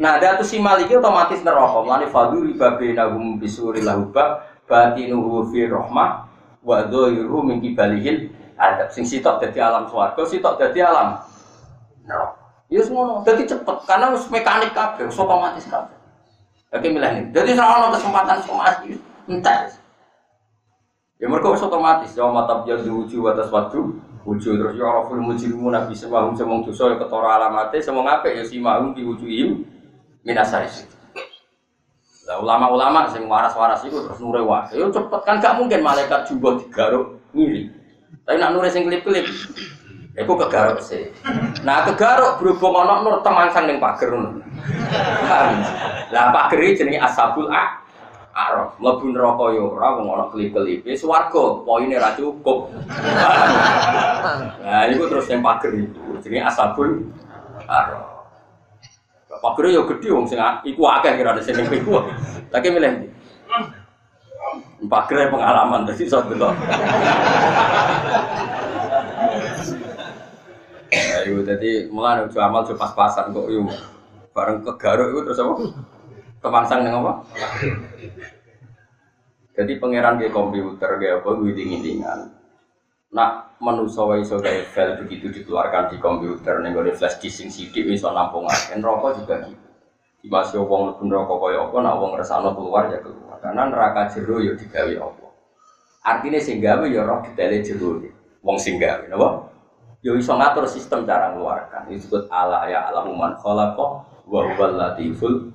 Nah, 0.00 0.20
datus 0.20 0.52
simal 0.52 0.80
iki 0.80 0.96
otomatis 0.96 1.40
neraka. 1.40 1.80
Mane 1.84 2.08
fadur 2.08 2.44
ibabenahum 2.48 3.40
bisuril 3.40 3.84
lahubab 3.84 4.44
batinuhu 4.70 5.50
fi 5.50 5.66
rahmah 5.66 6.30
wa 6.62 6.84
dhahiru 6.86 7.42
min 7.42 7.58
kibalihil 7.58 8.30
adab 8.60 8.92
sing 8.92 9.02
sitok 9.02 9.40
dadi 9.40 9.58
alam 9.58 9.88
swarga 9.88 10.22
sitok 10.22 10.60
dadi 10.60 10.84
alam 10.84 11.18
neraka 12.04 12.39
ya 12.70 12.80
ngono 12.86 13.26
dadi 13.26 13.44
cepet 13.44 13.76
karena 13.84 14.14
wis 14.14 14.24
mekanik 14.30 14.70
kabeh 14.72 15.10
wis 15.10 15.18
otomatis 15.18 15.66
kabeh 15.66 16.00
Oke 16.70 16.86
milih. 16.86 17.34
Jadi 17.34 17.58
soal 17.58 17.90
kesempatan 17.90 18.38
somasi 18.46 18.94
entar. 19.26 19.66
Ya 21.18 21.26
mereka 21.26 21.50
wis 21.50 21.66
otomatis. 21.66 22.14
Ya 22.14 22.30
mata 22.30 22.62
biar 22.62 22.78
diuji 22.78 23.18
atas 23.26 23.50
waktu. 23.50 23.98
Uji 24.20 24.52
terus 24.52 24.76
ya 24.76 24.84
orang 24.84 25.08
full 25.08 25.22
mujrimu 25.24 25.72
nabi 25.72 25.96
semahum 25.96 26.36
semong 26.36 26.60
dosa 26.60 26.92
ya 26.92 27.00
ketora 27.00 27.40
alamate 27.40 27.80
semong 27.80 28.04
apa 28.04 28.28
ya 28.28 28.44
si 28.44 28.60
mahum 28.60 28.92
diwujuhim 28.92 29.64
minasaris. 30.22 30.84
Lah 32.28 32.36
ulama-ulama 32.38 33.08
sing 33.08 33.24
waras-waras 33.24 33.80
itu 33.88 33.96
terus 33.96 34.20
nure 34.20 34.44
wah. 34.44 34.68
Yo 34.76 34.92
cepet 34.92 35.20
kan 35.24 35.40
gak 35.40 35.56
mungkin 35.56 35.80
malaikat 35.80 36.28
juga 36.28 36.60
digaruk 36.60 37.16
ngiri. 37.32 37.72
Tapi 38.28 38.36
nak 38.38 38.52
nure 38.54 38.68
sing 38.68 38.86
klip-klip. 38.86 39.24
Iku 40.18 40.32
kegaruk 40.34 40.82
sih. 40.82 41.14
Nah 41.62 41.86
kegaruk 41.86 42.42
berhubung 42.42 42.74
ana 42.82 43.02
nur 43.04 43.22
temangsang 43.22 43.70
ning 43.70 43.78
pager 43.78 44.10
ngono. 44.10 44.42
Lah 46.10 46.34
pager 46.34 46.58
iki 46.66 46.82
jenenge 46.82 46.98
ashabul 46.98 47.46
a 47.50 47.78
Arab, 48.30 48.78
mlebu 48.78 49.10
neraka 49.10 49.50
yo 49.54 49.74
ora 49.74 49.98
wong 49.98 50.06
ana 50.14 50.24
klip-klip. 50.30 50.86
Wis 50.86 51.02
warga, 51.02 51.66
poine 51.66 51.98
ra 51.98 52.14
cukup. 52.14 52.70
Nah, 54.62 54.86
iku 54.86 55.10
terus 55.10 55.26
yang 55.26 55.42
pager 55.42 55.74
itu 55.74 56.02
jenenge 56.22 56.46
ashabul 56.46 57.10
Arab. 57.66 58.20
Pagere 59.40 59.72
yo 59.72 59.88
gede 59.88 60.10
wong 60.12 60.28
sing 60.28 60.36
iku 60.68 60.82
akeh 60.90 61.16
kira 61.16 61.32
ada 61.32 61.40
sing 61.40 61.54
iku. 61.54 62.02
Lagi 62.50 62.68
milih 62.68 62.90
ndi? 62.98 63.08
Pagere 64.84 65.32
pengalaman 65.32 65.86
dadi 65.88 66.04
iso 66.04 66.20
delok. 66.28 66.52
Ayo 70.90 71.46
dadi 71.46 71.86
mulane 71.86 72.26
ojo 72.26 72.38
amal 72.42 72.66
ojo 72.66 72.74
pas-pasan 72.74 73.30
kok 73.30 73.46
yo. 73.46 73.66
Bareng 74.34 74.62
kegaruk 74.66 75.14
iku 75.14 75.20
terus 75.26 75.42
apa? 75.42 75.54
Kemangsang 76.42 76.80
ning 76.82 76.94
apa? 76.94 77.12
Jadi 79.54 79.72
pangeran 79.78 80.18
kayak 80.18 80.34
komputer 80.34 80.90
kayak 80.98 81.20
apa 81.20 81.28
gue 81.36 81.52
dingin-dingan 81.52 82.40
nak 83.10 83.58
manusa 83.58 84.06
wae 84.06 84.22
iso 84.22 84.38
gawe 84.38 84.62
file 84.70 85.02
begitu 85.02 85.34
dikeluarkan 85.34 85.90
di 85.90 85.98
komputer 85.98 86.62
ning 86.62 86.70
gone 86.70 86.94
flash 86.94 87.18
disk 87.18 87.42
sing 87.42 87.50
sithik 87.50 87.82
iso 87.90 88.06
nampung 88.14 88.46
aken 88.46 88.78
rokok 88.78 89.18
juga 89.22 89.42
gitu. 89.50 89.66
Di 90.22 90.28
masih 90.30 90.62
wong 90.62 90.94
lebih 90.94 91.10
rokok 91.10 91.36
kaya 91.42 91.58
apa 91.58 91.76
nak 91.82 91.94
wong 91.98 92.12
resano 92.14 92.54
keluar 92.54 92.86
ya 92.86 93.02
keluar. 93.02 93.36
Karena 93.42 93.66
neraka 93.66 94.14
jero 94.14 94.38
ya 94.38 94.54
digawe 94.54 94.94
Allah. 95.02 95.30
Artinya 96.06 96.40
sing 96.40 96.62
gawe 96.62 96.86
ya 96.86 97.02
roh 97.02 97.18
detaile 97.26 97.66
jero. 97.66 97.98
Wong 98.40 98.56
sing 98.56 98.80
gawe, 98.80 99.04
napa? 99.10 99.49
Ya 100.00 100.16
iso 100.16 100.32
ngatur 100.32 100.64
sistem 100.64 101.04
cara 101.04 101.36
ngeluarkan. 101.36 101.92
Itu 101.92 102.08
disebut 102.08 102.32
ala 102.32 102.64
ya 102.72 102.88
alamu 102.88 103.12
man 103.12 103.36
khalaqa 103.36 103.86
wa 104.24 104.40
huwal 104.48 104.74
latiful. 104.80 105.52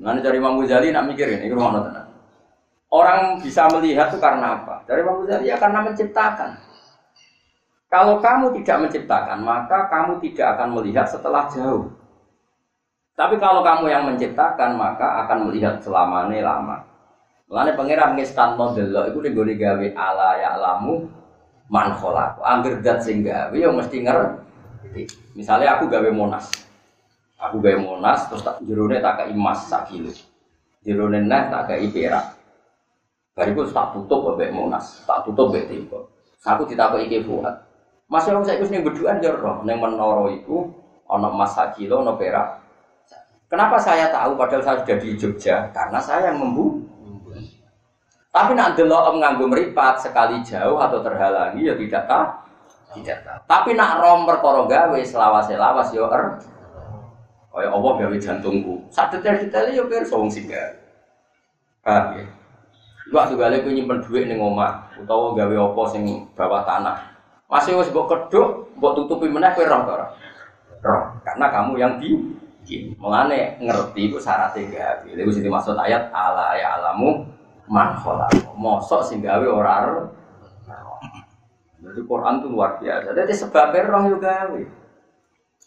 Nanti 0.00 0.24
dari 0.24 0.40
Imam 0.40 0.56
Ghazali 0.62 0.88
nak 0.94 1.10
mikirin, 1.10 1.44
ini 1.44 1.52
rumah 1.52 1.84
tenang. 1.84 2.08
Orang 2.88 3.44
bisa 3.44 3.68
melihat 3.68 4.08
itu 4.08 4.18
karena 4.22 4.62
apa? 4.62 4.88
Dari 4.88 5.04
Imam 5.04 5.20
Ghazali 5.20 5.52
ya 5.52 5.60
karena 5.60 5.84
menciptakan. 5.84 6.50
Kalau 7.88 8.20
kamu 8.20 8.52
tidak 8.60 8.88
menciptakan, 8.88 9.38
maka 9.40 9.88
kamu 9.88 10.20
tidak 10.20 10.56
akan 10.56 10.68
melihat 10.76 11.08
setelah 11.08 11.48
jauh. 11.48 11.88
Tapi 13.16 13.40
kalau 13.40 13.64
kamu 13.64 13.88
yang 13.88 14.04
menciptakan, 14.08 14.76
maka 14.76 15.24
akan 15.24 15.48
melihat 15.48 15.80
selamanya 15.80 16.40
lama. 16.44 16.76
Mulane 17.48 17.72
pangeran 17.72 18.12
ngestan 18.12 18.60
model 18.60 18.92
itu 19.08 19.18
ning 19.24 19.56
gawe 19.56 19.88
ala 19.96 20.36
ya 20.36 20.48
alamu 20.60 21.08
man 21.68 21.94
kholaq. 21.96 22.40
Angger 22.40 22.80
dat 22.80 23.04
sing 23.04 23.24
gawe 23.24 23.52
ya 23.54 23.68
mesti 23.68 24.02
ngerti. 24.02 25.02
Misalnya 25.36 25.76
aku 25.76 25.86
gawe 25.88 26.08
monas. 26.10 26.48
Aku 27.38 27.62
gawe 27.62 27.78
monas 27.78 28.26
terus 28.26 28.42
tak 28.42 28.58
jerone 28.66 28.98
tak 28.98 29.22
kei 29.22 29.32
emas 29.32 29.68
sak 29.68 29.92
kilo. 29.92 30.10
Jerone 30.82 31.22
neh 31.22 31.42
tak 31.52 31.70
kei 31.70 31.88
perak. 31.92 32.34
Bariku 33.38 33.70
tak 33.70 33.94
tutup 33.94 34.34
mbek 34.34 34.50
monas, 34.50 35.06
tak 35.06 35.22
tutup 35.22 35.54
mbek 35.54 35.70
timpo. 35.70 36.10
Aku 36.42 36.66
ditakoki 36.66 37.06
iki 37.06 37.22
buat. 37.22 37.54
Mas 38.10 38.26
yo 38.26 38.40
saiki 38.42 38.66
wis 38.66 38.72
ning 38.72 38.82
beduan 38.82 39.22
yo 39.22 39.36
roh 39.36 39.62
ning 39.62 39.78
menara 39.78 40.26
iku 40.32 40.66
ana 41.06 41.30
emas 41.30 41.54
sak 41.54 41.78
kilo 41.78 42.02
ana 42.02 42.18
perak. 42.18 42.58
Kenapa 43.48 43.78
saya 43.80 44.12
tahu 44.12 44.36
padahal 44.36 44.60
saya 44.60 44.76
sudah 44.84 44.98
di 45.00 45.16
Jogja? 45.16 45.72
Karena 45.72 45.96
saya 46.02 46.28
yang 46.28 46.42
membu. 46.42 46.84
Tapi 48.28 48.52
nak 48.52 48.76
delok 48.76 49.16
nganggo 49.16 49.48
meripat 49.48 50.04
sekali 50.04 50.44
jauh 50.44 50.76
atau 50.76 51.00
terhalangi 51.00 51.64
ya 51.64 51.74
tidak 51.74 52.04
tahu. 52.04 52.26
Tidak 53.00 53.18
tahu. 53.24 53.38
Tapi 53.48 53.70
nak 53.72 54.04
rom 54.04 54.28
perkara 54.28 54.68
gawe 54.68 55.00
selawas-selawas 55.00 55.88
yo 55.96 56.08
er. 56.12 56.36
Kaya 57.48 57.68
Allah 57.72 57.92
gawe 57.96 58.16
jantungku. 58.20 58.84
Sak 58.92 59.16
detail-detail 59.16 59.72
yo 59.72 59.84
pirsa 59.88 60.14
wong 60.14 60.28
sing 60.28 60.44
gawe. 60.44 60.72
Paham 61.80 62.20
ya? 62.20 62.24
Gale 63.08 63.64
ku 63.64 63.72
nyimpen 63.72 64.04
dhuwit 64.04 64.28
ning 64.28 64.36
omah 64.36 64.92
utawa 65.00 65.32
gawe 65.32 65.54
apa 65.72 65.82
sing 65.88 66.04
bawah 66.36 66.62
tanah. 66.68 66.96
Masih 67.48 67.80
wis 67.80 67.88
mbok 67.88 68.12
keduk, 68.12 68.76
mbok 68.76 68.92
tutupi 68.92 69.32
meneh 69.32 69.56
kowe 69.56 69.64
roh 69.64 69.88
ora? 69.88 70.12
Roh, 70.84 71.04
karena 71.24 71.48
kamu 71.48 71.72
yang 71.80 71.96
di 71.96 72.12
Mulane 73.00 73.56
ngerti 73.64 74.12
itu 74.12 74.20
syaratnya 74.20 74.68
gawe. 74.68 75.08
Lha 75.08 75.24
sing 75.32 75.40
dimaksud 75.40 75.72
ayat 75.72 76.12
ala 76.12 76.52
ya 76.52 76.76
alamu 76.76 77.24
man 77.68 77.94
khalaq. 78.00 78.32
Mosok 78.56 79.00
sing 79.04 79.22
gawe 79.22 79.46
ora 79.46 80.04
Jadi 81.78 82.00
Quran 82.04 82.42
itu 82.42 82.48
luar 82.50 82.82
biasa. 82.82 83.14
Jadi 83.14 83.32
sebabnya 83.32 83.86
roh 83.86 84.02
yo 84.10 84.16
gawe. 84.18 84.60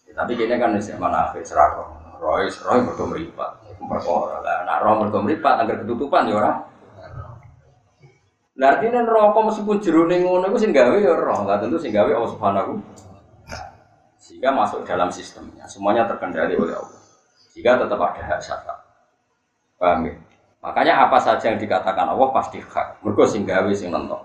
Ya, 0.06 0.12
tapi 0.12 0.36
kini 0.36 0.60
kan 0.60 0.76
wis 0.76 0.92
mana 1.00 1.32
akhir 1.32 1.42
serak 1.48 1.80
roh. 1.80 1.90
Roh 2.20 2.78
mergo 2.84 3.06
mripat. 3.08 3.52
Perkara. 3.80 4.38
Lah 4.44 4.58
nek 4.68 4.78
roh 4.84 5.24
mripat 5.24 5.66
anggar 5.66 5.82
ketutupan 5.82 6.28
ya 6.28 6.36
ora. 6.38 6.52
Lah 8.60 8.68
artinya 8.78 9.02
rokok 9.08 9.50
meskipun 9.50 9.80
jerone 9.82 10.22
ngono 10.22 10.52
iku 10.52 10.60
sing 10.60 10.76
gawe 10.76 10.94
ya 11.00 11.16
roh. 11.16 11.48
Lah 11.48 11.58
tentu 11.58 11.80
sing 11.80 11.96
gawe 11.96 12.12
Allah 12.12 12.30
Subhanahu 12.30 12.74
sehingga 14.22 14.54
masuk 14.54 14.86
dalam 14.86 15.10
sistemnya. 15.10 15.66
Semuanya 15.66 16.06
terkendali 16.06 16.54
oleh 16.54 16.76
Allah. 16.78 17.02
Sehingga 17.52 17.82
tetap 17.82 18.00
ada 18.00 18.22
hak 18.22 18.40
syafaat. 18.40 18.80
Paham 19.82 20.08
ya? 20.08 20.14
Makanya 20.62 21.10
apa 21.10 21.18
saja 21.18 21.50
yang 21.50 21.58
dikatakan 21.58 22.06
Allah 22.14 22.30
pasti 22.30 22.62
hak. 22.62 23.02
Mergo 23.02 23.26
sing 23.26 23.50
gawe 23.50 23.70
sing 23.74 23.90
nonton. 23.90 24.22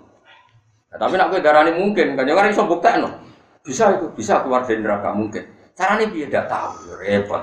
Nah, 0.93 0.99
tapi 1.01 1.17
nak 1.17 1.33
kowe 1.33 1.41
darani 1.41 1.73
mungkin, 1.73 2.13
kan 2.13 2.29
jangan 2.29 2.53
iso 2.53 2.63
buktekno. 2.69 3.09
Bisa 3.65 3.97
itu, 3.97 4.07
bisa 4.13 4.45
keluar 4.45 4.63
dari 4.63 4.85
neraka 4.85 5.11
mungkin. 5.17 5.43
Caranya 5.73 6.07
dia 6.13 6.29
tidak 6.29 6.47
tahu, 6.47 6.73
ya 6.93 6.95
repot. 7.01 7.43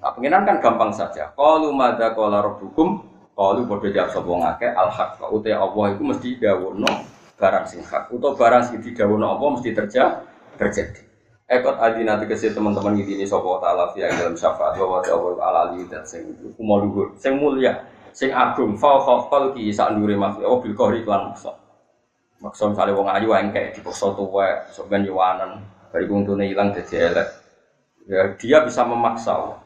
Nah, 0.00 0.10
pengiran 0.16 0.46
kan 0.48 0.56
gampang 0.62 0.90
saja. 0.94 1.28
Qalu 1.36 1.74
madza 1.74 2.16
qala 2.16 2.40
rabbukum? 2.40 3.02
Qalu 3.36 3.66
padha 3.68 3.88
jawab 3.92 4.10
sapa 4.14 4.32
ngake 4.32 4.68
al 4.72 4.90
haq. 4.90 5.10
Utai 5.28 5.52
Allah 5.52 5.84
itu 5.92 6.02
mesti 6.06 6.28
dawono 6.40 6.90
barang 7.36 7.66
sing 7.68 7.82
hak. 7.84 8.08
Utawa 8.14 8.32
barang 8.38 8.62
sing 8.70 8.76
didawono 8.80 9.26
Allah 9.36 9.48
mesti 9.58 9.70
terjadi. 9.74 10.16
terjadi. 10.56 11.02
Ekot 11.50 11.82
adi 11.82 12.06
nanti 12.06 12.30
kasih 12.30 12.54
teman-teman 12.54 12.94
gini 12.94 13.18
ini 13.18 13.26
sopo 13.26 13.58
taala 13.58 13.90
via 13.90 14.06
dalam 14.06 14.38
syafaat 14.38 14.78
bahwa 14.78 15.02
Allah 15.02 15.34
ala 15.42 15.60
ali 15.74 15.82
dan 15.90 16.06
sing 16.06 16.30
kumo 16.54 16.78
luhur, 16.78 17.10
sing 17.18 17.42
mulia, 17.42 17.89
sing 18.12 18.30
agung, 18.34 18.76
fal 18.76 19.02
fal 19.06 19.26
fal 19.30 19.44
ki 19.54 19.70
sak 19.72 19.94
nure 19.94 20.14
mas, 20.18 20.36
oh 20.42 20.58
bil 20.62 20.74
kohri 20.74 21.02
klan 21.06 21.30
maksa. 21.30 21.54
Maksa 22.40 22.72
misalnya 22.72 22.96
wong 22.96 23.08
ayu 23.12 23.28
yang 23.36 23.52
kayak 23.52 23.76
di 23.76 23.80
pokso 23.84 24.16
tuwa, 24.16 24.64
sok 24.72 24.88
ben 24.88 25.04
yuwanan, 25.04 25.60
bari 25.92 26.08
kuntune 26.08 26.48
hilang 26.48 26.72
jadi 26.72 27.12
elek. 27.12 27.28
Ya 28.08 28.22
dia 28.40 28.58
bisa 28.64 28.80
memaksa. 28.82 29.60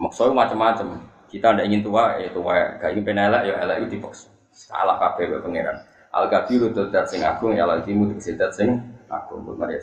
Maksa 0.00 0.32
macam-macam. 0.32 1.04
Kita 1.28 1.52
tidak 1.52 1.68
ingin 1.68 1.84
tua, 1.84 2.16
ya 2.16 2.32
tua, 2.32 2.80
gak 2.80 2.96
ingin 2.96 3.04
penelek 3.04 3.52
ya 3.52 3.54
elek 3.60 3.84
itu 3.84 4.00
dipaksa. 4.00 4.32
Salah 4.48 4.96
kabeh 4.96 5.36
pangeran. 5.44 5.76
Al 6.08 6.32
kabiru 6.32 6.72
dat 6.72 7.04
sing 7.12 7.20
agung 7.20 7.52
ya 7.52 7.68
al 7.68 7.84
timu 7.84 8.16
sing 8.16 8.40
agung. 9.12 9.44
Mari 9.44 9.76